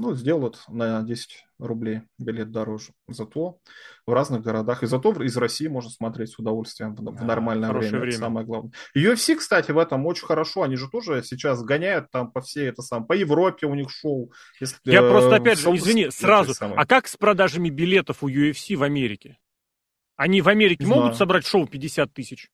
Ну, 0.00 0.14
сделают 0.14 0.62
на 0.68 1.02
10 1.02 1.44
рублей 1.58 2.00
билет 2.16 2.50
дороже. 2.50 2.94
Зато 3.06 3.58
в 4.06 4.12
разных 4.14 4.40
городах. 4.40 4.82
И 4.82 4.86
зато 4.86 5.12
из 5.22 5.36
России 5.36 5.66
можно 5.66 5.90
смотреть 5.90 6.30
с 6.30 6.38
удовольствием 6.38 6.94
в, 6.94 7.00
в 7.00 7.22
нормальное 7.22 7.70
время. 7.70 7.98
время. 7.98 8.08
Это 8.08 8.16
самое 8.16 8.46
главное. 8.46 8.72
UFC, 8.96 9.36
кстати, 9.36 9.72
в 9.72 9.76
этом 9.76 10.06
очень 10.06 10.24
хорошо. 10.24 10.62
Они 10.62 10.76
же 10.76 10.88
тоже 10.88 11.22
сейчас 11.22 11.62
гоняют 11.62 12.10
там 12.10 12.32
по 12.32 12.40
всей 12.40 12.70
это 12.70 12.80
сам, 12.80 13.06
по 13.06 13.12
Европе 13.12 13.66
у 13.66 13.74
них 13.74 13.90
шоу. 13.90 14.32
Если, 14.58 14.78
Я 14.84 15.02
э, 15.02 15.10
просто 15.10 15.36
опять 15.36 15.58
же, 15.58 15.68
извини, 15.76 16.08
сразу. 16.08 16.54
А 16.58 16.86
как 16.86 17.06
с 17.06 17.18
продажами 17.18 17.68
билетов 17.68 18.22
у 18.22 18.30
UFC 18.30 18.76
в 18.76 18.82
Америке? 18.82 19.36
Они 20.16 20.40
в 20.40 20.48
Америке 20.48 20.84
Не 20.84 20.88
могут 20.88 21.04
знаю. 21.08 21.16
собрать 21.16 21.46
шоу 21.46 21.66
50 21.66 22.10
тысяч? 22.14 22.48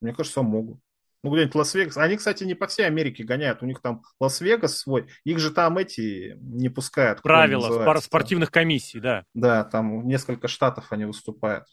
Мне 0.00 0.12
кажется, 0.12 0.42
могут. 0.42 0.80
Ну, 1.24 1.30
где-нибудь 1.30 1.54
Лас-Вегас. 1.54 1.96
Они, 1.96 2.18
кстати, 2.18 2.44
не 2.44 2.52
по 2.52 2.66
всей 2.66 2.86
Америке 2.86 3.24
гоняют. 3.24 3.62
У 3.62 3.66
них 3.66 3.80
там 3.80 4.02
Лас-Вегас 4.20 4.76
свой. 4.76 5.06
Их 5.24 5.38
же 5.38 5.50
там 5.50 5.78
эти 5.78 6.36
не 6.38 6.68
пускают. 6.68 7.22
Правила 7.22 7.98
спортивных 8.00 8.50
комиссий, 8.50 9.00
да. 9.00 9.24
Да, 9.32 9.64
там 9.64 10.06
несколько 10.06 10.48
штатов 10.48 10.88
они 10.90 11.06
выступают. 11.06 11.64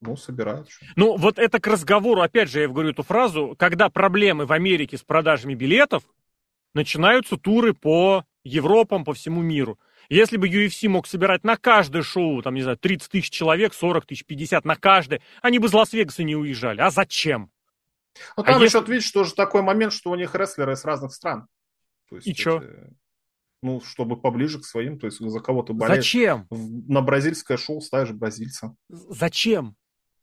Ну, 0.00 0.16
собирают. 0.16 0.68
Ну, 0.94 1.16
вот 1.16 1.40
это 1.40 1.58
к 1.58 1.66
разговору, 1.66 2.22
опять 2.22 2.48
же, 2.48 2.60
я 2.60 2.68
говорю 2.68 2.90
эту 2.90 3.02
фразу, 3.02 3.56
когда 3.58 3.90
проблемы 3.90 4.46
в 4.46 4.52
Америке 4.52 4.96
с 4.96 5.02
продажами 5.02 5.54
билетов, 5.54 6.04
начинаются 6.72 7.36
туры 7.36 7.74
по 7.74 8.24
Европам, 8.44 9.04
по 9.04 9.12
всему 9.12 9.42
миру. 9.42 9.78
Если 10.08 10.36
бы 10.36 10.48
UFC 10.48 10.88
мог 10.88 11.08
собирать 11.08 11.42
на 11.42 11.56
каждое 11.56 12.02
шоу, 12.02 12.42
там, 12.42 12.54
не 12.54 12.62
знаю, 12.62 12.78
30 12.78 13.10
тысяч 13.10 13.30
человек, 13.30 13.74
40 13.74 14.06
тысяч, 14.06 14.24
50 14.24 14.64
на 14.64 14.76
каждое, 14.76 15.20
они 15.42 15.58
бы 15.58 15.66
из 15.66 15.72
Лас-Вегаса 15.72 16.22
не 16.22 16.36
уезжали. 16.36 16.80
А 16.80 16.90
зачем? 16.90 17.50
Ну, 18.36 18.42
там 18.42 18.60
а 18.60 18.64
еще, 18.64 18.78
если... 18.78 18.92
видишь, 18.92 19.10
тоже 19.10 19.34
такой 19.34 19.62
момент, 19.62 19.92
что 19.92 20.10
у 20.10 20.14
них 20.14 20.34
рестлеры 20.34 20.72
из 20.72 20.84
разных 20.84 21.12
стран. 21.12 21.46
То 22.08 22.16
есть, 22.16 22.26
И 22.26 22.34
что? 22.34 22.62
Ну, 23.62 23.80
чтобы 23.80 24.20
поближе 24.20 24.58
к 24.58 24.64
своим, 24.64 24.98
то 24.98 25.06
есть 25.06 25.18
за 25.18 25.40
кого 25.40 25.62
то 25.62 25.74
болеешь. 25.74 26.04
Зачем? 26.04 26.46
На 26.50 27.02
бразильское 27.02 27.56
шоу 27.56 27.80
ставишь 27.80 28.10
бразильца. 28.10 28.74
Зачем? 28.88 29.76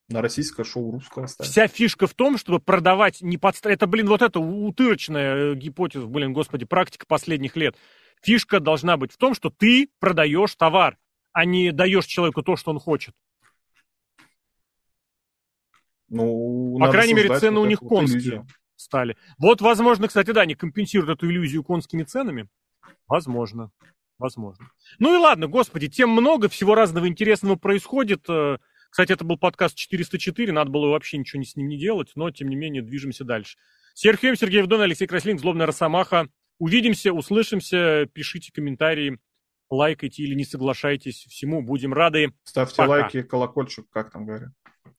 На 0.10 0.22
российское 0.22 0.64
шоу 0.64 0.92
русское 0.92 1.28
ставишь. 1.28 1.52
Вся 1.52 1.68
фишка 1.68 2.08
в 2.08 2.14
том, 2.14 2.38
чтобы 2.38 2.60
продавать 2.60 3.22
не 3.22 3.38
под... 3.38 3.64
Это, 3.66 3.88
блин, 3.88 4.08
вот 4.08 4.22
это 4.22 4.40
утырочная 4.40 5.54
э, 5.54 5.56
гипотеза, 5.56 6.08
блин, 6.08 6.34
господи, 6.34 6.66
практика 6.66 7.06
последних 7.08 7.56
лет. 7.56 7.76
Фишка 8.24 8.60
должна 8.60 8.98
быть 8.98 9.12
в 9.12 9.18
том, 9.18 9.36
что 9.36 9.50
ты 9.50 9.90
продаешь 10.00 10.56
товар, 10.56 10.98
а 11.34 11.46
не 11.46 11.72
даешь 11.72 12.06
человеку 12.06 12.42
то, 12.42 12.56
что 12.56 12.72
он 12.72 12.80
хочет. 12.80 13.14
Ну, 16.10 16.78
По 16.80 16.92
крайней 16.92 17.14
мере, 17.14 17.38
цены 17.40 17.58
вот 17.60 17.66
у 17.66 17.68
них 17.68 17.82
вот 17.82 17.90
конские 17.90 18.20
иллюзию. 18.20 18.48
стали. 18.76 19.18
Вот, 19.38 19.62
возможно, 19.62 20.08
кстати, 20.08 20.32
да, 20.32 20.42
они 20.42 20.56
компенсируют 20.56 21.18
эту 21.18 21.30
иллюзию 21.30 21.64
конскими 21.64 22.04
ценами. 22.04 22.48
Возможно. 23.08 23.72
Возможно. 24.18 24.70
Ну 25.00 25.14
и 25.14 25.18
ладно, 25.18 25.48
господи, 25.48 25.88
тем 25.88 26.10
много, 26.10 26.50
всего 26.50 26.74
разного 26.76 27.08
интересного 27.08 27.56
происходит. 27.56 28.26
Э, 28.30 28.58
Кстати, 28.90 29.12
это 29.12 29.24
был 29.24 29.38
подкаст 29.38 29.76
404, 29.76 30.52
надо 30.52 30.72
было 30.72 30.88
вообще 30.88 31.18
ничего 31.18 31.44
с 31.44 31.56
ним 31.56 31.68
не 31.68 31.78
делать, 31.78 32.14
но, 32.16 32.32
тем 32.32 32.48
не 32.48 32.56
менее, 32.56 32.82
движемся 32.82 33.26
дальше. 33.26 33.58
Серхием, 33.94 34.36
Сергей 34.36 34.62
Вдон, 34.62 34.82
Алексей 34.82 35.06
Краслин, 35.08 35.38
Злобная 35.38 35.68
Росомаха. 35.68 36.30
Увидимся, 36.60 37.14
услышимся, 37.14 38.08
пишите 38.12 38.52
комментарии, 38.52 39.20
лайкайте 39.70 40.24
или 40.24 40.34
не 40.34 40.46
соглашайтесь. 40.46 41.26
Всему 41.30 41.62
будем 41.62 41.94
рады. 41.94 42.34
Ставьте 42.44 42.78
Пока. 42.78 42.90
лайки, 42.90 43.22
колокольчик, 43.22 43.86
как 43.92 44.12
там 44.12 44.26
говорят. 44.26 44.50